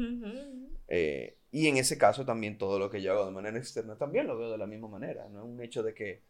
Eh, 0.86 1.36
y 1.50 1.66
en 1.66 1.76
ese 1.76 1.98
caso 1.98 2.24
también 2.24 2.56
todo 2.56 2.78
lo 2.78 2.88
que 2.88 3.02
yo 3.02 3.12
hago 3.12 3.26
de 3.26 3.32
manera 3.32 3.58
externa 3.58 3.96
también 3.96 4.28
lo 4.28 4.38
veo 4.38 4.52
de 4.52 4.58
la 4.58 4.66
misma 4.68 4.86
manera. 4.86 5.28
No 5.28 5.40
es 5.40 5.44
un 5.44 5.60
hecho 5.60 5.82
de 5.82 5.92
que 5.92 6.22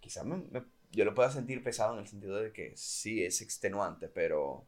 quizás 0.00 0.24
me, 0.24 0.38
me, 0.50 0.64
yo 0.90 1.04
lo 1.04 1.14
pueda 1.14 1.30
sentir 1.30 1.62
pesado 1.62 1.94
en 1.94 2.00
el 2.00 2.08
sentido 2.08 2.36
de 2.38 2.52
que 2.52 2.72
sí 2.76 3.22
es 3.22 3.40
extenuante, 3.40 4.08
pero 4.08 4.66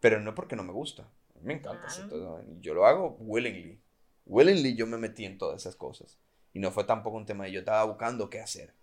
pero 0.00 0.20
no 0.20 0.34
porque 0.34 0.56
no 0.56 0.64
me 0.64 0.72
gusta. 0.72 1.08
Me 1.42 1.54
encanta 1.54 1.86
hacer 1.86 2.08
todo. 2.08 2.42
Yo 2.60 2.74
lo 2.74 2.86
hago 2.86 3.16
willingly. 3.20 3.80
Willingly 4.26 4.74
yo 4.74 4.86
me 4.86 4.98
metí 4.98 5.24
en 5.24 5.38
todas 5.38 5.62
esas 5.62 5.76
cosas. 5.76 6.18
Y 6.52 6.58
no 6.58 6.70
fue 6.70 6.84
tampoco 6.84 7.16
un 7.16 7.26
tema 7.26 7.44
de 7.44 7.52
yo 7.52 7.60
estaba 7.60 7.84
buscando 7.84 8.28
qué 8.28 8.40
hacer. 8.40 8.74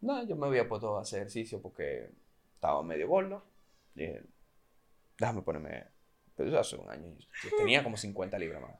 No, 0.00 0.22
yo 0.26 0.36
me 0.36 0.46
había 0.46 0.68
puesto 0.68 0.98
a 0.98 1.02
hacer 1.02 1.20
ejercicio 1.20 1.62
porque 1.62 2.10
estaba 2.54 2.82
medio 2.82 3.08
gordo. 3.08 3.44
Dije, 3.94 4.22
déjame 5.18 5.42
ponerme. 5.42 5.86
Pero 6.36 6.48
eso 6.48 6.58
hace 6.58 6.76
un 6.76 6.90
año. 6.90 7.16
Yo 7.42 7.50
tenía 7.56 7.82
como 7.82 7.96
50 7.96 8.38
libras 8.38 8.60
más. 8.60 8.78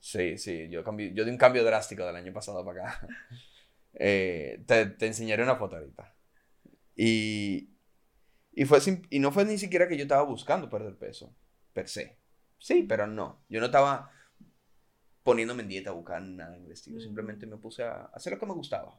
Sí, 0.00 0.38
sí, 0.38 0.68
yo, 0.68 0.84
cambié, 0.84 1.12
yo 1.12 1.24
di 1.24 1.30
un 1.30 1.38
cambio 1.38 1.64
drástico 1.64 2.06
del 2.06 2.14
año 2.16 2.32
pasado 2.32 2.64
para 2.64 2.82
acá. 2.82 3.08
Eh, 4.00 4.62
te, 4.66 4.86
te 4.86 5.06
enseñaré 5.06 5.42
una 5.42 5.56
foto 5.56 5.74
ahorita. 5.74 6.14
Y, 6.94 7.70
y, 8.58 8.64
fue 8.64 8.80
y 9.08 9.20
no 9.20 9.30
fue 9.30 9.44
ni 9.44 9.56
siquiera 9.56 9.86
que 9.86 9.96
yo 9.96 10.02
estaba 10.02 10.24
buscando 10.24 10.68
perder 10.68 10.96
peso, 10.96 11.32
per 11.72 11.88
se. 11.88 12.16
Sí, 12.58 12.82
pero 12.82 13.06
no. 13.06 13.40
Yo 13.48 13.60
no 13.60 13.66
estaba 13.66 14.10
poniéndome 15.22 15.62
en 15.62 15.68
dieta 15.68 15.92
buscar 15.92 16.20
nada 16.20 16.56
en 16.56 16.64
el 16.64 16.72
estilo. 16.72 16.98
Simplemente 17.00 17.46
me 17.46 17.56
puse 17.56 17.84
a 17.84 18.06
hacer 18.12 18.32
lo 18.32 18.38
que 18.40 18.46
me 18.46 18.54
gustaba. 18.54 18.98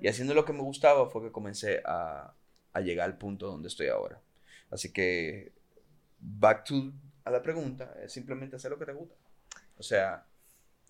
Y 0.00 0.08
haciendo 0.08 0.34
lo 0.34 0.44
que 0.44 0.52
me 0.52 0.62
gustaba 0.62 1.08
fue 1.08 1.22
que 1.22 1.30
comencé 1.30 1.82
a, 1.84 2.34
a, 2.72 2.80
llegar 2.80 3.08
al 3.08 3.16
punto 3.16 3.46
donde 3.46 3.68
estoy 3.68 3.86
ahora. 3.86 4.20
Así 4.72 4.92
que, 4.92 5.52
back 6.18 6.64
to 6.64 6.92
a 7.24 7.30
la 7.30 7.42
pregunta, 7.42 7.94
es 8.02 8.12
simplemente 8.12 8.56
hacer 8.56 8.72
lo 8.72 8.78
que 8.78 8.86
te 8.86 8.92
gusta. 8.92 9.14
O 9.78 9.84
sea, 9.84 10.26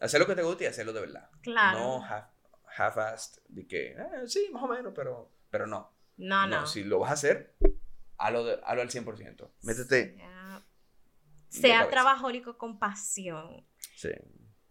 hacer 0.01 0.20
lo 0.20 0.26
que 0.26 0.37
te 0.37 0.43
gusta 0.43 0.64
y 0.64 0.68
hacerlo 0.68 0.95
de 0.95 1.01
verdad. 1.03 1.28
Claro. 1.43 1.78
No 1.78 2.05
half-assed, 2.76 3.43
de 3.49 3.66
que, 3.66 3.93
eh, 3.93 4.26
sí, 4.26 4.49
más 4.51 4.62
o 4.62 4.68
menos, 4.68 4.95
pero, 4.97 5.30
pero 5.51 5.66
no. 5.66 5.93
No, 6.16 6.46
no. 6.46 6.66
Si 6.66 6.84
lo 6.84 6.98
vas 7.00 7.10
a 7.10 7.14
hacer, 7.14 7.56
hazlo, 8.18 8.44
de, 8.44 8.60
hazlo 8.64 8.82
al 8.82 8.90
100%. 8.90 9.50
Métete. 9.62 10.16
Sea, 11.48 11.88
trabajólico 11.88 12.58
con 12.58 12.78
pasión. 12.78 13.64
Sí. 13.94 14.10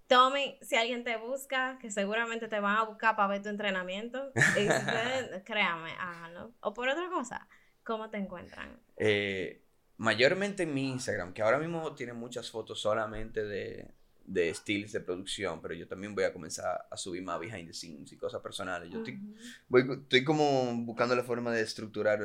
Tommy, 0.07 0.59
si 0.61 0.75
alguien 0.75 1.03
te 1.03 1.17
busca, 1.17 1.77
que 1.79 1.89
seguramente 1.89 2.47
te 2.47 2.59
van 2.59 2.77
a 2.77 2.83
buscar 2.83 3.15
para 3.15 3.29
ver 3.29 3.41
tu 3.41 3.49
entrenamiento, 3.49 4.31
créame, 5.45 5.91
háganlo. 5.97 6.53
O 6.59 6.73
por 6.73 6.89
otra 6.89 7.09
cosa, 7.09 7.47
¿cómo 7.83 8.09
te 8.09 8.17
encuentran? 8.17 8.79
Eh, 8.97 9.65
mayormente 9.97 10.63
en 10.63 10.73
mi 10.73 10.89
Instagram, 10.89 11.33
que 11.33 11.41
ahora 11.41 11.57
mismo 11.57 11.95
tiene 11.95 12.13
muchas 12.13 12.51
fotos 12.51 12.81
solamente 12.81 13.43
de, 13.45 13.91
de 14.25 14.49
estilos 14.49 14.91
de 14.91 15.01
producción, 15.01 15.61
pero 15.61 15.73
yo 15.73 15.87
también 15.87 16.15
voy 16.15 16.23
a 16.23 16.33
comenzar 16.33 16.87
a 16.89 16.97
subir 16.97 17.23
más 17.23 17.39
behind 17.39 17.67
the 17.67 17.73
scenes 17.73 18.11
y 18.11 18.17
cosas 18.17 18.41
personales. 18.41 18.89
Yo 18.89 18.99
estoy, 18.99 19.19
voy, 19.67 19.99
estoy 20.01 20.23
como 20.23 20.73
buscando 20.85 21.15
la 21.15 21.23
forma 21.23 21.51
de 21.51 21.61
estructurar 21.61 22.19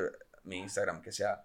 mi 0.45 0.59
Instagram 0.59 1.03
que 1.03 1.13
sea 1.13 1.45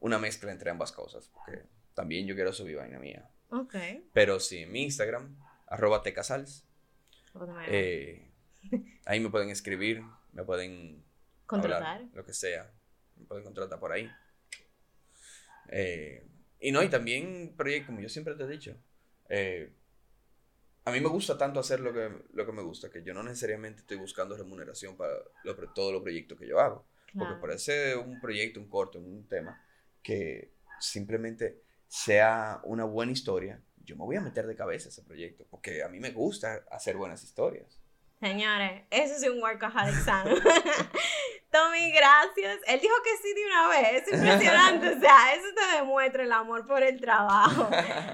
una 0.00 0.18
mezcla 0.18 0.50
entre 0.50 0.70
ambas 0.70 0.92
cosas, 0.92 1.28
porque 1.28 1.66
también 1.94 2.26
yo 2.26 2.34
quiero 2.34 2.52
subir 2.52 2.76
vaina 2.76 2.98
mía. 2.98 3.28
Ok. 3.50 3.74
Pero 4.12 4.40
sí, 4.40 4.66
mi 4.66 4.82
Instagram, 4.82 5.36
arroba 5.66 6.02
tecasals. 6.02 6.64
Eh, 7.68 8.30
ahí 9.04 9.20
me 9.20 9.30
pueden 9.30 9.50
escribir, 9.50 10.02
me 10.32 10.44
pueden 10.44 11.04
contratar, 11.46 12.02
lo 12.14 12.24
que 12.24 12.32
sea. 12.32 12.70
Me 13.16 13.26
pueden 13.26 13.44
contratar 13.44 13.78
por 13.78 13.92
ahí. 13.92 14.10
Eh, 15.68 16.26
y 16.60 16.72
no, 16.72 16.82
y 16.82 16.88
también 16.88 17.54
proyectos, 17.56 17.86
como 17.86 18.00
yo 18.00 18.08
siempre 18.08 18.34
te 18.34 18.44
he 18.44 18.48
dicho, 18.48 18.76
eh, 19.28 19.72
a 20.84 20.90
mí 20.90 21.00
me 21.00 21.08
gusta 21.08 21.38
tanto 21.38 21.60
hacer 21.60 21.80
lo 21.80 21.92
que, 21.92 22.10
lo 22.32 22.44
que 22.44 22.52
me 22.52 22.62
gusta, 22.62 22.90
que 22.90 23.02
yo 23.02 23.14
no 23.14 23.22
necesariamente 23.22 23.80
estoy 23.80 23.98
buscando 23.98 24.36
remuneración 24.36 24.96
para 24.96 25.12
lo, 25.44 25.54
todos 25.72 25.92
los 25.92 26.02
proyectos 26.02 26.38
que 26.38 26.46
yo 26.46 26.58
hago. 26.58 26.86
Porque 27.16 27.34
parece 27.40 27.94
un 27.94 28.20
proyecto, 28.20 28.58
un 28.58 28.70
corto, 28.70 28.98
un 28.98 29.28
tema, 29.28 29.62
que 30.02 30.54
simplemente 30.80 31.60
sea 31.86 32.60
una 32.64 32.84
buena 32.84 33.12
historia, 33.12 33.60
yo 33.84 33.96
me 33.96 34.04
voy 34.04 34.16
a 34.16 34.22
meter 34.22 34.46
de 34.46 34.56
cabeza 34.56 34.88
a 34.88 34.90
ese 34.90 35.02
proyecto, 35.02 35.44
porque 35.50 35.82
a 35.82 35.88
mí 35.88 36.00
me 36.00 36.10
gusta 36.10 36.64
hacer 36.70 36.96
buenas 36.96 37.22
historias. 37.22 37.78
Señores, 38.18 38.84
eso 38.90 39.14
es 39.16 39.28
un 39.30 39.42
workaholic 39.42 39.94
sano. 39.96 40.30
Gracias. 41.94 42.60
Él 42.66 42.80
dijo 42.80 42.94
que 43.04 43.16
sí 43.22 43.34
de 43.34 43.46
una 43.46 43.68
vez. 43.68 44.06
Es 44.06 44.14
impresionante. 44.14 44.88
o 44.88 45.00
sea, 45.00 45.34
eso 45.34 45.46
te 45.54 45.76
demuestra 45.76 46.22
el 46.22 46.32
amor 46.32 46.66
por 46.66 46.82
el 46.82 47.00
trabajo. 47.00 47.68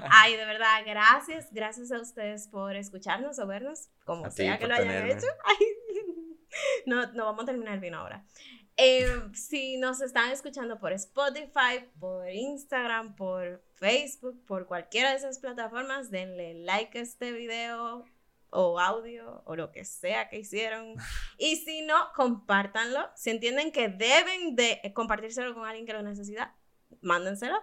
Ay, 0.09 0.35
de 0.35 0.45
verdad, 0.45 0.81
gracias. 0.85 1.47
Gracias 1.51 1.91
a 1.91 1.99
ustedes 1.99 2.47
por 2.47 2.75
escucharnos 2.75 3.39
o 3.39 3.47
vernos, 3.47 3.89
como 4.05 4.29
sea 4.31 4.57
que 4.57 4.67
lo 4.67 4.75
hayan 4.75 5.09
hecho. 5.09 5.27
no, 6.85 7.11
no 7.13 7.25
vamos 7.25 7.43
a 7.43 7.45
terminar 7.47 7.79
vino 7.79 7.99
ahora. 7.99 8.25
Eh, 8.81 9.05
si 9.33 9.77
nos 9.77 9.99
están 9.99 10.31
escuchando 10.31 10.79
por 10.79 10.93
Spotify, 10.93 11.85
por 11.99 12.29
Instagram, 12.29 13.13
por 13.17 13.61
Facebook, 13.75 14.45
por 14.45 14.67
cualquiera 14.67 15.09
de 15.09 15.17
esas 15.17 15.39
plataformas, 15.39 16.09
denle 16.11 16.53
like 16.53 16.97
a 16.97 17.01
este 17.01 17.33
video, 17.33 18.05
o 18.51 18.79
audio 18.79 19.43
o 19.45 19.55
lo 19.55 19.71
que 19.71 19.85
sea 19.85 20.29
que 20.29 20.39
hicieron. 20.39 20.95
Y 21.37 21.57
si 21.57 21.81
no, 21.81 21.95
compártanlo. 22.15 23.09
Si 23.15 23.29
entienden 23.29 23.71
que 23.71 23.87
deben 23.87 24.55
de 24.55 24.79
compartírselo 24.93 25.53
con 25.53 25.65
alguien 25.65 25.85
que 25.85 25.93
lo 25.93 26.01
necesita, 26.03 26.55
mándenselo. 27.01 27.61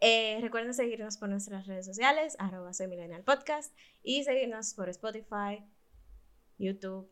Eh, 0.00 0.38
recuerden 0.40 0.74
seguirnos 0.74 1.16
por 1.16 1.28
nuestras 1.28 1.66
redes 1.66 1.86
sociales, 1.86 2.34
arroba 2.40 2.72
soy 2.72 2.88
millennial 2.88 3.22
podcast, 3.22 3.72
y 4.02 4.24
seguirnos 4.24 4.74
por 4.74 4.88
Spotify, 4.88 5.64
YouTube, 6.58 7.08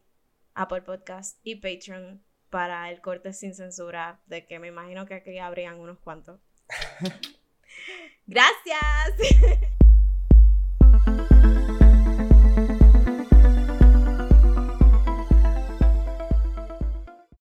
Apple 0.55 0.83
Podcast 0.83 1.39
y 1.45 1.57
Patreon 1.57 2.25
para 2.49 2.91
el 2.91 3.01
corte 3.01 3.33
sin 3.33 3.55
censura, 3.55 4.21
de 4.27 4.45
que 4.45 4.59
me 4.59 4.67
imagino 4.67 5.07
que 5.07 5.15
aquí 5.15 5.39
habrían 5.39 5.79
unos 5.79 6.01
cuantos. 6.01 6.41
Gracias. 8.27 9.79